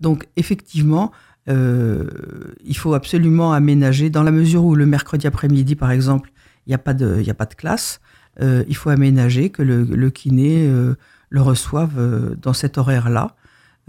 Donc, 0.00 0.28
effectivement, 0.36 1.12
il 1.48 2.76
faut 2.76 2.92
absolument 2.92 3.54
aménager, 3.54 4.10
dans 4.10 4.22
la 4.22 4.30
mesure 4.30 4.64
où 4.64 4.74
le 4.74 4.84
mercredi 4.84 5.26
après-midi, 5.26 5.76
par 5.76 5.90
exemple, 5.90 6.30
il 6.66 6.70
n'y 6.70 6.74
a 6.74 6.78
pas 6.78 6.92
de 6.92 7.54
classe, 7.56 8.00
euh, 8.40 8.64
il 8.68 8.76
faut 8.76 8.90
aménager 8.90 9.50
que 9.50 9.62
le, 9.62 9.84
le 9.84 10.10
kiné 10.10 10.66
euh, 10.66 10.94
le 11.30 11.40
reçoive 11.42 11.92
euh, 11.98 12.34
dans 12.40 12.52
cet 12.52 12.78
horaire-là. 12.78 13.34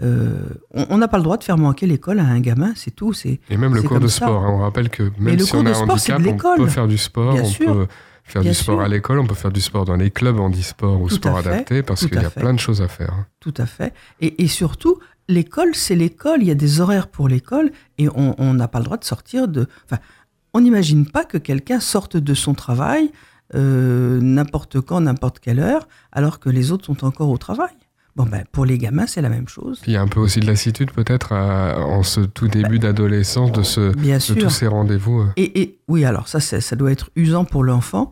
Euh, 0.02 0.40
on 0.74 0.98
n'a 0.98 1.08
pas 1.08 1.16
le 1.16 1.22
droit 1.22 1.38
de 1.38 1.44
faire 1.44 1.56
manquer 1.56 1.86
l'école 1.86 2.18
à 2.18 2.24
un 2.24 2.40
gamin, 2.40 2.72
c'est 2.76 2.90
tout. 2.90 3.12
C'est 3.14 3.40
et 3.48 3.56
même 3.56 3.74
le 3.74 3.82
cours 3.82 3.98
de 4.00 4.08
sport. 4.08 4.44
Hein, 4.44 4.50
on 4.50 4.58
rappelle 4.58 4.90
que 4.90 5.10
même 5.18 5.38
si 5.38 5.54
on 5.56 5.64
a 5.64 5.70
un 5.70 5.88
handicap, 5.88 6.20
on 6.44 6.56
peut 6.56 6.66
faire 6.68 6.86
du 6.86 6.98
sport, 6.98 7.32
Bien 7.32 7.42
on 7.42 7.46
sûr. 7.46 7.72
peut 7.72 7.86
faire 8.22 8.42
Bien 8.42 8.50
du 8.50 8.56
sport 8.56 8.74
sûr. 8.76 8.84
à 8.84 8.88
l'école, 8.88 9.18
on 9.20 9.26
peut 9.26 9.34
faire 9.34 9.52
du 9.52 9.60
sport 9.62 9.86
dans 9.86 9.96
les 9.96 10.10
clubs 10.10 10.38
handisport 10.38 11.00
ou 11.00 11.08
Tout 11.08 11.14
sport 11.14 11.38
adapté, 11.38 11.82
parce 11.82 12.04
qu'il 12.06 12.14
y 12.14 12.18
a 12.24 12.28
fait. 12.28 12.40
plein 12.40 12.52
de 12.52 12.58
choses 12.58 12.82
à 12.82 12.88
faire. 12.88 13.10
hein. 13.12 13.26
Tout 13.40 13.54
à 13.56 13.64
fait. 13.64 13.94
Et, 14.20 14.44
et 14.44 14.48
surtout, 14.48 14.98
l'école, 15.28 15.74
c'est 15.74 15.94
l'école. 15.94 16.42
Il 16.42 16.48
y 16.48 16.50
a 16.50 16.54
des 16.56 16.80
horaires 16.82 17.08
pour 17.08 17.26
l'école 17.28 17.70
et 17.96 18.08
on 18.10 18.34
on 18.38 18.52
n'a 18.52 18.68
pas 18.68 18.80
le 18.80 18.84
droit 18.84 18.98
de 18.98 19.04
sortir 19.04 19.48
de. 19.48 19.66
Enfin, 19.86 20.00
on 20.52 20.60
n'imagine 20.60 21.06
pas 21.06 21.24
que 21.24 21.38
quelqu'un 21.38 21.80
sorte 21.80 22.18
de 22.18 22.34
son 22.34 22.52
travail 22.52 23.10
euh, 23.54 24.20
n'importe 24.20 24.80
quand, 24.80 25.00
n'importe 25.00 25.38
quelle 25.40 25.60
heure, 25.60 25.86
alors 26.12 26.40
que 26.40 26.50
les 26.50 26.72
autres 26.72 26.86
sont 26.86 27.04
encore 27.04 27.30
au 27.30 27.38
travail. 27.38 27.70
Bon, 28.16 28.24
ben, 28.24 28.44
pour 28.50 28.64
les 28.64 28.78
gamins, 28.78 29.06
c'est 29.06 29.20
la 29.20 29.28
même 29.28 29.46
chose. 29.46 29.82
Il 29.86 29.92
y 29.92 29.96
a 29.96 30.00
un 30.00 30.08
peu 30.08 30.20
aussi 30.20 30.40
de 30.40 30.46
lassitude 30.46 30.90
peut-être 30.90 31.32
en 31.32 32.02
ce 32.02 32.20
tout 32.22 32.48
début 32.48 32.78
d'adolescence 32.78 33.52
de, 33.52 33.62
ce, 33.62 33.94
Bien 33.94 34.16
de 34.16 34.22
sûr. 34.22 34.36
tous 34.38 34.48
ces 34.48 34.66
rendez-vous. 34.66 35.20
euh. 35.20 35.26
Et, 35.36 35.60
et 35.60 35.78
oui, 35.86 36.06
alors 36.06 36.26
ça, 36.26 36.40
ça, 36.40 36.62
ça 36.62 36.76
doit 36.76 36.90
être 36.90 37.10
usant 37.14 37.44
pour 37.44 37.62
l'enfant, 37.62 38.10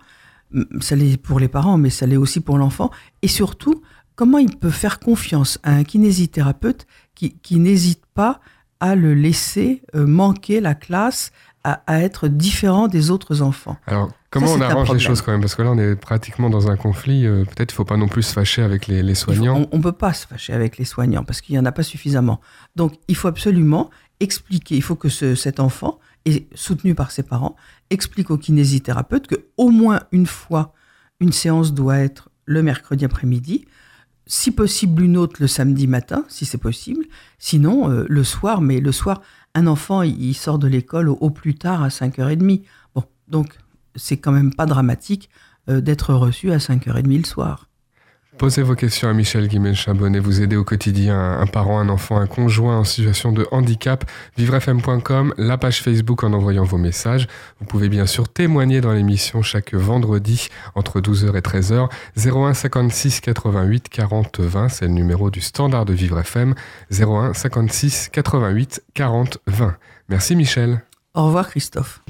ça 0.80 0.94
l'est 0.94 1.16
pour 1.16 1.40
les 1.40 1.48
parents, 1.48 1.78
mais 1.78 1.88
ça 1.88 2.04
l'est 2.06 2.18
aussi 2.18 2.40
pour 2.40 2.58
l'enfant. 2.58 2.90
Et 3.22 3.28
surtout, 3.28 3.82
comment 4.14 4.36
il 4.36 4.54
peut 4.58 4.68
faire 4.70 5.00
confiance 5.00 5.58
à 5.62 5.72
un 5.72 5.84
kinésithérapeute 5.84 6.86
qui, 7.14 7.38
qui 7.38 7.58
n'hésite 7.58 8.04
pas 8.12 8.40
à 8.80 8.96
le 8.96 9.14
laisser 9.14 9.82
euh, 9.94 10.06
manquer 10.06 10.60
la 10.60 10.74
classe, 10.74 11.32
à, 11.64 11.82
à 11.86 12.00
être 12.00 12.28
différent 12.28 12.88
des 12.88 13.10
autres 13.10 13.40
enfants? 13.40 13.78
Alors, 13.86 14.10
comment 14.34 14.46
Ça, 14.48 14.54
on 14.56 14.60
arrange 14.60 14.92
les 14.92 14.98
choses 14.98 15.22
quand 15.22 15.32
même 15.32 15.40
Parce 15.40 15.54
que 15.54 15.62
là, 15.62 15.70
on 15.70 15.78
est 15.78 15.96
pratiquement 15.96 16.50
dans 16.50 16.70
un 16.70 16.76
conflit. 16.76 17.26
euh, 17.26 17.44
Peut-être 17.44 17.72
il 17.72 17.74
faut 17.76 17.84
pas 17.86 17.96
non 17.96 18.08
plus 18.08 18.22
se 18.22 18.32
fâcher 18.34 18.62
avec 18.62 18.86
les, 18.86 19.02
les 19.02 19.12
Il 19.12 19.16
faut- 19.16 19.32
soignants. 19.32 19.66
on 19.72 19.78
ne 19.78 19.82
peut 19.82 19.92
pas 19.92 20.12
se 20.12 20.26
fâcher 20.26 20.52
avec 20.52 20.76
les 20.78 20.84
soignants 20.84 21.24
parce 21.24 21.40
qu'il 21.40 21.54
n'y 21.54 21.58
en 21.58 21.64
a 21.64 21.72
pas 21.72 21.82
suffisamment. 21.82 22.40
Donc, 22.76 22.94
il 23.08 23.16
faut 23.16 23.28
absolument 23.28 23.90
expliquer, 24.20 24.76
il 24.76 24.82
faut 24.82 24.96
que 24.96 25.08
ce- 25.08 25.34
cet 25.34 25.58
enfant, 25.60 25.98
soutenu 26.54 26.94
par 26.94 27.10
ses 27.10 27.22
parents, 27.22 27.56
explique 27.90 28.30
au 28.30 28.38
kinésithérapeute 28.38 29.26
que 29.26 29.36
au 29.56 29.70
moins 29.70 30.00
une 30.12 30.26
fois, 30.26 30.72
une 31.20 31.32
séance 31.32 31.72
doit 31.72 31.98
être 31.98 32.30
le 32.46 32.62
mercredi 32.62 33.04
après-midi, 33.04 33.64
si 34.26 34.50
possible 34.50 35.02
une 35.02 35.16
autre 35.18 35.36
le 35.40 35.46
samedi 35.46 35.86
matin, 35.86 36.24
si 36.28 36.46
c'est 36.46 36.56
possible, 36.58 37.04
sinon 37.38 37.90
euh, 37.90 38.06
le 38.08 38.24
soir, 38.24 38.60
mais 38.62 38.80
le 38.80 38.90
soir, 38.92 39.20
un 39.54 39.66
enfant, 39.66 40.00
il, 40.02 40.20
il 40.22 40.34
sort 40.34 40.58
de 40.58 40.66
l'école 40.66 41.08
au, 41.10 41.14
au 41.20 41.30
plus 41.30 41.54
tard 41.54 41.82
à 41.82 41.88
5h30. 41.88 42.62
Bon, 42.94 43.04
donc 43.28 43.58
c'est 43.94 44.16
quand 44.16 44.32
même 44.32 44.54
pas 44.54 44.66
dramatique 44.66 45.30
euh, 45.68 45.80
d'être 45.80 46.14
reçu 46.14 46.52
à 46.52 46.58
5h30 46.58 47.16
le 47.16 47.24
soir. 47.24 47.68
Posez 48.38 48.62
vos 48.62 48.74
questions 48.74 49.08
à 49.08 49.12
Michel 49.12 49.46
Guimel-Chabonnet. 49.46 50.18
Vous 50.18 50.42
aidez 50.42 50.56
au 50.56 50.64
quotidien 50.64 51.38
un, 51.38 51.46
parent, 51.46 51.78
un 51.78 51.88
enfant, 51.88 52.18
un 52.18 52.26
conjoint 52.26 52.78
en 52.78 52.84
situation 52.84 53.30
de 53.30 53.46
handicap. 53.52 54.04
Vivrefm.com, 54.36 55.34
la 55.38 55.56
page 55.56 55.82
Facebook 55.82 56.24
en 56.24 56.32
envoyant 56.32 56.64
vos 56.64 56.76
messages. 56.76 57.28
Vous 57.60 57.66
pouvez 57.66 57.88
bien 57.88 58.06
sûr 58.06 58.28
témoigner 58.28 58.80
dans 58.80 58.92
l'émission 58.92 59.40
chaque 59.42 59.72
vendredi 59.72 60.48
entre 60.74 61.00
12h 61.00 61.36
et 61.36 61.40
13h. 61.40 61.88
01 62.16 62.54
56 62.54 63.20
88 63.20 63.88
40 63.88 64.40
20, 64.40 64.68
c'est 64.68 64.86
le 64.86 64.92
numéro 64.92 65.30
du 65.30 65.40
standard 65.40 65.84
de 65.84 65.92
Vivre 65.92 66.18
FM. 66.18 66.54
01 66.90 67.34
56 67.34 68.08
88 68.12 68.82
40 68.94 69.38
20. 69.46 69.76
Merci 70.08 70.34
Michel. 70.34 70.82
Au 71.14 71.26
revoir 71.26 71.48
Christophe. 71.48 72.00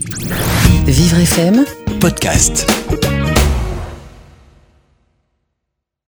Vivre 0.86 1.18
FM 1.18 1.64
Podcast. 2.00 2.66